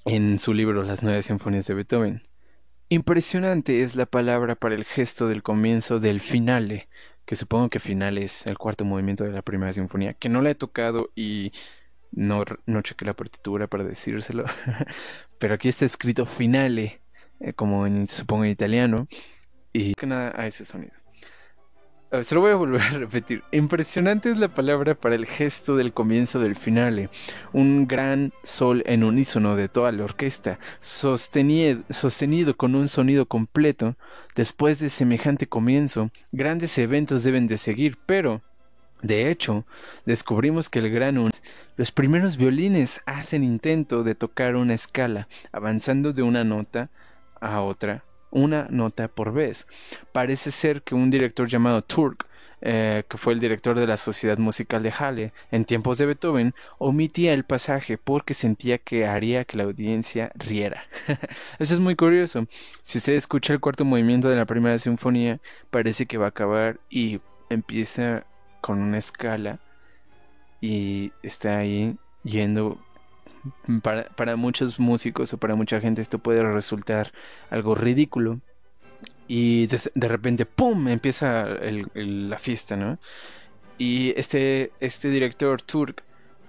en 0.06 0.38
su 0.38 0.54
libro 0.54 0.82
Las 0.82 1.02
nueve 1.02 1.22
sinfonías 1.22 1.66
de 1.66 1.74
Beethoven. 1.74 2.29
Impresionante 2.92 3.82
es 3.84 3.94
la 3.94 4.04
palabra 4.04 4.56
para 4.56 4.74
el 4.74 4.84
gesto 4.84 5.28
del 5.28 5.44
comienzo 5.44 6.00
del 6.00 6.20
finale, 6.20 6.88
que 7.24 7.36
supongo 7.36 7.68
que 7.68 7.78
finale 7.78 8.24
es 8.24 8.48
el 8.48 8.58
cuarto 8.58 8.84
movimiento 8.84 9.22
de 9.22 9.30
la 9.30 9.42
primera 9.42 9.72
sinfonía, 9.72 10.14
que 10.14 10.28
no 10.28 10.42
la 10.42 10.50
he 10.50 10.54
tocado 10.56 11.12
y 11.14 11.52
no, 12.10 12.42
no 12.66 12.82
chequé 12.82 13.04
la 13.04 13.14
partitura 13.14 13.68
para 13.68 13.84
decírselo, 13.84 14.44
pero 15.38 15.54
aquí 15.54 15.68
está 15.68 15.84
escrito 15.84 16.26
finale, 16.26 17.00
eh, 17.38 17.52
como 17.52 17.86
supongo 18.08 18.44
en 18.44 18.50
italiano, 18.50 19.06
y 19.72 19.92
nada 20.04 20.32
a 20.34 20.48
ese 20.48 20.64
sonido. 20.64 20.99
Se 22.10 22.34
lo 22.34 22.40
voy 22.40 22.50
a 22.50 22.56
volver 22.56 22.82
a 22.82 22.90
repetir. 22.98 23.44
Impresionante 23.52 24.32
es 24.32 24.36
la 24.36 24.48
palabra 24.48 24.96
para 24.96 25.14
el 25.14 25.26
gesto 25.26 25.76
del 25.76 25.92
comienzo 25.92 26.40
del 26.40 26.56
finale. 26.56 27.08
Un 27.52 27.86
gran 27.86 28.32
sol 28.42 28.82
en 28.86 29.04
unísono 29.04 29.54
de 29.54 29.68
toda 29.68 29.92
la 29.92 30.02
orquesta, 30.02 30.58
sostenido, 30.80 31.84
sostenido 31.88 32.56
con 32.56 32.74
un 32.74 32.88
sonido 32.88 33.26
completo. 33.26 33.94
Después 34.34 34.80
de 34.80 34.90
semejante 34.90 35.46
comienzo, 35.46 36.10
grandes 36.32 36.76
eventos 36.78 37.22
deben 37.22 37.46
de 37.46 37.58
seguir, 37.58 37.96
pero 38.06 38.42
de 39.02 39.30
hecho, 39.30 39.64
descubrimos 40.04 40.68
que 40.68 40.80
el 40.80 40.90
gran 40.90 41.30
los 41.76 41.92
primeros 41.92 42.36
violines 42.36 43.00
hacen 43.06 43.44
intento 43.44 44.02
de 44.02 44.16
tocar 44.16 44.56
una 44.56 44.74
escala, 44.74 45.28
avanzando 45.52 46.12
de 46.12 46.22
una 46.22 46.42
nota 46.42 46.90
a 47.40 47.60
otra 47.62 48.04
una 48.30 48.66
nota 48.70 49.08
por 49.08 49.32
vez. 49.32 49.66
Parece 50.12 50.50
ser 50.50 50.82
que 50.82 50.94
un 50.94 51.10
director 51.10 51.48
llamado 51.48 51.82
Turk, 51.82 52.26
eh, 52.62 53.04
que 53.08 53.16
fue 53.16 53.32
el 53.32 53.40
director 53.40 53.78
de 53.78 53.86
la 53.86 53.96
Sociedad 53.96 54.36
Musical 54.36 54.82
de 54.82 54.90
Halle 54.90 55.32
en 55.50 55.64
tiempos 55.64 55.96
de 55.96 56.06
Beethoven, 56.06 56.54
omitía 56.78 57.32
el 57.32 57.44
pasaje 57.44 57.96
porque 57.96 58.34
sentía 58.34 58.78
que 58.78 59.06
haría 59.06 59.44
que 59.44 59.56
la 59.56 59.64
audiencia 59.64 60.30
riera. 60.34 60.84
Eso 61.58 61.74
es 61.74 61.80
muy 61.80 61.96
curioso. 61.96 62.46
Si 62.84 62.98
usted 62.98 63.14
escucha 63.14 63.54
el 63.54 63.60
cuarto 63.60 63.84
movimiento 63.84 64.28
de 64.28 64.36
la 64.36 64.44
primera 64.44 64.78
sinfonía, 64.78 65.40
parece 65.70 66.06
que 66.06 66.18
va 66.18 66.26
a 66.26 66.30
acabar 66.30 66.80
y 66.90 67.20
empieza 67.48 68.24
con 68.60 68.78
una 68.78 68.98
escala 68.98 69.58
y 70.60 71.12
está 71.22 71.58
ahí 71.58 71.96
yendo 72.24 72.78
para, 73.82 74.36
muchos 74.36 74.78
músicos 74.78 75.32
o 75.32 75.38
para 75.38 75.54
mucha 75.54 75.80
gente 75.80 76.02
esto 76.02 76.18
puede 76.18 76.42
resultar 76.42 77.12
algo 77.50 77.74
ridículo. 77.74 78.40
Y 79.28 79.66
de, 79.68 80.08
repente, 80.08 80.44
¡pum! 80.44 80.88
empieza 80.88 81.46
la 81.94 82.38
fiesta, 82.38 82.76
¿no? 82.76 82.98
Y 83.78 84.12
este, 84.18 84.72
este 84.80 85.08
director 85.08 85.62
turk 85.62 86.02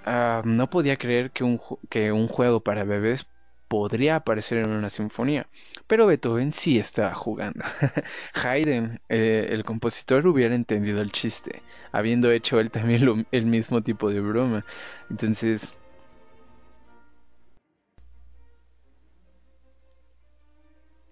ah, 0.06 0.42
no 0.44 0.70
podía 0.70 0.98
creer 0.98 1.32
que 1.32 1.44
un, 1.44 1.62
que 1.90 2.12
un 2.12 2.28
juego 2.28 2.60
para 2.60 2.84
bebés 2.84 3.28
podría 3.72 4.18
aparecer 4.18 4.58
en 4.58 4.72
una 4.72 4.90
sinfonía. 4.90 5.48
Pero 5.88 6.06
Beethoven 6.06 6.52
sí 6.52 6.78
estaba 6.78 7.14
jugando. 7.14 7.64
Haydn, 8.34 9.00
eh, 9.08 9.48
el 9.52 9.64
compositor, 9.64 10.28
hubiera 10.28 10.56
entendido 10.56 11.02
el 11.02 11.14
chiste, 11.14 11.62
habiendo 11.94 12.32
hecho 12.32 12.60
él 12.60 12.70
también 12.70 13.26
el 13.32 13.46
mismo 13.46 13.82
tipo 13.82 14.10
de 14.10 14.20
broma. 14.20 14.66
Entonces, 15.10 15.74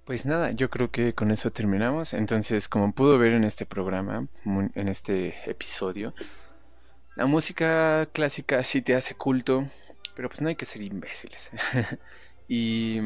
Pues 0.10 0.26
nada, 0.26 0.49
yo 0.49 0.72
creo 0.72 0.90
que 0.90 1.14
con 1.14 1.30
eso 1.30 1.52
terminamos. 1.52 2.15
Entonces, 2.15 2.68
como 2.68 2.94
pudo 2.94 3.19
ver 3.19 3.34
en 3.34 3.44
este 3.44 3.68
programa, 3.68 4.26
en 4.44 4.88
este 4.88 5.36
episodio, 5.48 6.15
la 7.15 7.27
música 7.27 8.07
clásica 8.11 8.64
sí 8.64 8.81
te 8.81 8.95
hace 8.95 9.14
culto, 9.14 9.68
pero 10.15 10.27
pues 10.27 10.41
no 10.41 10.49
hay 10.49 10.56
que 10.56 10.65
ser 10.65 10.81
imbéciles. 10.81 11.52
y, 12.48 12.99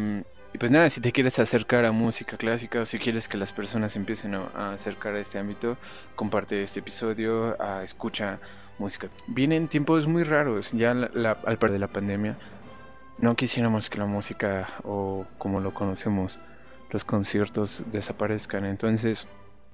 pues 0.58 0.72
nada, 0.72 0.90
si 0.90 1.02
te 1.02 1.12
quieres 1.12 1.40
acercar 1.40 1.84
a 1.84 1.92
música 1.92 2.38
clásica 2.38 2.80
o 2.80 2.86
si 2.86 3.00
quieres 3.00 3.28
que 3.28 3.36
las 3.36 3.52
personas 3.52 3.98
empiecen 3.98 4.36
a, 4.36 4.72
acercar 4.72 5.16
a 5.16 5.20
este 5.20 5.38
ámbito, 5.38 5.76
comparte 6.16 6.64
este 6.64 6.80
episodio, 6.80 7.58
escucha 7.82 8.40
música. 8.80 9.10
Vienen 9.28 9.68
tiempos 9.68 10.08
muy 10.08 10.24
raros, 10.24 10.72
ya 10.72 10.92
al 10.92 11.58
par 11.60 11.72
de 11.74 11.80
la 11.80 11.90
pandemia. 11.90 12.38
No 13.18 13.36
quisiéramos 13.36 13.90
que 13.90 13.98
la 13.98 14.06
música 14.06 14.70
o 14.86 15.26
como 15.38 15.60
lo 15.60 15.74
conocemos 15.74 16.40
los 16.94 17.04
conciertos 17.04 17.84
desaparezcan. 17.92 18.66
Entonces, 18.66 19.28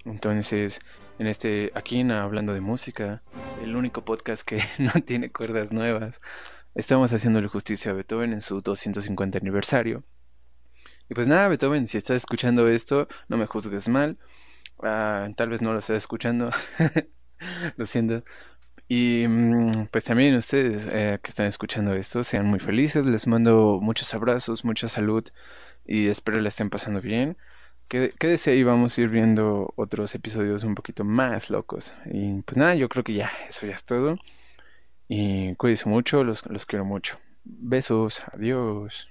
entonces, 0.06 0.80
en 1.20 1.28
este, 1.28 1.72
aquí 1.76 2.00
en 2.00 2.12
Hablando 2.12 2.54
de 2.54 2.62
Música, 2.62 3.22
el 3.62 3.76
único 3.76 4.06
podcast 4.06 4.44
que 4.44 4.64
no 4.80 4.94
tiene 5.06 5.32
cuerdas 5.32 5.72
nuevas, 5.72 6.22
estamos 6.74 7.12
haciéndole 7.12 7.50
justicia 7.50 7.92
a 7.92 7.94
Beethoven 7.94 8.32
en 8.32 8.42
su 8.42 8.62
250 8.62 9.38
aniversario. 9.38 10.04
Y 11.10 11.14
pues 11.14 11.28
nada, 11.28 11.50
Beethoven, 11.50 11.88
si 11.88 11.98
estás 11.98 12.18
escuchando 12.18 12.68
esto, 12.70 13.08
no 13.28 13.36
me 13.36 13.48
juzgues 13.48 13.90
mal. 13.90 14.18
Ah, 14.82 15.28
tal 15.36 15.50
vez 15.50 15.62
no 15.62 15.74
lo 15.74 15.80
estés 15.80 15.98
escuchando. 15.98 16.52
lo 17.78 17.86
siento. 17.86 18.24
Y 18.88 19.26
mm, 19.28 19.88
pues 19.92 20.06
también 20.06 20.36
ustedes 20.36 20.88
eh, 20.90 21.20
que 21.22 21.30
están 21.30 21.48
escuchando 21.48 21.94
esto, 21.96 22.24
sean 22.24 22.46
muy 22.46 22.60
felices. 22.60 23.06
Les 23.06 23.28
mando 23.28 23.80
muchos 23.82 24.14
abrazos, 24.14 24.64
mucha 24.64 24.88
salud 24.88 25.28
y 25.90 26.08
espero 26.08 26.40
la 26.40 26.50
estén 26.50 26.70
pasando 26.70 27.02
bien. 27.02 27.36
Quédese 27.88 28.52
ahí, 28.52 28.64
vamos 28.64 28.96
a 28.96 29.02
ir 29.02 29.10
viendo 29.10 29.74
otros 29.76 30.14
episodios 30.14 30.64
un 30.64 30.76
poquito 30.76 31.04
más 31.04 31.50
locos. 31.50 31.92
Y 32.06 32.44
pues 32.44 32.58
nada, 32.58 32.76
yo 32.76 32.88
creo 32.88 33.04
que 33.04 33.16
ya, 33.16 33.32
eso 33.50 33.66
ya 33.66 33.74
es 33.74 33.84
todo. 33.84 34.20
Y 35.08 35.56
cuídense 35.56 35.90
mucho, 35.90 36.24
los, 36.24 36.46
los 36.46 36.68
quiero 36.68 36.86
mucho. 36.86 37.18
Besos, 37.44 38.22
adiós. 38.32 39.10